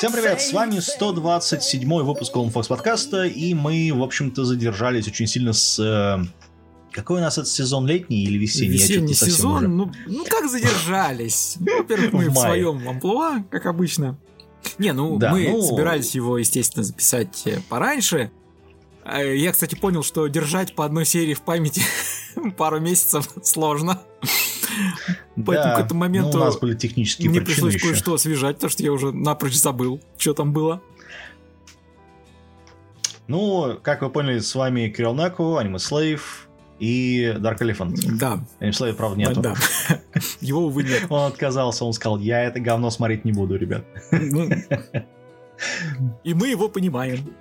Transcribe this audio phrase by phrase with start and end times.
[0.00, 5.52] Всем привет, с вами 127 выпуск Fox подкаста, и мы, в общем-то, задержались очень сильно
[5.52, 5.78] с...
[5.78, 6.24] Э,
[6.90, 8.78] какой у нас этот сезон, летний или весенний?
[8.78, 11.56] Весенний сезон, ну, ну как задержались?
[11.60, 14.18] Во-первых, мы в, своем амплуа, как обычно.
[14.78, 15.60] Не, ну да, мы ну...
[15.60, 18.30] собирались его, естественно, записать э, пораньше.
[19.04, 21.82] А, я, кстати, понял, что держать по одной серии в памяти
[22.56, 24.00] пару месяцев сложно.
[25.44, 28.82] Поэтому к этому моменту ну, у нас были технические мне пришлось кое-что освежать, потому что
[28.82, 30.82] я уже напрочь забыл, что там было.
[33.28, 36.48] Ну, как вы поняли, с вами Кирилл Наку, Аниме Слейв
[36.80, 37.94] и Dark Elephant.
[38.18, 38.44] Да.
[38.58, 39.40] Аниме Слейв, правда, нету.
[39.40, 39.54] Да.
[40.40, 41.06] Его, увы, нет.
[41.08, 43.84] Он отказался, он сказал, я это говно смотреть не буду, ребят.
[44.10, 44.48] Ну,
[46.24, 47.34] и мы его понимаем.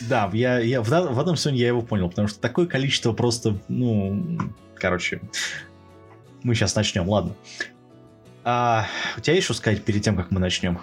[0.00, 3.58] Да, я, я в, в этом сезоне я его понял, потому что такое количество просто,
[3.68, 4.38] ну,
[4.74, 5.20] короче,
[6.42, 7.34] мы сейчас начнем, ладно.
[8.44, 8.86] А,
[9.16, 10.78] у тебя есть что сказать перед тем, как мы начнем?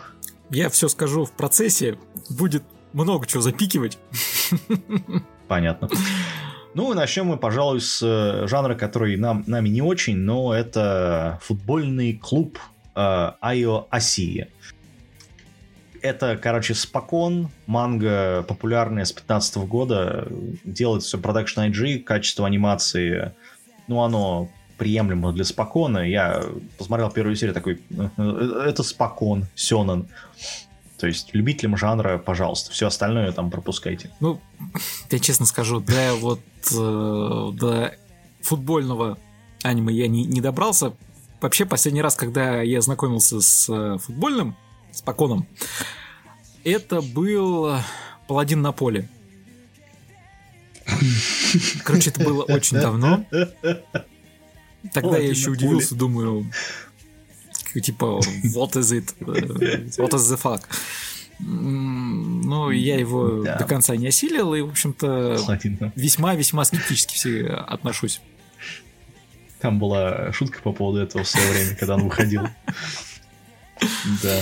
[0.50, 1.98] Я все скажу в процессе,
[2.30, 3.98] будет много чего запикивать.
[5.48, 5.90] Понятно.
[6.74, 11.40] Ну и начнем мы, пожалуй, с э, жанра, который нам, нами не очень, но это
[11.42, 12.60] футбольный клуб
[12.96, 14.50] э, Айо Асии
[16.06, 20.28] это, короче, спокон, манга популярная с 15 года,
[20.64, 23.34] делает все Production IG, качество анимации,
[23.88, 26.00] ну, оно приемлемо для спокона.
[26.08, 26.44] Я
[26.78, 27.82] посмотрел первую серию, такой,
[28.18, 30.08] это спокон, сёнэн.
[30.98, 34.12] То есть любителям жанра, пожалуйста, все остальное там пропускайте.
[34.20, 34.40] Ну,
[35.12, 36.40] я честно скажу, да, вот
[36.72, 37.94] э, до
[38.42, 39.18] футбольного
[39.64, 40.94] аниме я не, не добрался.
[41.42, 44.56] Вообще, последний раз, когда я знакомился с э, футбольным,
[44.92, 45.48] с Поконом.
[46.64, 47.78] Это был
[48.28, 49.10] Паладин на поле.
[51.84, 53.26] Короче, это было очень давно.
[54.94, 56.46] Тогда я еще удивился, думаю,
[57.74, 58.22] типа,
[58.56, 59.14] what is it?
[59.20, 60.62] What is the fuck?
[61.40, 63.58] Ну, я его да.
[63.58, 65.38] до конца не осилил, и, в общем-то,
[65.96, 68.22] весьма-весьма скептически все отношусь.
[69.60, 72.48] Там была шутка по поводу этого в свое время, когда он выходил.
[74.24, 74.42] Да.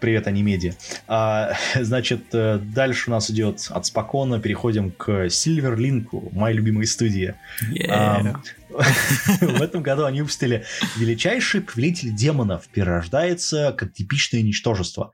[0.00, 0.72] Привет, Анимедиа.
[1.06, 7.38] А, значит, э, дальше у нас идет от Спокона, переходим к Сильверлинку, моя любимая студия.
[7.70, 7.90] Yeah.
[7.90, 8.40] А,
[9.40, 10.64] в этом году они выпустили
[10.96, 15.12] «Величайший повелитель демонов перерождается как типичное ничтожество».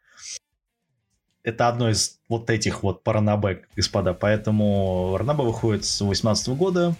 [1.42, 4.14] Это одно из вот этих вот паранабе, господа.
[4.14, 6.94] Поэтому Ранабе выходит с 18 года,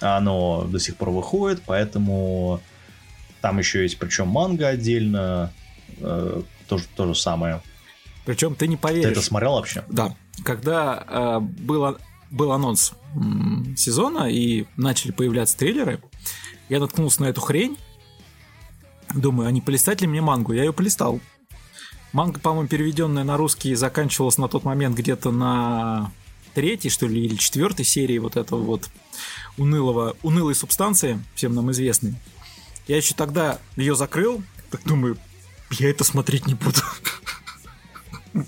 [0.00, 2.60] оно до сих пор выходит, поэтому
[3.40, 5.52] там еще есть причем манга отдельно,
[6.00, 7.62] э, то, то же самое.
[8.24, 9.06] Причем ты не поверишь.
[9.06, 9.84] Ты это смотрел вообще?
[9.88, 10.14] Да.
[10.44, 11.98] Когда э, было,
[12.30, 16.00] был анонс м, сезона и начали появляться трейлеры,
[16.68, 17.76] я наткнулся на эту хрень.
[19.14, 20.52] Думаю, а не полистать ли мне мангу?
[20.52, 21.20] Я ее полистал.
[22.12, 26.12] Манга, по-моему, переведенная на русский, заканчивалась на тот момент где-то на
[26.54, 28.88] третьей, что ли, или четвертой серии вот этого вот
[29.56, 32.14] унылого, унылой субстанции, всем нам известной.
[32.88, 35.16] Я еще тогда ее закрыл, так думаю,
[35.70, 36.80] я это смотреть не буду.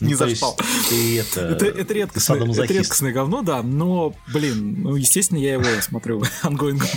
[0.00, 0.56] Не за что.
[0.90, 6.88] Это, это, редкостное, это редкостное говно, да, но, блин, ну, естественно, я его смотрю онгоингом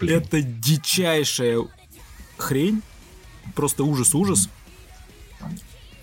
[0.00, 1.64] Это дичайшая
[2.36, 2.82] хрень,
[3.54, 4.48] просто ужас-ужас.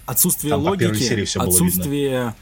[0.05, 2.35] Отсутствие логики, отсутствие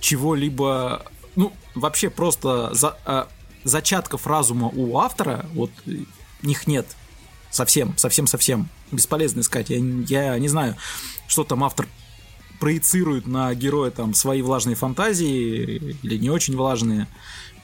[0.00, 3.28] чего-либо, ну, вообще просто за, а,
[3.64, 5.70] зачатков разума у автора, вот
[6.42, 6.86] них нет.
[7.52, 8.68] Совсем, совсем, совсем.
[8.90, 9.68] Бесполезно искать.
[9.68, 10.74] Я, я не знаю,
[11.28, 11.86] что там автор
[12.58, 17.06] проецирует на героя там свои влажные фантазии или не очень влажные.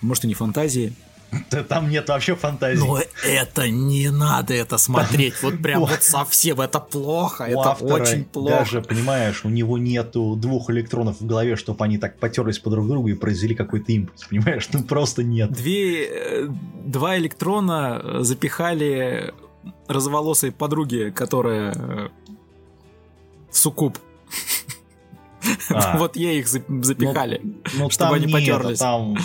[0.03, 0.93] Может, и не фантазии.
[1.69, 2.81] Там нет вообще фантазии.
[2.81, 5.35] Но это не надо это смотреть.
[5.43, 7.45] Вот прям вот совсем это плохо.
[7.45, 8.59] Это очень плохо.
[8.59, 12.89] Даже, понимаешь, у него нету двух электронов в голове, чтобы они так потерлись по друг
[12.89, 14.25] другу и произвели какой-то импульс.
[14.25, 15.53] Понимаешь, ну просто нет.
[15.53, 16.49] Две, э,
[16.85, 19.35] два электрона запихали
[19.89, 22.09] розоволосой подруги, которая э,
[23.51, 23.99] суккуб.
[25.71, 25.97] А.
[25.99, 28.79] Вот ей их запихали, ну, ну, чтобы они потерлись.
[28.79, 29.17] Там,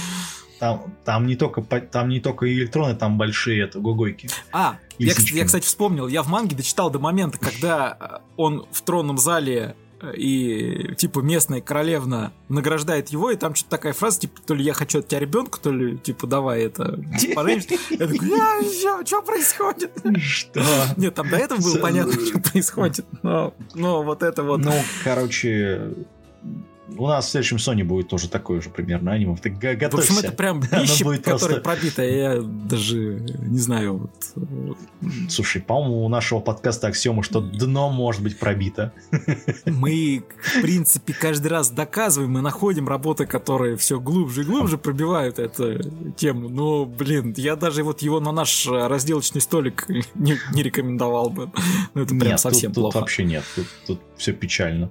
[0.60, 4.30] там, там, не только, там не только электроны, там большие это гогойки.
[4.52, 8.82] А, я, я, кстати, вспомнил, я в манге дочитал до момента, когда э, он в
[8.82, 9.76] тронном зале
[10.16, 14.74] и типа местная королевна награждает его, и там что-то такая фраза, типа, то ли я
[14.74, 17.00] хочу от тебя ребенка, то ли, типа, давай это
[17.90, 19.92] Я такой, я, что происходит?
[20.18, 20.64] Что?
[20.98, 24.60] Нет, там до этого было понятно, что происходит, но, но вот это вот...
[24.60, 24.74] Ну,
[25.04, 25.94] короче,
[26.98, 29.36] у нас в следующем Sony будет тоже такое же примерно аниме.
[29.36, 30.14] Ты готовься.
[30.14, 31.62] В общем, это прям вещи, которые просто...
[31.62, 34.10] пробиты, я даже не знаю.
[34.36, 34.78] Вот.
[35.30, 38.94] Слушай, по-моему, у нашего подкаста аксиома, что дно может быть пробито.
[39.66, 45.40] Мы, в принципе, каждый раз доказываем и находим работы, которые все глубже и глубже пробивают
[45.40, 46.50] эту тему.
[46.50, 49.86] Но, блин, я даже вот его на наш разделочный столик
[50.16, 51.52] не, не рекомендовал бы.
[51.94, 52.94] Ну, это прям нет, совсем тут, плохо.
[52.94, 54.90] Тут вообще нет, тут, тут все печально.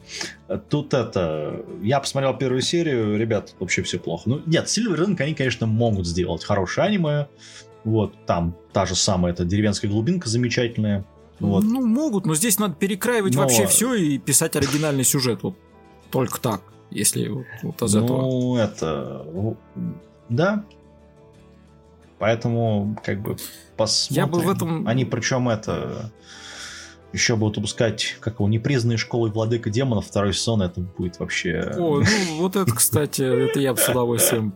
[0.68, 1.64] Тут это...
[1.82, 4.24] Я посмотрел первую серию, ребят, вообще все плохо.
[4.26, 7.28] Ну, нет, Silver Ring они, конечно, могут сделать хорошее аниме.
[7.84, 11.04] Вот, там та же самая эта деревенская глубинка замечательная.
[11.40, 11.64] Вот.
[11.64, 13.42] Ну, могут, но здесь надо перекраивать но...
[13.42, 15.42] вообще все и писать оригинальный сюжет.
[15.42, 15.56] Вот
[16.10, 18.20] только так, если вот, вот из ну, этого.
[18.22, 19.26] Ну, это...
[20.28, 20.64] Да.
[22.18, 23.36] Поэтому, как бы,
[23.76, 24.24] посмотрим.
[24.24, 24.86] Я бы в этом...
[24.86, 26.12] Они причем это
[27.12, 31.72] еще будут выпускать, как его, непризнанные школы владыка демонов, второй сезон, это будет вообще...
[31.76, 34.54] О, ну вот это, кстати, это я бы с удовольствием.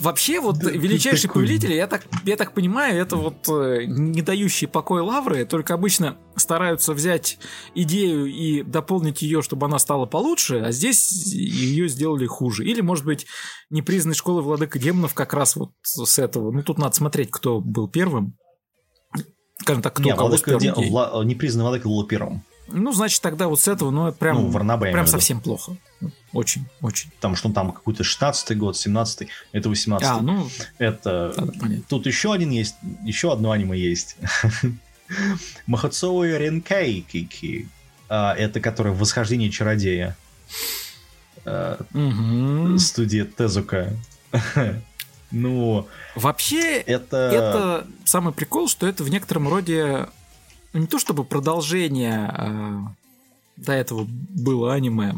[0.00, 5.02] Вообще, вот величайший повелитель, я так, я так понимаю, это вот э, не дающие покой
[5.02, 7.38] лавры, только обычно стараются взять
[7.74, 12.64] идею и дополнить ее, чтобы она стала получше, а здесь ее сделали хуже.
[12.64, 13.26] Или, может быть,
[13.70, 16.50] непризнанные школы владыка демонов как раз вот с этого.
[16.50, 18.36] Ну, тут надо смотреть, кто был первым
[19.64, 20.72] скажем так, кто Не, кого владыка, спер де...
[20.72, 21.24] Вла...
[21.24, 22.42] непризнанный владыка был первым.
[22.68, 25.76] Ну, значит, тогда вот с этого, ну, прям, Ну, Варнабе, прям совсем плохо.
[26.32, 27.10] Очень, очень.
[27.12, 30.04] Потому что он там какой-то 16-й год, 17-й, это 18-й.
[30.04, 31.34] А, ну, Это...
[31.60, 31.86] понять.
[31.88, 34.16] Тут еще один есть, еще одно аниме есть.
[35.66, 37.68] Махацоу Ренкейкики.
[38.08, 40.16] А, Это которое «Восхождение чародея».
[41.44, 42.78] Мгм.
[42.78, 43.92] Студия Тезука.
[45.34, 47.16] Ну, Вообще, это...
[47.16, 50.08] это самый прикол, что это в некотором роде
[50.72, 52.82] ну, не то чтобы продолжение а,
[53.56, 55.14] до этого было аниме,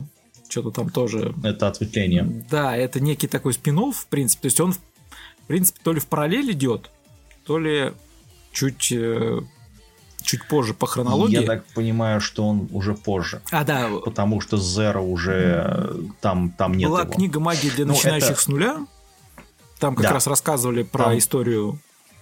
[0.48, 1.34] что-то там тоже.
[1.42, 2.44] Это ответвление.
[2.50, 4.42] Да, это некий такой спин в принципе.
[4.42, 4.80] То есть он, в
[5.46, 6.90] принципе, то ли в параллель идет,
[7.44, 7.92] то ли
[8.52, 9.40] чуть, э,
[10.22, 11.40] чуть позже по хронологии.
[11.40, 13.42] Я так понимаю, что он уже позже.
[13.50, 17.12] А, да, Потому что Зера уже там, там нет была его.
[17.12, 18.86] книга магии для Ну, начинающих это- с нуля.
[19.78, 20.12] Там как Да.
[20.14, 21.78] раз рассказывали про Там- историю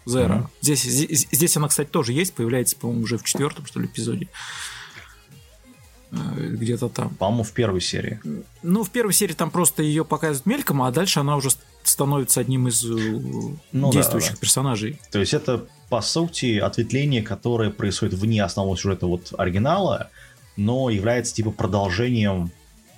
[0.06, 0.34] Зера.
[0.34, 0.48] Мгм.
[0.60, 4.28] Здесь, здесь, здесь она, кстати, тоже есть, появляется, по-моему, уже в четвертом, что ли, эпизоде.
[6.12, 7.14] Э, Где-то там.
[7.14, 8.20] По-моему, в первой серии.
[8.62, 11.50] Ну, в первой серии там просто ее показывают мельком, а дальше она уже
[11.82, 14.36] становится одним из э, Ну да, действующих да.
[14.36, 15.00] персонажей.
[15.10, 20.10] То есть это, по сути, ответвление, которое происходит вне основного сюжета вот оригинала,
[20.56, 22.52] но является типа продолжением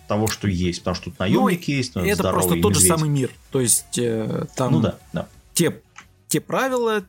[0.07, 0.81] того, что есть.
[0.81, 2.99] Потому что тут наемник есть, ну, Это здоровый просто тот же медведь.
[2.99, 3.31] самый мир.
[3.51, 5.29] То есть э, там Ну да, да.
[5.55, 5.81] те,
[6.29, 7.03] те правила,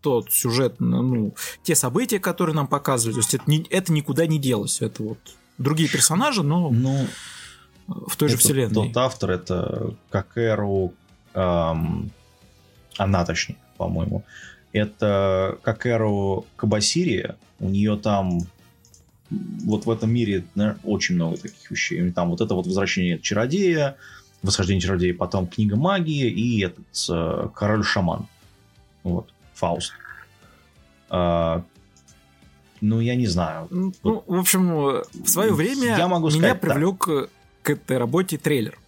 [0.00, 4.38] тот сюжет, ну, те события, которые нам показывали, то есть это, ни- это никуда не
[4.38, 4.80] делось.
[4.80, 5.18] Это вот
[5.58, 7.06] другие персонажи, но Ну,
[7.86, 8.74] в той же это вселенной.
[8.74, 10.92] Тот автор, это Какеру...
[11.34, 12.10] эм,
[12.96, 14.24] она, точнее, по-моему.
[14.72, 17.34] Это Какеру Кабасири.
[17.60, 18.40] У нее там
[19.30, 22.10] вот в этом мире наверное, очень много таких вещей.
[22.12, 23.96] Там вот это вот возвращение чародея,
[24.42, 28.26] восхождение чародея, потом книга магии и этот э, король-шаман.
[29.02, 29.92] Вот, Фауст.
[31.10, 31.64] А,
[32.80, 33.68] ну, я не знаю.
[33.70, 37.26] Ну, в общем, в свое время Я могу меня сказать привлек э,
[37.62, 38.78] к этой работе трейлер.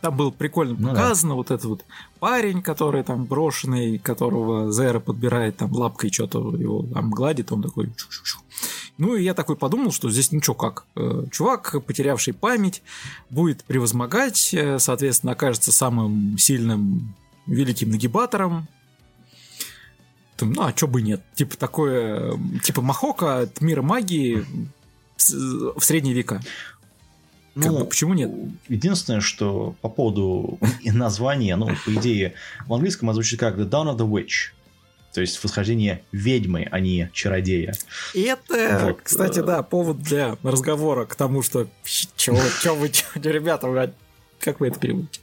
[0.00, 0.94] Там был прикольно Ну да.
[0.94, 1.84] показано вот этот вот
[2.18, 7.86] парень, который там брошенный, которого Зера подбирает там лапкой что-то его там гладит, он такой
[7.86, 8.41] чу-чу-чу.
[9.02, 10.84] Ну и я такой подумал, что здесь ничего как.
[10.94, 12.82] Э, Чувак, потерявший память,
[13.30, 17.12] будет превозмогать, э, соответственно, окажется самым сильным
[17.48, 18.68] великим нагибатором.
[20.40, 21.20] Ну, а чё бы нет?
[21.34, 24.44] Типа такое, э, типа Махока от мира магии
[25.16, 26.40] с- в средние века.
[27.54, 28.30] Как бы, почему нет?
[28.68, 32.34] Единственное, что по поводу названия, ну, по идее,
[32.68, 34.52] в английском оно звучит как The Dawn of the Witch.
[35.12, 37.74] То есть восхождение ведьмы, а не чародея.
[38.14, 41.68] И это, Вот, кстати, да, повод для разговора к тому, что
[42.16, 43.92] чего, чего вы, чё, ребята, блядь,
[44.40, 45.20] как вы это переводите?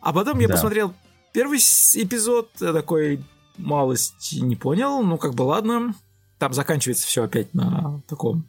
[0.00, 0.54] А потом я Да.
[0.54, 0.94] посмотрел
[1.32, 3.22] первый эпизод, я такой
[3.56, 5.94] малость не понял, ну как бы ладно.
[6.38, 8.44] Там заканчивается все опять на таком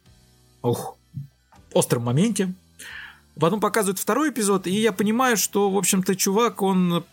[0.61, 0.97] ух,
[1.71, 2.53] остром моменте.
[3.39, 7.03] Потом показывают второй эпизод, и я понимаю, что, в общем-то, чувак, он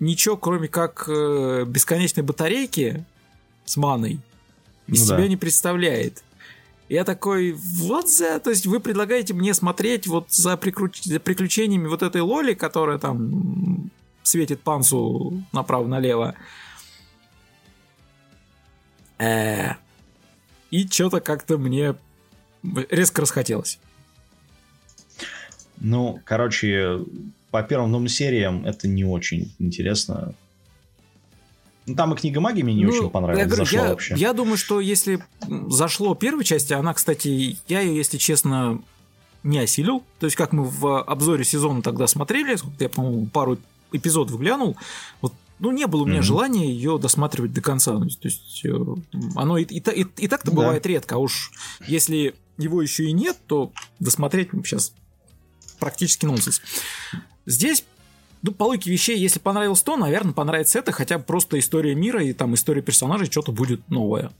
[0.00, 3.04] ничего, кроме как э, бесконечной батарейки
[3.64, 4.20] с маной,
[4.86, 5.28] из Ну себя да.
[5.28, 6.22] не представляет.
[6.88, 11.86] Я такой, вот за, то есть вы предлагаете мне смотреть вот за, прикру- за приключениями
[11.86, 13.90] вот этой Лоли, которая там
[14.22, 16.34] светит пансу направо-налево.
[19.18, 19.72] Э,
[20.70, 21.94] И что-то как-то мне
[22.90, 23.78] резко расхотелось.
[25.78, 27.00] Ну, короче,
[27.50, 30.34] по первым двум сериям это не очень интересно.
[31.86, 34.14] Ну, там и книга магии мне не ну, очень понравилась, я, зашла я, вообще.
[34.16, 35.24] Я думаю, что если
[35.68, 38.82] зашло первой части, она, кстати, я ее, если честно,
[39.42, 40.04] не осилил.
[40.18, 43.58] То есть, как мы в обзоре сезона тогда смотрели, я, по-моему, пару
[43.92, 44.76] эпизодов глянул,
[45.22, 46.22] вот ну, не было у меня mm-hmm.
[46.22, 47.98] желания ее досматривать до конца.
[47.98, 48.70] То есть, э,
[49.34, 50.56] оно и, и, и, и так-то да.
[50.56, 51.16] бывает редко.
[51.16, 51.50] А уж
[51.86, 54.92] если его еще и нет, то досмотреть сейчас
[55.80, 56.60] практически нонсенс.
[57.48, 57.84] Здесь
[58.42, 62.34] ну, по логике вещей, если понравилось то, наверное, понравится это, хотя просто история мира и
[62.34, 64.30] там история персонажей, что-то будет новое.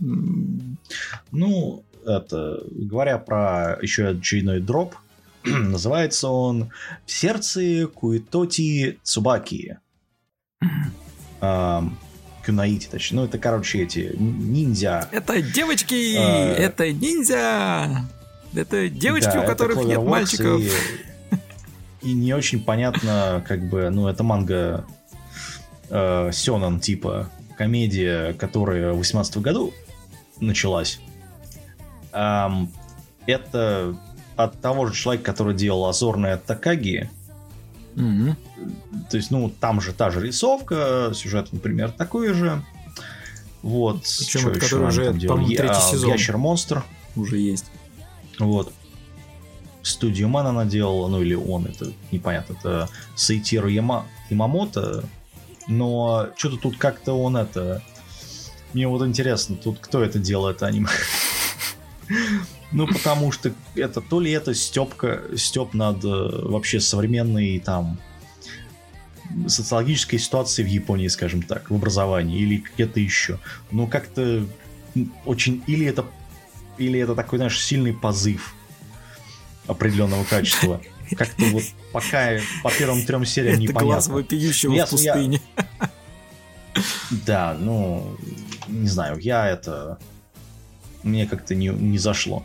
[0.00, 4.96] Ну, это, говоря про еще очередной дроп,
[5.44, 6.70] называется он
[7.06, 9.76] «В сердце Куитоти Цубаки».
[12.44, 13.20] Кюнаити, точнее.
[13.20, 15.08] Ну, это, короче, эти ниндзя.
[15.12, 16.16] Это девочки!
[16.16, 16.54] А...
[16.54, 18.08] Это ниндзя!
[18.54, 20.60] Это девочки, да, у которых нет мальчиков.
[20.60, 20.70] И
[22.02, 24.84] и не очень понятно, как бы, ну, это манга
[25.90, 29.72] э, Сёнан, типа, комедия, которая в 18 году
[30.40, 31.00] началась.
[32.12, 32.70] Эм,
[33.26, 33.96] это
[34.36, 37.10] от того же человека, который делал Азорная Такаги.
[37.96, 38.34] Mm-hmm.
[39.10, 42.62] То есть, ну, там же та же рисовка, сюжет, например, такой же.
[43.62, 44.02] Вот.
[44.02, 46.12] Причем это который уже, по-моему, третий Я, сезон.
[46.12, 46.84] Ящер-монстр.
[47.16, 47.66] Уже есть.
[48.38, 48.72] Вот
[49.88, 55.04] студию Ман она делала, ну или он, это непонятно, это Сайтиру Яма, Ямамото,
[55.68, 57.82] но что-то тут как-то он это...
[58.72, 60.88] Мне вот интересно, тут кто это делает аниме?
[62.70, 67.98] Ну, потому что это то ли это степка, степ над э, вообще современной там
[69.46, 73.38] социологической ситуацией в Японии, скажем так, в образовании, или где-то еще.
[73.70, 74.46] Ну, как-то
[75.24, 75.62] очень...
[75.66, 76.04] Или это,
[76.76, 78.54] или это такой, знаешь, сильный позыв
[79.68, 80.80] определенного качества.
[81.16, 83.86] Как-то вот пока по первым трем сериям Это непонятно.
[83.86, 85.40] глаз вопиющего я, в пустыне.
[85.56, 85.90] Я...
[87.26, 88.16] Да, ну,
[88.68, 89.98] не знаю, я это...
[91.02, 92.44] Мне как-то не, не зашло.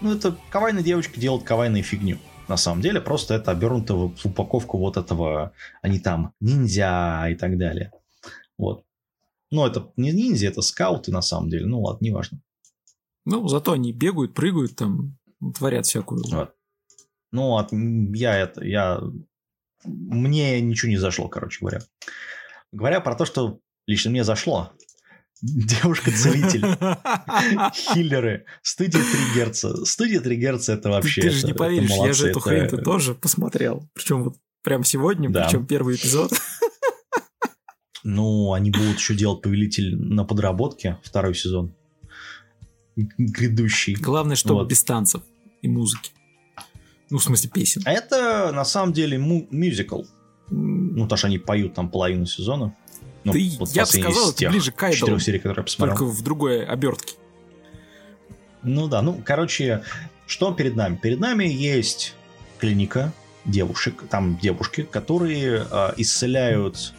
[0.00, 2.18] Ну, это кавайная девочка делает кавайную фигню.
[2.48, 5.52] На самом деле, просто это обернуто в упаковку вот этого,
[5.82, 7.92] они там, ниндзя и так далее.
[8.58, 8.84] Вот.
[9.50, 11.66] Ну, это не ниндзя, это скауты на самом деле.
[11.66, 12.40] Ну, ладно, неважно.
[13.24, 15.16] Ну, зато они бегают, прыгают там,
[15.54, 16.22] творят всякую.
[16.30, 16.54] Вот.
[17.32, 19.00] Ну, от, я это, я...
[19.84, 21.80] Мне ничего не зашло, короче говоря.
[22.72, 24.72] Говоря про то, что лично мне зашло.
[25.42, 26.62] Девушка-целитель.
[27.74, 28.46] Хиллеры.
[28.62, 29.84] Студия 3 Герца.
[29.84, 31.20] Студия 3 Герца это вообще...
[31.20, 32.48] Ты, ты же не поверишь, я же эту это...
[32.48, 33.88] хрень -то тоже посмотрел.
[33.92, 35.44] Причем вот прям сегодня, да.
[35.44, 36.32] причем первый эпизод.
[38.02, 41.75] Ну, они будут еще делать Повелитель на подработке, второй сезон
[42.96, 43.94] грядущий.
[43.94, 44.68] Главное, чтобы вот.
[44.68, 45.22] без танцев
[45.62, 46.10] и музыки.
[47.10, 47.82] Ну, в смысле, песен.
[47.84, 50.02] А это на самом деле му- мюзикл.
[50.48, 52.74] Ну, потому что они поют там половину сезона.
[53.24, 55.18] Ну, да вот я бы сказал, это ближе к Айдолу.
[55.18, 55.96] серий, которые я посмотрел.
[55.96, 57.14] Только в другой обертке.
[58.62, 59.82] Ну да, ну, короче,
[60.26, 60.96] что перед нами?
[60.96, 62.14] Перед нами есть
[62.58, 63.12] клиника
[63.44, 66.94] девушек, там девушки, которые э, исцеляют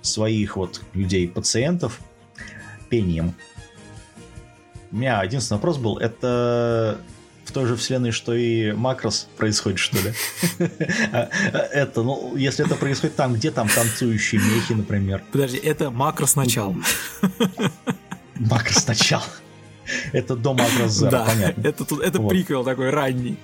[0.00, 2.00] своих вот людей, пациентов
[2.88, 3.34] пением.
[4.90, 6.98] У меня единственный вопрос был, это
[7.44, 10.12] в той же вселенной, что и Макрос происходит, что ли?
[11.72, 15.22] Это, ну, если это происходит там, где там танцующие мехи, например.
[15.32, 16.76] Подожди, это Макрос начал.
[18.34, 19.22] Макрос начал.
[20.12, 21.66] Это до Макрос Зера, да, понятно.
[21.66, 22.28] Это, это вот.
[22.28, 23.38] приквел такой ранний.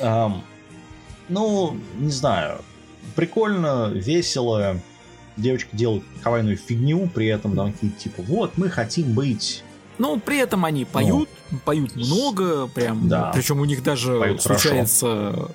[0.00, 0.42] Um,
[1.28, 2.60] ну, не знаю.
[3.16, 4.80] Прикольно, весело.
[5.36, 9.64] Девочки делают кавайную фигню, при этом там какие-то типа, вот, мы хотим быть
[10.02, 13.08] но при этом они поют, ну, поют много, прям.
[13.08, 13.30] Да.
[13.32, 15.54] Причем у них даже поют случается хорошо.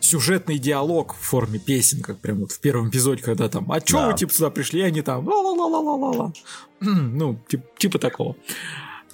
[0.00, 4.00] сюжетный диалог в форме песен, как прям вот в первом эпизоде, когда там, а чё
[4.00, 4.08] да.
[4.08, 6.32] вы типа сюда пришли, они там, ла-ла-ла-ла-ла-ла.
[6.80, 8.36] Ну, типа, типа такого.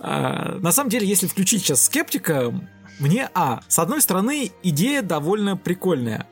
[0.01, 2.53] А, на самом деле, если включить сейчас скептика,
[2.99, 6.27] мне, а, с одной стороны, идея довольно прикольная.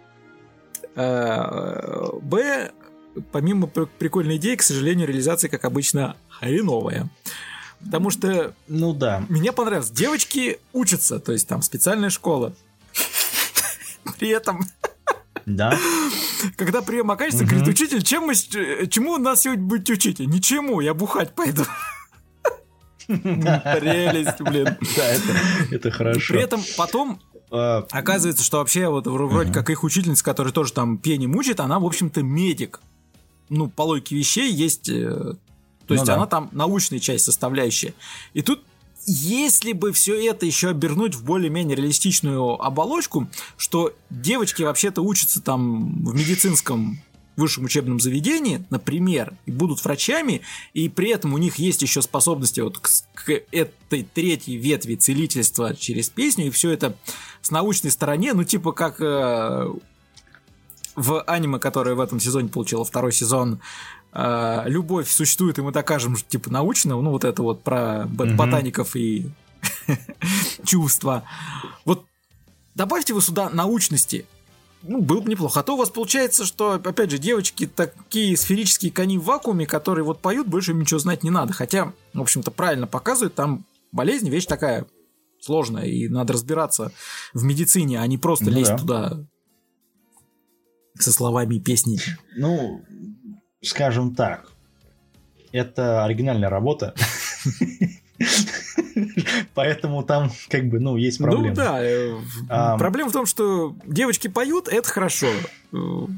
[0.96, 2.72] А, б,
[3.30, 7.08] помимо прикольной идеи, к сожалению, реализация, как обычно, хреновая.
[7.84, 8.54] Потому что...
[8.68, 9.24] Ну да.
[9.28, 9.90] Мне понравилось.
[9.90, 12.54] Девочки учатся, то есть там специальная школа.
[14.18, 14.64] При этом...
[15.44, 15.76] Да.
[16.56, 20.20] Когда прием окажется, говорит, учитель, чем мы, чему нас сегодня будете учить?
[20.20, 21.64] Ничему, я бухать пойду.
[23.06, 24.76] Прелесть, блин.
[24.96, 25.36] Да, это,
[25.72, 26.34] это хорошо.
[26.34, 27.20] При этом потом
[27.50, 31.78] а, оказывается, что вообще вот вроде как их учительница, которая тоже там пение мучит, она,
[31.78, 32.80] в общем-то, медик.
[33.48, 34.88] Ну, по логике вещей есть
[35.86, 36.14] то есть ну, да.
[36.14, 37.94] она там научная часть составляющая.
[38.34, 38.62] И тут
[39.06, 46.04] если бы все это еще обернуть в более-менее реалистичную оболочку, что девочки вообще-то учатся там
[46.04, 47.00] в медицинском
[47.36, 50.42] высшем учебном заведении, например, и будут врачами,
[50.74, 55.74] и при этом у них есть еще способности вот к, к этой третьей ветви целительства
[55.74, 56.94] через песню, и все это
[57.40, 59.72] с научной стороне, ну типа как э,
[60.94, 63.60] в аниме, которое в этом сезоне получило второй сезон,
[64.12, 69.30] э, любовь существует, и мы докажем, типа, научно, ну, вот это вот про ботаников и
[70.64, 71.24] чувства.
[71.84, 72.04] Вот
[72.74, 74.26] добавьте вы сюда научности,
[74.82, 75.60] ну, было бы неплохо.
[75.60, 80.04] А то у вас получается, что, опять же, девочки такие сферические кони в вакууме, которые
[80.04, 81.52] вот поют, больше им ничего знать не надо.
[81.52, 84.86] Хотя, в общем-то, правильно показывают, там болезнь, вещь такая
[85.40, 86.92] сложная, и надо разбираться
[87.32, 88.78] в медицине, а не просто ну, лезть да.
[88.78, 89.26] туда
[90.98, 91.98] со словами песни.
[92.36, 92.84] Ну,
[93.62, 94.50] скажем так,
[95.52, 96.94] это оригинальная работа.
[99.54, 101.50] Поэтому там как бы, ну, есть проблемы.
[101.50, 101.80] Ну да,
[102.48, 105.28] а, проблема в том, что девочки поют, это хорошо.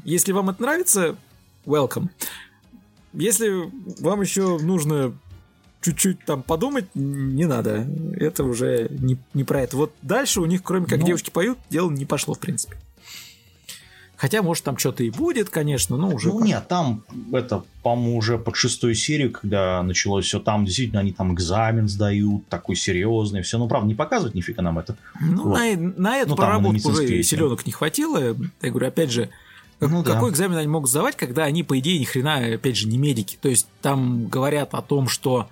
[0.03, 1.15] Если вам это нравится,
[1.65, 2.09] welcome.
[3.13, 3.71] Если
[4.01, 5.13] вам еще нужно
[5.81, 7.87] чуть-чуть там подумать, не надо.
[8.17, 9.77] Это уже не, не про это.
[9.77, 12.77] Вот дальше у них, кроме как ну, девочки поют, дело не пошло, в принципе.
[14.25, 16.29] Хотя, может, там что-то и будет, конечно, но уже...
[16.29, 21.13] Ну, нет, там это, по-моему, уже под шестую серию, когда началось все, там действительно они
[21.13, 23.59] там экзамен сдают, такой серьезный, все.
[23.59, 24.97] Ну, правда, не показывают нифига нам это.
[25.21, 25.59] Ну, вот.
[25.59, 28.35] на, на эту ну, проработку уже селенок не хватило.
[28.63, 29.29] Я говорю, опять же,
[29.79, 30.33] ну, какой да.
[30.33, 33.37] экзамен они могут сдавать, когда они, по идее, ни хрена, опять же, не медики.
[33.39, 35.49] То есть там говорят о том, что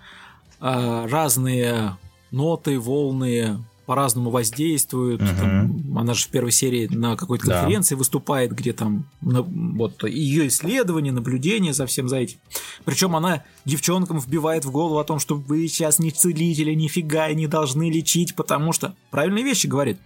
[0.60, 1.96] э, разные
[2.32, 5.22] ноты, волны по-разному воздействуют.
[5.22, 5.40] Uh-huh.
[5.40, 8.00] Там, она же в первой серии на какой-то конференции да.
[8.00, 12.38] выступает, где там на, вот ее исследования, наблюдения за всем за этим.
[12.86, 17.36] Причем она девчонкам вбивает в голову о том, что вы сейчас не целители, нифига и
[17.36, 20.00] не должны лечить, потому что правильные вещи говорит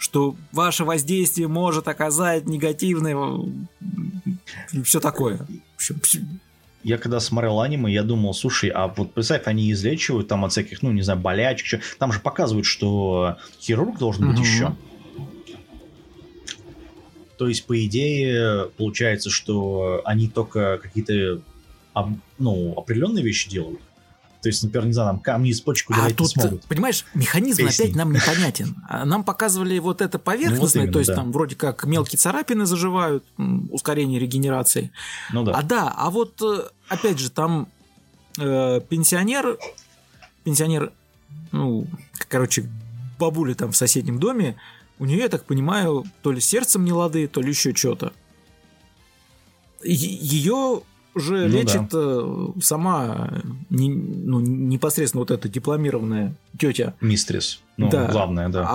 [0.00, 3.16] что ваше воздействие может оказать негативное
[4.84, 5.44] все такое.
[6.88, 10.80] Я когда смотрел аниме, я думал, слушай, а вот представь, они излечивают там от всяких,
[10.80, 14.74] ну, не знаю, болячек, там же показывают, что хирург должен быть еще.
[17.36, 21.42] То есть, по идее, получается, что они только какие-то
[22.38, 23.80] ну, определенные вещи делают.
[24.40, 26.64] То есть, например, не знаю, там камни из почек удалять а тут, смогут.
[26.66, 27.82] Понимаешь, механизм Песни.
[27.82, 28.76] опять нам непонятен.
[28.88, 31.16] А нам показывали вот это поверхностное, ну, вот именно, то есть да.
[31.16, 33.24] там вроде как мелкие царапины заживают,
[33.70, 34.92] ускорение регенерации.
[35.32, 35.52] Ну да.
[35.52, 37.68] А да, а вот э, опять же там
[38.38, 39.58] э, пенсионер,
[40.44, 40.92] пенсионер,
[41.52, 41.86] ну,
[42.28, 42.68] короче,
[43.18, 44.56] бабуля там в соседнем доме,
[44.98, 48.12] у нее, я так понимаю, то ли сердцем не лады, то ли еще что-то.
[49.82, 50.82] Ее
[51.14, 51.98] уже ну, лечит да.
[52.00, 56.94] Э, сама не, ну, непосредственно вот эта дипломированная тетя.
[57.00, 57.60] Мистрис.
[57.76, 58.08] Ну, да.
[58.08, 58.66] главная, да.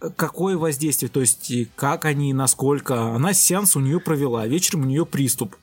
[0.00, 3.14] А какое воздействие, то есть как они, насколько.
[3.14, 5.56] Она сеанс у нее провела, вечером у нее приступ.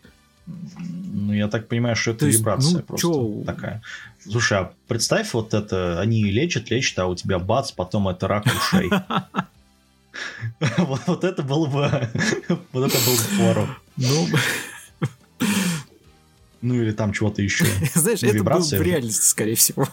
[0.48, 3.44] Ну, я так понимаю, что это то вибрация есть, ну, просто чё?
[3.46, 3.82] такая.
[4.20, 8.46] Слушай, а представь вот это, они лечат, лечат, а у тебя бац, потом это рак
[8.46, 8.90] ушей.
[10.78, 12.10] Вот это было бы...
[12.72, 13.70] Вот это был бы форум.
[13.98, 14.28] Ну,
[16.62, 17.66] ну или там чего-то еще.
[17.94, 19.88] Знаешь, это было в реальности, скорее всего.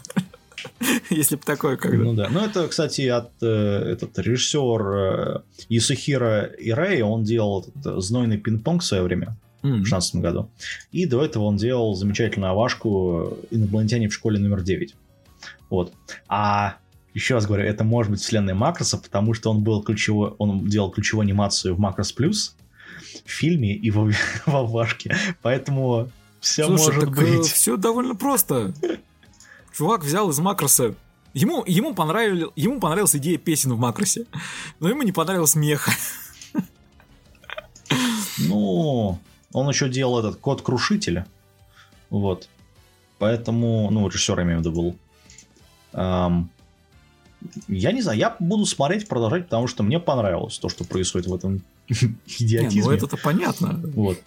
[1.10, 2.04] Если бы такое когда.
[2.04, 2.28] Ну да.
[2.30, 8.38] Ну это, кстати, от э, этот режиссер э, Исухира Ирей, он делал этот, э, знойный
[8.38, 9.36] пинг-понг в свое время.
[9.62, 9.82] Mm-hmm.
[9.82, 10.50] В 16 году.
[10.90, 14.94] И до этого он делал замечательную авашку «Инопланетяне в школе номер 9».
[15.70, 15.92] Вот.
[16.28, 16.76] А
[17.14, 20.90] еще раз говорю, это может быть вселенная Макроса, потому что он был ключевой, он делал
[20.90, 22.56] ключевую анимацию в Макрос Плюс
[23.24, 24.10] в фильме и в,
[24.46, 25.16] в Авашке.
[25.42, 27.46] Поэтому все Слушай, может так, э, быть.
[27.46, 28.74] Все довольно просто.
[29.76, 30.94] Чувак взял из макроса.
[31.34, 34.26] Ему, ему, понравилась, ему понравилась идея песен в макросе,
[34.80, 35.92] но ему не понравилось меха.
[38.38, 39.18] Ну,
[39.52, 41.26] он еще делал этот код крушителя.
[42.10, 42.48] Вот.
[43.18, 44.96] Поэтому, ну, режиссер, я имею в виду, был.
[45.92, 46.50] Эм,
[47.68, 51.34] я не знаю, я буду смотреть, продолжать, потому что мне понравилось то, что происходит в
[51.34, 52.68] этом идиотизме.
[52.80, 53.80] Не, ну это-то понятно.
[53.94, 54.18] Вот.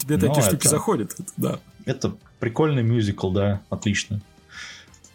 [0.00, 1.60] Тебе такие штуки это, заходят, да.
[1.84, 4.20] Это прикольный мюзикл, да, отлично.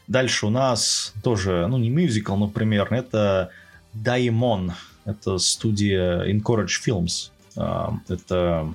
[0.08, 3.52] Дальше у нас тоже, ну не мюзикл, но примерно, это
[3.94, 4.74] Daimon.
[5.06, 7.32] Это студия Encourage Films.
[8.08, 8.74] Это...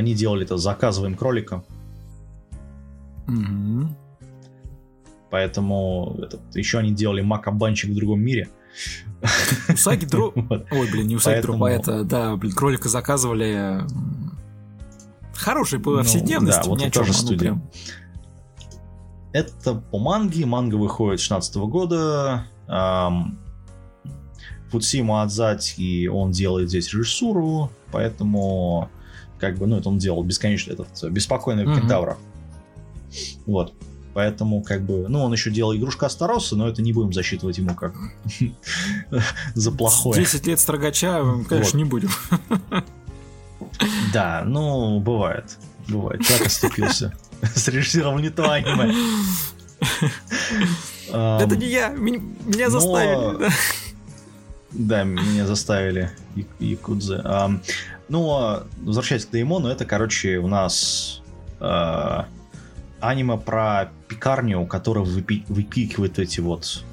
[0.00, 1.62] Они делали это «Заказываем кролика».
[3.26, 3.88] Mm-hmm.
[5.30, 8.48] Поэтому этот, еще они делали Макабанчик в другом мире.
[9.68, 10.32] Усаги Дро...
[10.70, 13.82] Ой, блин, не Усаги Дро, а это, да, блин, кролика заказывали
[15.34, 16.60] Хороший по повседневности.
[16.60, 17.38] Ну, да, вот это тоже студия.
[17.38, 17.62] Прям...
[19.34, 20.46] это по манге.
[20.46, 22.46] Манга выходит с 16 года.
[22.68, 23.38] Эм,
[24.70, 28.88] Фудсима Адзати, он делает здесь режиссуру, поэтому
[29.40, 31.80] как бы, ну, это он делал бесконечно этот беспокойный mm-hmm.
[31.80, 32.18] кентавра.
[33.46, 33.72] Вот.
[34.12, 37.74] Поэтому, как бы, ну, он еще делал игрушка Астароса, но это не будем засчитывать ему
[37.74, 37.94] как
[39.54, 40.20] за плохое.
[40.20, 42.10] 10 лет строгача, конечно, не будем.
[44.12, 45.56] Да, ну, бывает.
[45.88, 46.22] Бывает.
[46.26, 47.14] Так оступился.
[47.54, 48.94] Срежиссировал не то аниме.
[51.08, 53.50] Это не я, меня заставили.
[54.72, 56.10] Да, меня заставили
[56.58, 57.22] Якудзы.
[58.08, 61.22] Ну, возвращаясь к Деймону, это, короче, у нас
[61.60, 62.22] э,
[63.00, 66.84] аниме про пекарню, у которой выпи- выпикивают эти вот...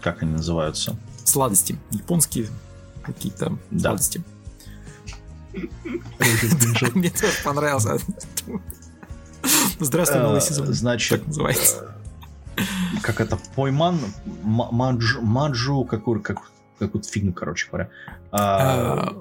[0.00, 0.96] Как они называются?
[1.24, 1.78] Сладости.
[1.90, 2.46] Японские
[3.02, 3.90] какие-то да.
[3.90, 4.22] сладости.
[6.94, 7.98] Мне тоже понравился.
[9.80, 10.72] Здравствуй, новый сезон.
[10.72, 11.96] Значит, называется.
[13.02, 13.36] Как это?
[13.56, 13.98] Пойман,
[14.42, 16.50] маджу, какую как
[16.86, 17.90] какую-то фигню, короче говоря.
[18.32, 19.12] А,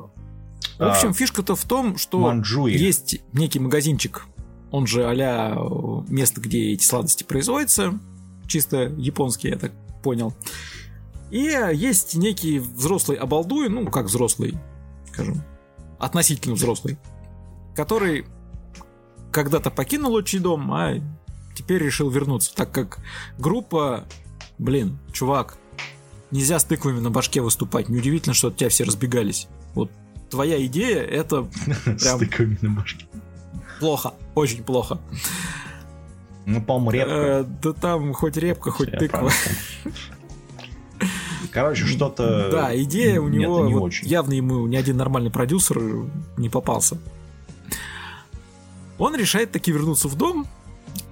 [0.77, 2.33] в общем, фишка-то в том, что
[2.67, 4.25] есть некий магазинчик,
[4.71, 7.97] он же а место, где эти сладости производятся,
[8.47, 9.71] чисто японский, я так
[10.03, 10.33] понял.
[11.31, 14.57] И есть некий взрослый обалдуй, ну, как взрослый,
[15.11, 15.43] скажем,
[15.99, 16.97] относительно взрослый,
[17.75, 18.25] который
[19.31, 20.95] когда-то покинул отчий дом, а
[21.55, 22.99] теперь решил вернуться, так как
[23.37, 24.05] группа,
[24.57, 25.57] блин, чувак,
[26.31, 27.89] нельзя с тыквами на башке выступать.
[27.89, 29.47] Неудивительно, что от тебя все разбегались.
[29.73, 29.91] Вот
[30.29, 31.43] твоя идея это
[31.83, 31.99] прям...
[31.99, 33.05] С тыквами на башке.
[33.79, 34.99] Плохо, очень плохо.
[36.45, 37.13] Ну, по-моему, репка.
[37.13, 39.31] Э, да там хоть репка, хоть тыква.
[41.51, 42.49] Короче, что-то...
[42.51, 44.07] Да, идея у него не вот очень.
[44.07, 45.79] явно ему ни один нормальный продюсер
[46.37, 46.97] не попался.
[48.97, 50.45] Он решает таки вернуться в дом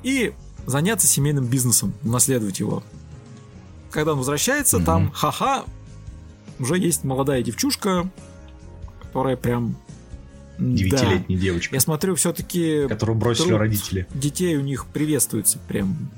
[0.03, 0.33] и
[0.65, 2.83] заняться семейным бизнесом, унаследовать его.
[3.91, 4.85] Когда он возвращается, mm-hmm.
[4.85, 5.65] там ха-ха,
[6.59, 8.09] уже есть молодая девчушка,
[9.01, 9.75] которая прям
[10.59, 11.43] Девятилетняя да.
[11.43, 11.75] девочка.
[11.75, 12.87] Я смотрю, все-таки...
[12.87, 14.07] Которую бросили родители.
[14.13, 16.09] Детей у них приветствуется прям.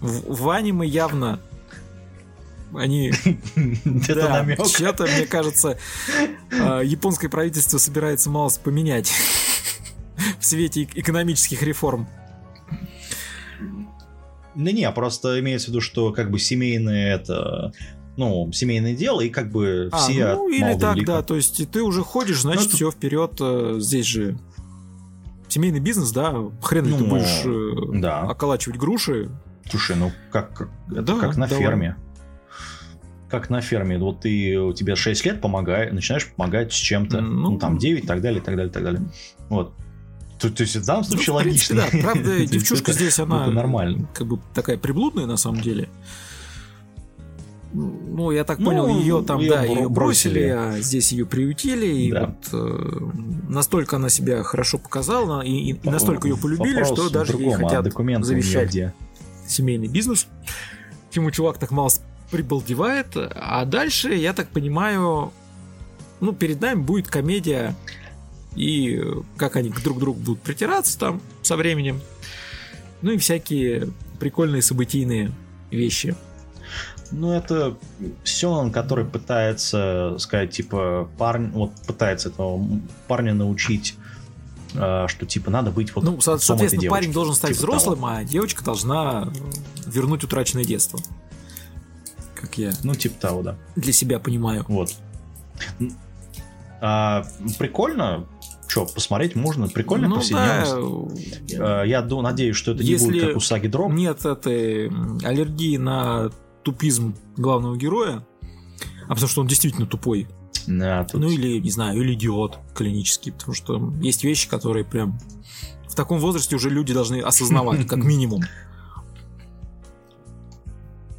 [0.00, 1.40] В, в аниме явно
[2.74, 3.12] они...
[3.56, 4.64] Где-то намек.
[4.66, 5.78] Что-то, мне кажется,
[6.52, 9.12] а, японское правительство собирается мало поменять
[10.38, 12.06] в свете экономических реформ.
[14.58, 17.72] Да не, просто имеется в виду, что как бы семейное это
[18.16, 21.06] ну, семейное дело, и как бы а, все ну, или так, лика.
[21.06, 24.36] да, то есть ты уже ходишь, значит, ну, все вперед, э, здесь же
[25.46, 28.22] семейный бизнес, да, хрен ну, ты будешь э, да.
[28.22, 29.30] околачивать груши.
[29.70, 31.64] Слушай, ну как, как, это да, как на давай.
[31.64, 31.96] ферме.
[33.30, 33.96] Как на ферме.
[33.98, 37.20] Вот ты, у тебя 6 лет помогай, начинаешь помогать с чем-то.
[37.20, 39.02] Ну, ну, там 9 и так далее, и так далее, и так далее.
[39.50, 39.72] Вот.
[40.38, 41.76] То, то есть в данном случае ну, логично.
[41.76, 44.08] Да, правда, девчушка здесь, она нормально.
[44.14, 45.88] как бы такая приблудная на самом деле.
[47.72, 51.86] Ну, я так понял, ну, ее там, ее да, ее бросили, а здесь ее приютили,
[51.86, 52.26] и да.
[52.26, 53.10] вот э,
[53.48, 57.58] настолько она себя хорошо показала, и, и настолько ее полюбили, Вопрос что даже ей а
[57.58, 58.94] хотят а завещать где?
[59.46, 60.26] семейный бизнес.
[61.10, 61.90] Чему чувак так мало
[62.30, 63.08] прибалдевает.
[63.16, 65.32] А дальше, я так понимаю,
[66.20, 67.74] ну, перед нами будет комедия,
[68.58, 69.00] и
[69.36, 72.00] как они друг к другу будут притираться там со временем.
[73.02, 75.30] Ну и всякие прикольные событийные
[75.70, 76.16] вещи.
[77.10, 77.78] Ну, это
[78.24, 82.60] Сёнон, который пытается сказать, типа, парень, вот пытается этого
[83.06, 83.94] парня научить
[84.74, 88.08] э, что типа надо быть вот ну соответственно парень должен стать типа взрослым того.
[88.08, 89.32] а девочка должна
[89.86, 91.00] вернуть утраченное детство
[92.34, 94.94] как я ну типа того да для себя понимаю вот
[96.80, 97.26] а,
[97.58, 98.26] прикольно
[98.68, 101.56] что, посмотреть можно, прикольно ну, повседневность.
[101.56, 101.82] Да.
[101.84, 103.90] Э, я надеюсь, что это Если не будет как у Саги Дроп.
[103.92, 104.88] Нет этой
[105.24, 106.30] аллергии на
[106.62, 108.26] тупизм главного героя,
[109.04, 110.28] а потому что он действительно тупой.
[110.66, 111.22] Да, тут...
[111.22, 115.18] Ну или, не знаю, или идиот клинический, потому что есть вещи, которые прям
[115.88, 118.42] в таком возрасте уже люди должны осознавать, как минимум.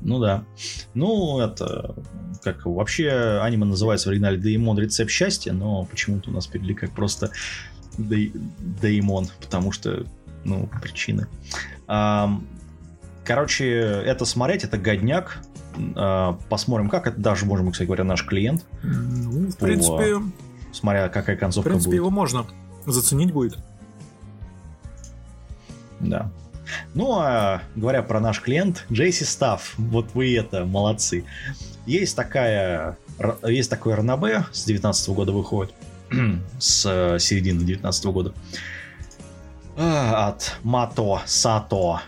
[0.02, 0.44] Ну да.
[0.94, 1.96] Ну, это
[2.44, 6.92] как вообще аниме называется в оригинале Деймон рецепт счастья, но почему-то у нас перевели как
[6.92, 7.32] просто
[7.98, 10.06] Деймон, потому что,
[10.46, 11.28] ну, причины.
[13.26, 15.44] Короче, это смотреть, это годняк.
[15.96, 18.66] А, посмотрим, как это даже, можем, кстати говоря, наш клиент.
[18.82, 20.16] Ну, в по, принципе...
[20.72, 21.82] Смотря какая концовка будет.
[21.82, 21.98] В принципе, будет.
[21.98, 22.46] его можно
[22.86, 23.58] заценить будет.
[26.00, 26.32] Да.
[26.94, 31.26] Ну, а говоря про наш клиент, Джейси Стафф, вот вы это, молодцы.
[31.86, 32.98] Есть такая,
[33.44, 35.74] есть такой РНБ с 19 года выходит,
[36.60, 38.34] с э, середины 19 года,
[39.78, 42.02] а, от Мато Сато,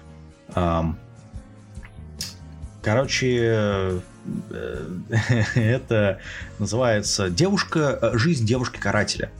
[2.83, 4.01] Короче,
[5.55, 6.19] это
[6.57, 8.11] называется «Девушка.
[8.13, 9.31] Жизнь девушки-карателя».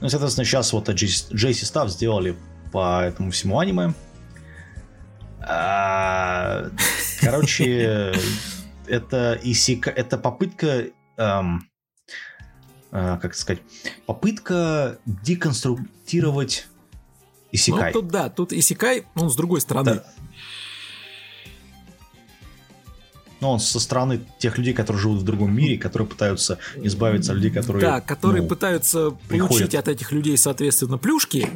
[0.00, 2.36] Ну, соответственно, сейчас вот Джейси Став сделали
[2.72, 3.92] по этому всему аниме.
[5.52, 6.70] А,
[7.20, 8.12] короче,
[8.86, 10.86] это исика, это попытка,
[11.16, 11.68] эм,
[12.92, 13.60] э, как сказать,
[14.06, 16.68] попытка деконструктировать
[17.50, 17.92] исикай.
[17.92, 19.94] Ну, тут да, тут исикай, он с другой стороны.
[19.94, 20.04] Да.
[23.40, 27.38] Но он со стороны тех людей, которые живут в другом мире, которые пытаются избавиться от
[27.38, 27.80] людей, которые...
[27.80, 29.48] Да, которые ну, пытаются приходят.
[29.48, 31.48] получить от этих людей, соответственно, плюшки,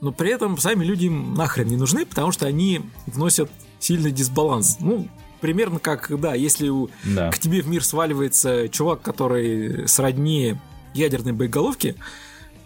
[0.00, 4.78] но при этом сами люди им нахрен не нужны, потому что они вносят сильный дисбаланс.
[4.80, 5.08] Ну,
[5.40, 7.30] примерно как, да, если у, да.
[7.30, 10.56] к тебе в мир сваливается чувак, который сродни
[10.94, 11.96] ядерной боеголовки,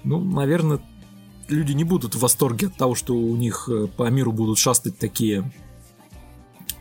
[0.05, 0.81] ну, наверное,
[1.49, 4.99] люди не будут в восторге от того, что у них э, по миру будут шастать
[4.99, 5.51] такие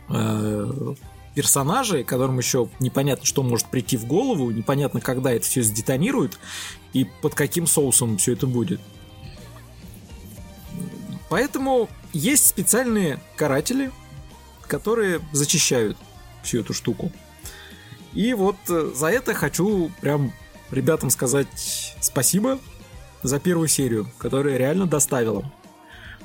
[0.08, 0.94] э,
[1.34, 6.38] персонажей, которым еще непонятно, что может прийти в голову, непонятно, когда это все сдетонирует
[6.92, 8.80] и под каким соусом все это будет.
[11.34, 13.90] Поэтому есть специальные каратели,
[14.68, 15.98] которые зачищают
[16.44, 17.10] всю эту штуку.
[18.12, 20.32] И вот э, за это хочу прям
[20.70, 22.60] ребятам сказать спасибо
[23.24, 25.52] за первую серию, которая реально доставила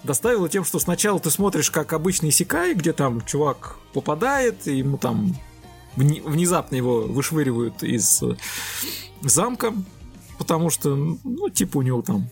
[0.04, 5.00] доставило тем, что сначала ты смотришь как обычный Сикай, где там чувак попадает, и ему
[5.00, 5.36] там
[5.96, 8.36] внезапно его вышвыривают из э,
[9.22, 9.74] замка,
[10.38, 12.30] потому что, ну, типа у него там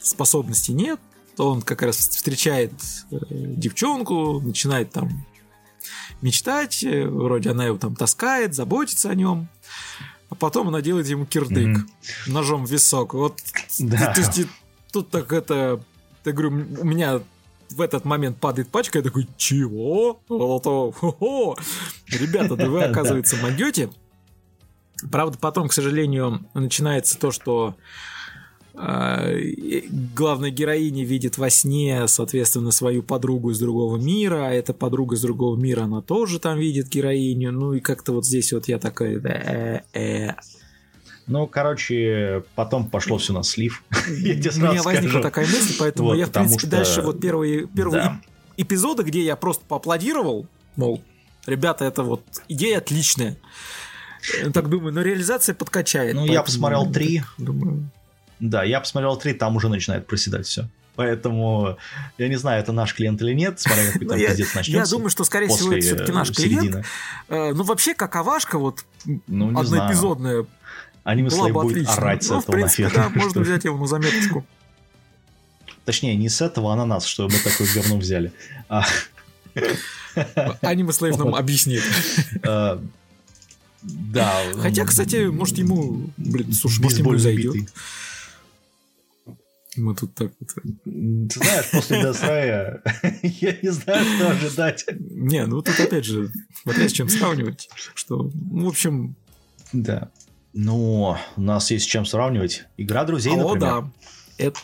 [0.00, 0.98] способностей нет,
[1.38, 2.72] он как раз встречает
[3.10, 5.26] э, девчонку, начинает там
[6.22, 9.48] мечтать, э, вроде она его там таскает, заботится о нем,
[10.30, 12.32] а потом она делает ему кирдык mm-hmm.
[12.32, 13.14] ножом в висок.
[13.14, 13.40] Вот,
[13.78, 14.12] да.
[14.12, 14.46] то есть
[14.92, 15.80] тут так это
[16.24, 17.20] я говорю, у меня
[17.70, 20.20] в этот момент падает пачка, я такой, чего?
[20.28, 21.56] Хо-хо.
[22.08, 23.90] Ребята, да вы, оказывается, могете.
[25.10, 27.76] Правда, потом, к сожалению, начинается то, что
[28.76, 35.22] главная героиня видит во сне, соответственно, свою подругу из другого мира, а эта подруга из
[35.22, 39.20] другого мира, она тоже там видит героиню, ну и как-то вот здесь вот я такой,
[39.22, 40.34] э -э,
[41.26, 43.82] ну, короче, потом пошло все на слив.
[44.08, 48.20] Я тебе У меня возникла такая мысль, поэтому я, в принципе, дальше вот первые, первые
[48.58, 51.02] эпизоды, где я просто поаплодировал, мол,
[51.46, 53.38] ребята, это вот идея отличная.
[54.52, 56.14] Так думаю, но реализация подкачает.
[56.14, 57.22] Ну, я посмотрел три.
[57.38, 57.90] Думаю.
[58.44, 60.68] Да, я посмотрел три, там уже начинает проседать все.
[60.96, 61.78] Поэтому
[62.18, 64.70] я не знаю, это наш клиент или нет, смотря как там пиздец начнется.
[64.70, 66.84] Я думаю, что, скорее всего, это все-таки наш клиент.
[67.28, 68.84] Э, ну, вообще, каковашка вот
[69.26, 70.44] ну, одноэпизодная
[71.04, 71.94] Аниме Слей будет отлично.
[71.94, 74.44] орать с ну, этого в принципе, да, можно взять его на заметочку.
[75.86, 78.32] Точнее, не с этого ананас, чтобы мы такое говно взяли.
[78.68, 78.84] А...
[80.60, 81.82] Аниме Слейв нам объяснит.
[82.42, 82.82] А,
[83.82, 84.42] да.
[84.58, 87.56] Хотя, кстати, может ему, блин, слушай, может ему зайдет.
[89.76, 90.50] Мы тут так вот...
[90.84, 92.82] Ты знаешь, после Десрая
[93.22, 94.84] я не знаю, что ожидать.
[94.98, 96.30] Не, ну тут опять же,
[96.62, 97.68] смотря с чем сравнивать.
[97.94, 99.16] Что, ну, в общем...
[99.72, 100.10] Да.
[100.52, 102.66] Ну, у нас есть с чем сравнивать.
[102.76, 103.60] Игра друзей, О, например.
[103.60, 103.90] да.
[104.38, 104.60] Это...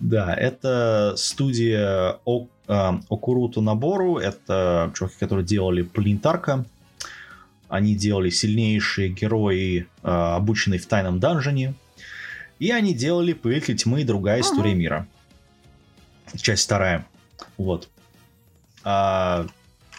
[0.00, 4.16] Да, это студия О, э, Окуруту Набору.
[4.16, 6.64] Это чуваки, которые делали Плинтарка.
[7.68, 11.74] Они делали сильнейшие герои, э, обученные в тайном данжене.
[12.58, 14.46] И они делали Повелитель тьмы и другая ага.
[14.46, 15.08] история мира.
[16.36, 17.06] Часть вторая.
[17.56, 17.88] Вот.
[18.82, 19.46] А,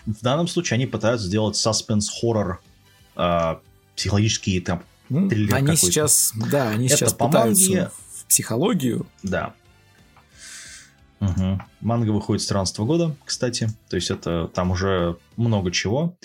[0.05, 2.61] в данном случае они пытаются сделать саспенс-хоррор
[3.15, 3.59] а,
[3.95, 7.91] психологические там триллер Они сейчас, да, они Это сейчас по пытаются манге...
[8.13, 9.07] в психологию.
[9.23, 9.53] Да.
[11.19, 11.61] Угу.
[11.81, 13.69] Манга выходит с 13 года, кстати.
[13.89, 16.15] То есть это там уже много чего.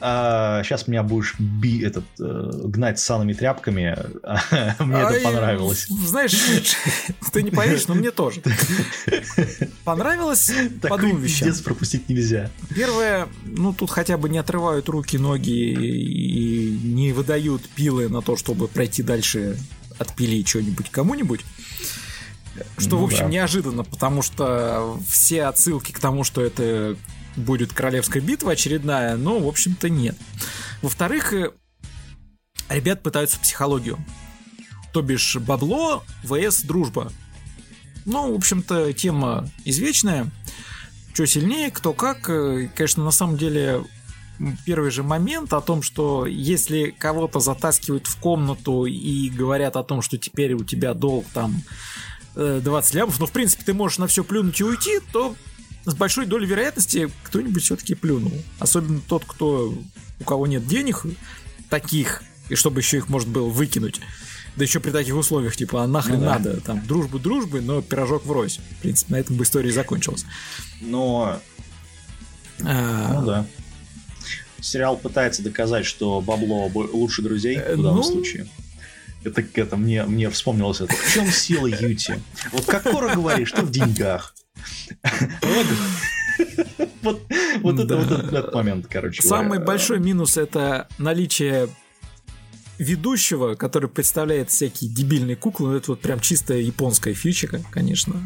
[0.00, 3.96] А, сейчас меня будешь би, этот, э, гнать санными тряпками.
[4.80, 5.86] мне это понравилось.
[5.88, 6.32] Знаешь,
[7.32, 8.42] ты не поверишь, но мне тоже.
[9.84, 10.50] Понравилось
[10.82, 11.52] по двум вещам.
[11.64, 12.50] пропустить нельзя.
[12.74, 18.36] Первое, ну тут хотя бы не отрывают руки, ноги и не выдают пилы на то,
[18.36, 19.58] чтобы пройти дальше,
[19.98, 21.40] отпилить что-нибудь кому-нибудь.
[22.78, 23.28] Что, ну, в общем, да.
[23.28, 26.96] неожиданно, потому что все отсылки к тому, что это
[27.36, 30.16] будет королевская битва очередная, но, в общем-то, нет.
[30.82, 31.52] Во-вторых, э,
[32.68, 33.98] ребят пытаются психологию.
[34.92, 37.12] То бишь бабло vs дружба.
[38.04, 40.30] Ну, в общем-то, тема извечная.
[41.12, 42.28] Что сильнее, кто как.
[42.30, 43.84] Э, конечно, на самом деле,
[44.64, 50.02] первый же момент о том, что если кого-то затаскивают в комнату и говорят о том,
[50.02, 51.62] что теперь у тебя долг там
[52.34, 55.34] 20 э, лямов, ну, в принципе, ты можешь на все плюнуть и уйти, то
[55.86, 58.32] с большой долей вероятности кто-нибудь все-таки плюнул.
[58.58, 59.72] Особенно тот, кто
[60.20, 61.04] у кого нет денег
[61.70, 64.00] таких, и чтобы еще их можно было выкинуть.
[64.56, 66.32] Да еще при таких условиях, типа, а нахрен ну, да.
[66.32, 68.58] надо, там, дружбу дружбы, но пирожок врозь.
[68.78, 70.24] В принципе, на этом бы история закончилась.
[70.80, 71.40] Но...
[72.64, 73.12] А...
[73.20, 73.46] Ну да.
[74.60, 78.02] Сериал пытается доказать, что бабло лучше друзей в данном ну...
[78.02, 78.48] случае.
[79.24, 80.94] Это, это мне, мне вспомнилось это.
[80.94, 82.20] В чем сила Юти?
[82.52, 84.34] Вот как Кора говорит, что в деньгах.
[87.02, 87.22] Вот,
[87.62, 89.22] вот, это, вот этот момент, короче.
[89.22, 91.68] Самый большой минус это наличие
[92.78, 98.20] ведущего, который представляет всякие дебильные куклы, это вот прям чистая японская фьючика, конечно.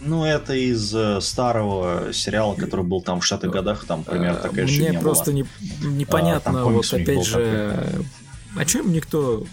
[0.00, 4.64] Ну, это из э, старого сериала, который был там в 60-х годах, там примерно такая
[4.64, 5.44] Мне же Мне просто не,
[5.80, 8.04] непонятно, а, вот опять же,
[8.56, 9.46] а чем никто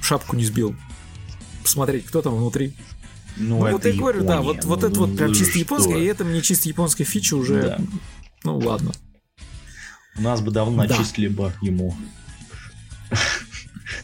[0.00, 0.74] шапку не сбил?
[1.62, 2.74] Посмотреть, кто там внутри.
[3.36, 5.98] Ну, ну вот я говорю, да, вот, вот ну, это вот прям ну, чисто японское,
[5.98, 7.62] и это мне чисто японская фича уже.
[7.62, 7.80] Да.
[8.44, 8.92] Ну ладно.
[10.16, 10.96] У нас бы давно да.
[10.96, 11.96] начислили бы ему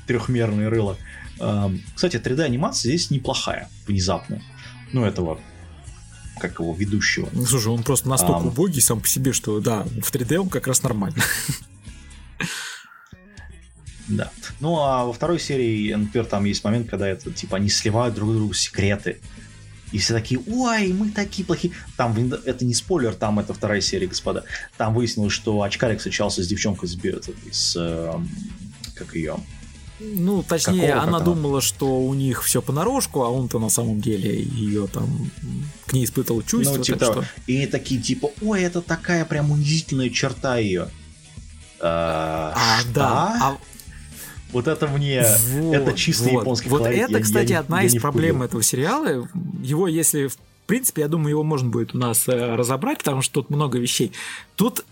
[0.07, 0.97] трехмерное рыло.
[1.95, 4.43] Кстати, 3D анимация здесь неплохая, внезапно.
[4.93, 5.41] Ну, этого
[6.41, 7.29] как его ведущего.
[7.33, 10.49] Ну, слушай, он просто настолько а, убогий сам по себе, что да, в 3D он
[10.49, 11.23] как раз нормально.
[14.09, 14.31] Да.
[14.61, 18.33] Ну, а во второй серии, например, там есть момент, когда это, типа, они сливают друг
[18.33, 19.19] другу секреты.
[19.93, 21.73] И все такие, ой, мы такие плохие.
[21.97, 24.45] Там, это не спойлер, там это вторая серия, господа.
[24.77, 26.97] Там выяснилось, что очкарик встречался с девчонкой с,
[27.51, 28.13] с, э,
[28.95, 29.37] как ее,
[30.01, 34.43] ну, точнее, Какого она думала, что у них все понарошку, а он-то на самом деле
[34.43, 35.31] ее там
[35.87, 36.79] к ней испытывал чувства.
[36.79, 37.25] Ну, типа, что...
[37.47, 40.89] И такие типа, ой, это такая прям унизительная черта ее.
[41.81, 43.39] А, а да.
[43.41, 43.59] А...
[44.53, 46.41] Вот это мне, вот, это чисто вот.
[46.41, 47.03] японский Вот колорит.
[47.03, 48.47] это, я, кстати, я, одна я из проблем вкурил.
[48.47, 49.29] этого сериала.
[49.63, 50.37] Его, если в
[50.67, 54.13] принципе, я думаю, его можно будет у нас э, разобрать, потому что тут много вещей.
[54.55, 54.85] Тут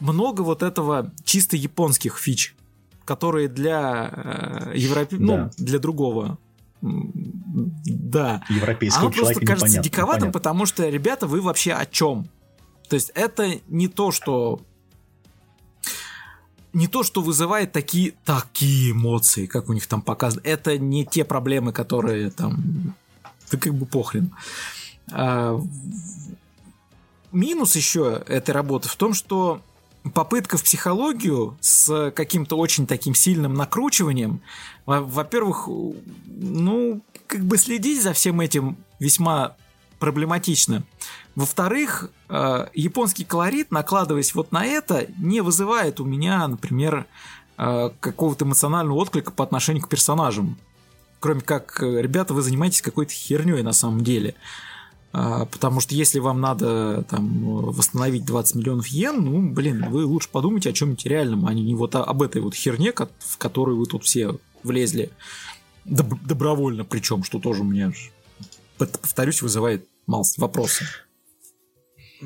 [0.00, 2.54] много вот этого чисто японских фич
[3.04, 5.16] которые для э, Европе...
[5.18, 5.50] Ну, да.
[5.58, 6.38] ну, для другого
[6.80, 8.42] да.
[8.50, 10.32] Европейского Оно просто кажется непонятно, диковатым, непонятно.
[10.32, 12.28] потому что, ребята, вы вообще о чем?
[12.88, 14.60] То есть это не то, что
[16.74, 20.42] не то, что вызывает такие, такие эмоции, как у них там показано.
[20.44, 22.94] Это не те проблемы, которые там...
[23.50, 24.34] Да как бы похрен.
[25.12, 25.60] А,
[27.30, 29.62] минус еще этой работы в том, что
[30.12, 34.40] попытка в психологию с каким-то очень таким сильным накручиванием,
[34.86, 35.68] во-первых,
[36.26, 39.56] ну, как бы следить за всем этим весьма
[39.98, 40.84] проблематично.
[41.34, 47.06] Во-вторых, э, японский колорит, накладываясь вот на это, не вызывает у меня, например,
[47.58, 50.56] э, какого-то эмоционального отклика по отношению к персонажам.
[51.18, 54.34] Кроме как, э, ребята, вы занимаетесь какой-то херней на самом деле.
[55.12, 60.70] Потому что если вам надо там, восстановить 20 миллионов йен, ну, блин, вы лучше подумайте
[60.70, 64.36] о чем-нибудь реальном, а не вот об этой вот херне, в которую вы тут все
[64.64, 65.12] влезли.
[65.84, 67.92] Доб- добровольно причем, что тоже меня,
[68.76, 70.84] повторюсь, вызывает мало вопросы.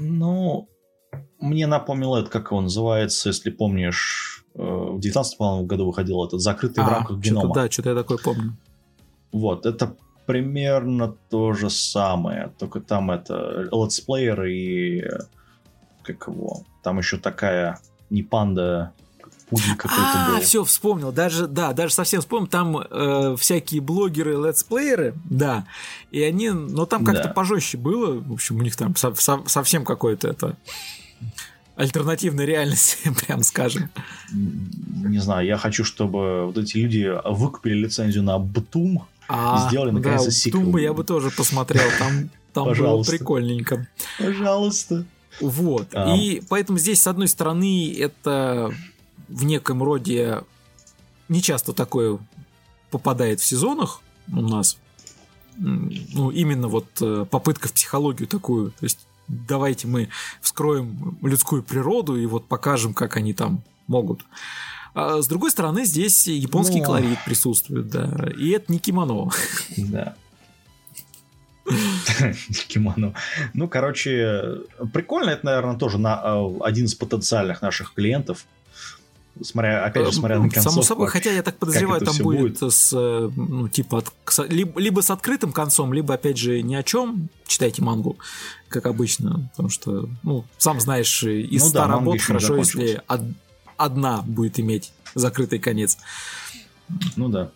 [0.01, 0.69] Ну,
[1.41, 6.85] мне напомнило это, как его называется, если помнишь, э, в 19 году выходил этот закрытый
[6.85, 7.55] а, в рамках генома.
[7.55, 8.57] Да, что-то я такое помню.
[9.33, 15.05] Вот, это примерно то же самое, только там это летсплеер и
[16.03, 17.79] как его, там еще такая
[18.11, 18.93] не панда,
[19.49, 20.41] пудель какой-то а, был.
[20.41, 25.67] все, вспомнил, даже, да, даже совсем вспомнил, там э, всякие блогеры, летсплееры, да,
[26.11, 27.33] и они, но там как-то да.
[27.33, 30.57] пожестче было, в общем, у них там со- со- совсем какое-то это
[31.77, 33.91] альтернативной реальности, прям скажем.
[34.33, 40.25] Не знаю, я хочу, чтобы вот эти люди выкупили лицензию на Бтум, а, сделали наконец
[40.25, 40.63] да, сиквел.
[40.63, 43.87] Тумбы я бы тоже посмотрел, там, там было прикольненько.
[44.19, 45.05] Пожалуйста.
[45.41, 45.89] Вот.
[45.93, 46.17] А.
[46.17, 48.73] И поэтому здесь, с одной стороны, это
[49.29, 50.43] в неком роде
[51.29, 52.19] не часто такое
[52.91, 54.01] попадает в сезонах
[54.33, 54.79] у нас.
[55.57, 58.71] Ну, именно вот э, попытка в психологию такую.
[58.71, 60.09] То есть давайте мы
[60.41, 64.25] вскроем людскую природу и вот покажем, как они там могут.
[64.95, 66.85] А с другой стороны, здесь японский ну...
[66.85, 68.31] колорит присутствует, да.
[68.39, 69.31] И это не кимоно.
[69.77, 70.15] Да.
[72.69, 73.15] Кимоно.
[73.53, 74.63] Ну, короче,
[74.93, 75.31] прикольно.
[75.31, 78.47] Это, наверное, тоже на, э, один из потенциальных наших клиентов.
[79.43, 80.71] Смотря, опять же, смотря на концовку.
[80.71, 84.13] Само собой, хотя я так подозреваю, там будет, будет с, э, ну, типа, от,
[84.51, 87.29] либо, либо с открытым концом, либо, опять же, ни о чем.
[87.47, 88.19] Читайте мангу,
[88.69, 89.49] как обычно.
[89.51, 93.03] Потому что, ну, сам знаешь, из ну, 100 да, работ хорошо, если
[93.77, 95.99] одна будет иметь закрытый конец.
[97.17, 97.51] Ну да.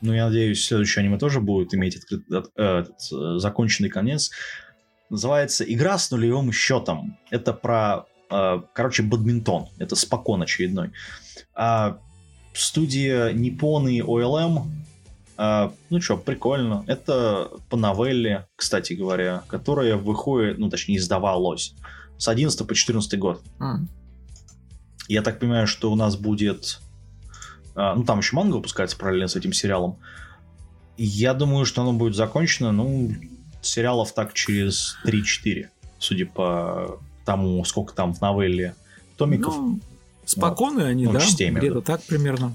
[0.00, 4.30] Ну, я надеюсь, следующее аниме тоже будет иметь открыт, э, этот, э, законченный конец.
[5.08, 7.18] Называется «Игра с нулевым счетом».
[7.30, 9.68] Это про, э, короче, бадминтон.
[9.78, 10.92] Это спокон очередной.
[11.54, 11.98] А
[12.52, 14.66] студия Nippon и OLM
[15.36, 16.84] а, ну что, прикольно.
[16.86, 21.74] Это по новелле, кстати говоря, которая выходит, ну точнее издавалась
[22.16, 23.42] с 11 по 14 год.
[23.58, 23.86] Mm.
[25.08, 26.80] Я так понимаю, что у нас будет...
[27.74, 29.98] А, ну там еще манга выпускается параллельно с этим сериалом.
[30.96, 33.12] Я думаю, что оно будет закончено, ну,
[33.60, 35.68] сериалов так через 3-4,
[35.98, 38.74] судя по тому, сколько там в новелле
[39.18, 39.54] томиков.
[39.54, 39.80] Ну,
[40.24, 40.86] спокойно вот.
[40.86, 41.20] они, ну, да?
[41.20, 42.54] Где-то так примерно.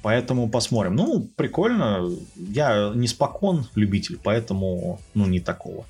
[0.00, 0.94] Поэтому посмотрим.
[0.94, 2.08] Ну, прикольно.
[2.36, 5.84] Я не спокон любитель, поэтому, ну, не такого.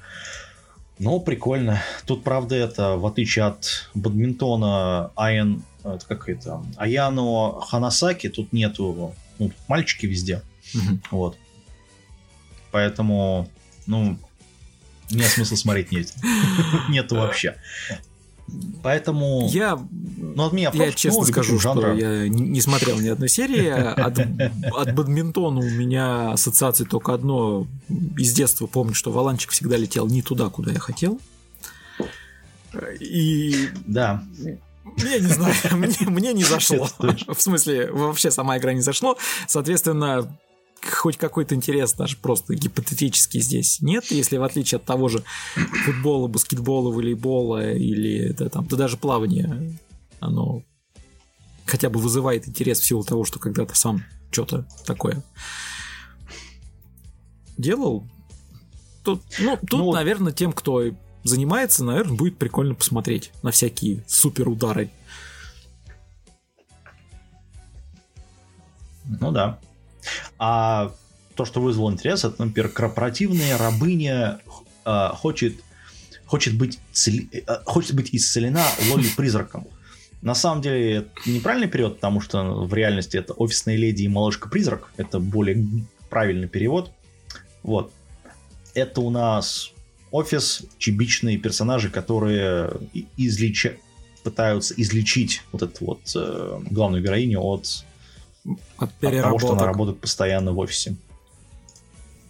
[0.98, 1.80] Но прикольно.
[2.06, 9.14] Тут, правда, это, в отличие от бадминтона Аян, это как это, Аяно Ханасаки, тут нету
[9.38, 10.42] ну, мальчики везде.
[10.74, 10.98] Угу.
[11.12, 11.36] Вот.
[12.70, 13.48] Поэтому,
[13.86, 14.18] ну,
[15.10, 16.12] нет смысла смотреть нет.
[16.88, 17.56] Нету вообще.
[18.82, 19.48] Поэтому...
[19.50, 19.78] Я,
[20.16, 23.68] ну, от меня я честно ну, скажу, что я не смотрел ни одной серии.
[23.68, 24.18] От,
[24.72, 27.66] от бадминтона у меня ассоциации только одно.
[28.16, 31.20] Из детства помню, что Валанчик всегда летел не туда, куда я хотел.
[33.00, 33.68] И...
[33.86, 34.24] Да.
[34.96, 36.88] Я не знаю, мне, мне не зашло.
[36.98, 39.18] В смысле, вообще сама игра не зашло.
[39.46, 40.38] Соответственно,
[40.90, 45.22] хоть какой-то интерес даже просто гипотетически здесь нет, если в отличие от того же
[45.84, 49.78] футбола, баскетбола, волейбола или да, там, да даже плавания,
[50.20, 50.62] оно
[51.66, 55.22] хотя бы вызывает интерес в силу того, что когда-то сам что-то такое
[57.56, 58.06] делал,
[59.04, 60.84] тут, ну, тут, ну, наверное, тем, кто
[61.24, 64.90] занимается, наверное, будет прикольно посмотреть на всякие супер удары.
[69.20, 69.58] Ну да.
[70.38, 70.92] А
[71.34, 74.40] то, что вызвало интерес, это, например, корпоративная рабыня
[74.84, 75.54] э, хочет,
[76.26, 79.66] хочет, быть цели, э, хочет быть исцелена Лоли-призраком.
[80.20, 84.90] На самом деле, это неправильный перевод, потому что в реальности это офисная леди и малышка-призрак.
[84.96, 85.64] Это более
[86.10, 86.90] правильный перевод.
[87.62, 87.92] Вот.
[88.74, 89.72] Это у нас
[90.10, 92.72] офис, чебичные персонажи, которые
[93.16, 93.76] излеча...
[94.24, 97.84] пытаются излечить вот эту вот э, главную героиню от
[98.78, 100.96] от, от того, что она работает постоянно в офисе.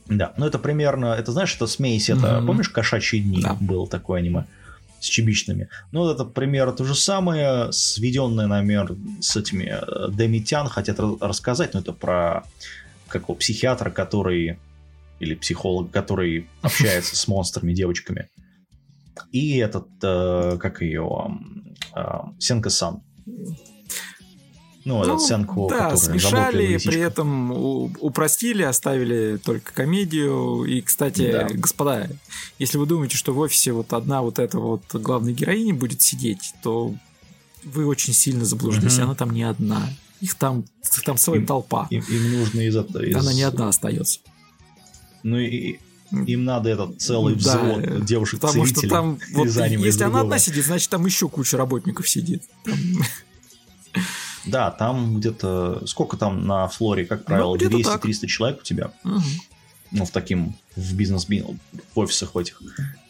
[0.07, 2.47] Да, ну это примерно, это знаешь, это смесь, это, mm-hmm.
[2.47, 3.55] помнишь, кошачьи дни да.
[3.61, 4.47] был такое аниме
[5.01, 5.69] с чебичными.
[5.93, 11.75] Ну, вот это пример то же самое, сведенное, например, с этими э, Демитян хотят рассказать,
[11.75, 12.45] но это про
[13.09, 14.59] какого психиатра, который
[15.21, 18.29] или психолог, который общается с монстрами, девочками.
[19.33, 21.39] И этот, э, как ее,
[21.95, 22.03] э,
[22.39, 23.03] Сенка-сан.
[24.89, 27.51] Ну, ну оценку, да, смешали, при этом
[28.01, 30.65] упростили, оставили только комедию.
[30.65, 31.47] И, кстати, да.
[31.53, 32.09] господа,
[32.59, 36.55] если вы думаете, что в офисе вот одна вот эта вот главная героиня будет сидеть,
[36.63, 36.95] то
[37.65, 38.97] вы очень сильно заблуждались.
[38.97, 39.05] Угу.
[39.05, 39.91] Она там не одна.
[40.23, 40.65] Их там,
[41.05, 41.87] там целая им, толпа.
[41.91, 43.03] Им, им нужно из этого.
[43.03, 43.15] Из...
[43.15, 44.21] Она не одна остается.
[45.23, 45.81] Ну и
[46.11, 50.65] им надо этот целый взвод да, девушек Потому что там, вот, если она одна сидит,
[50.65, 52.45] значит там еще куча работников сидит.
[52.65, 52.75] Там...
[54.49, 55.87] Да, там где-то...
[55.87, 58.93] Сколько там на флоре, как правило, ну, 200-300 человек у тебя?
[59.05, 59.21] Угу.
[59.93, 60.55] Ну, в таким...
[60.77, 62.63] В бизнес в офисах в этих.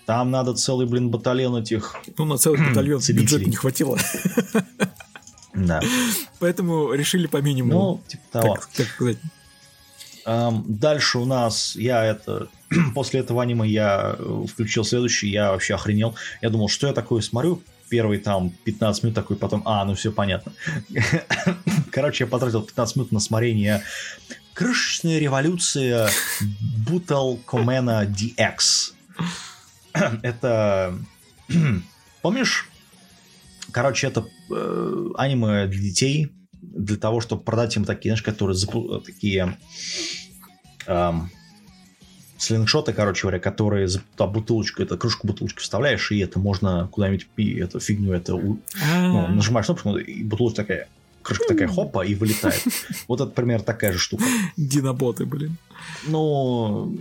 [0.06, 1.96] Там надо целый, блин, батальон этих...
[2.16, 3.98] Ну, на целый батальон бюджета не хватило.
[5.54, 5.80] Да.
[6.38, 7.74] Поэтому решили по минимуму.
[7.74, 8.54] Ну, типа того.
[8.54, 9.18] Так, так сказать.
[10.66, 12.48] Дальше у нас я это
[12.94, 16.14] после этого аниме я э, включил следующий, я вообще охренел.
[16.42, 20.12] Я думал, что я такое смотрю, первые там 15 минут такой, потом, а, ну все
[20.12, 20.52] понятно.
[21.90, 23.82] Короче, я потратил 15 минут на смотрение
[24.58, 26.10] Крышечная революция
[26.84, 28.92] Бутал Комена DX.
[30.22, 30.98] Это...
[32.22, 32.68] Помнишь?
[33.70, 39.00] Короче, это э, аниме для детей, для того, чтобы продать им такие, знаешь, которые запу-
[39.00, 39.56] такие
[40.86, 41.30] эм,
[42.38, 47.26] слингшоты, короче говоря, которые за туда бутылочку, это кружку бутылочки вставляешь, и это можно куда-нибудь
[47.28, 48.60] пи, эту фигню, это ну,
[49.28, 50.88] нажимаешь кнопку, и бутылочка такая,
[51.22, 52.62] крышка такая хопа и вылетает.
[53.08, 54.24] Вот это, примерно, такая же штука.
[54.56, 55.56] Диноботы, блин.
[56.06, 56.96] Ну,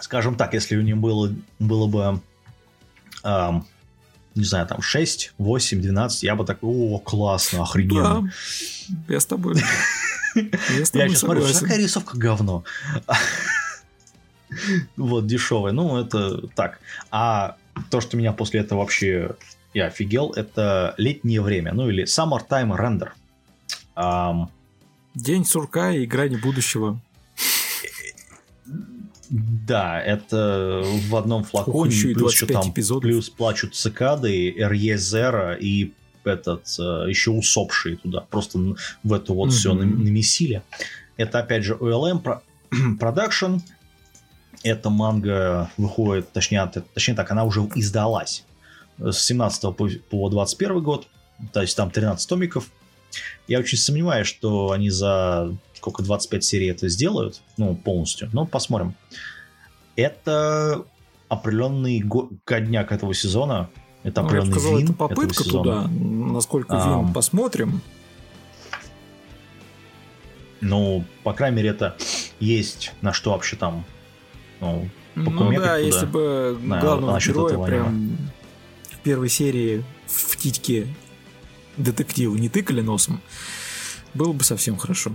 [0.00, 2.20] скажем так, если у них было, было бы
[3.22, 3.66] эм,
[4.34, 8.32] не знаю, там 6, 8, 12, я бы такой, о, классно, охрененно.
[8.88, 9.56] Да, я с тобой.
[10.36, 12.64] Я, сейчас смотрю, такая рисовка говно.
[14.96, 15.72] Вот, дешевая.
[15.72, 16.78] Ну, это так.
[17.10, 17.56] А
[17.90, 19.34] то, что меня после этого вообще
[19.74, 23.08] я офигел, это летнее время, ну или Summertime Render.
[23.96, 24.48] Um,
[25.14, 27.00] День сурка и грани будущего.
[29.28, 33.02] Да, это в одном флаконе, еще плюс еще 25 там, эпизодов.
[33.02, 35.92] плюс плачут цикады, Рье Зера и
[36.26, 38.58] этот э, еще усопшие туда, просто
[39.02, 40.04] в эту вот все Мгм.
[40.04, 40.62] намесили.
[41.16, 42.40] Это опять же OLM
[42.98, 43.60] Production.
[44.62, 48.44] Эта манга выходит, точнее, точнее так, она уже издалась
[48.98, 51.06] с 17 по, по 21 год,
[51.52, 52.70] то есть там 13 томиков.
[53.46, 58.28] Я очень сомневаюсь, что они за сколько 25 серий это сделают, ну, полностью.
[58.32, 58.94] Но посмотрим.
[59.94, 60.84] Это
[61.28, 63.68] определенный го- годняк этого сезона.
[64.06, 65.88] Это Ну, я бы сказал, это попытка туда.
[65.88, 67.06] Насколько Ам.
[67.06, 67.80] вин посмотрим.
[70.60, 71.96] Ну, по крайней мере, это
[72.38, 73.84] есть на что вообще там
[74.60, 75.76] ну, Ну да, туда.
[75.78, 78.16] если бы На- главного насчет героя прям
[78.90, 80.86] в первой серии в титьке
[81.76, 83.20] детектива не тыкали носом,
[84.14, 85.10] было бы совсем хорошо.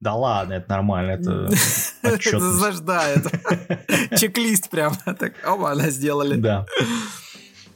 [0.00, 1.50] Да ладно, это нормально, Это,
[2.12, 2.82] отчетность.
[2.88, 4.94] это чек-лист прям.
[5.18, 6.36] Так, оба, она сделали.
[6.36, 6.66] Да.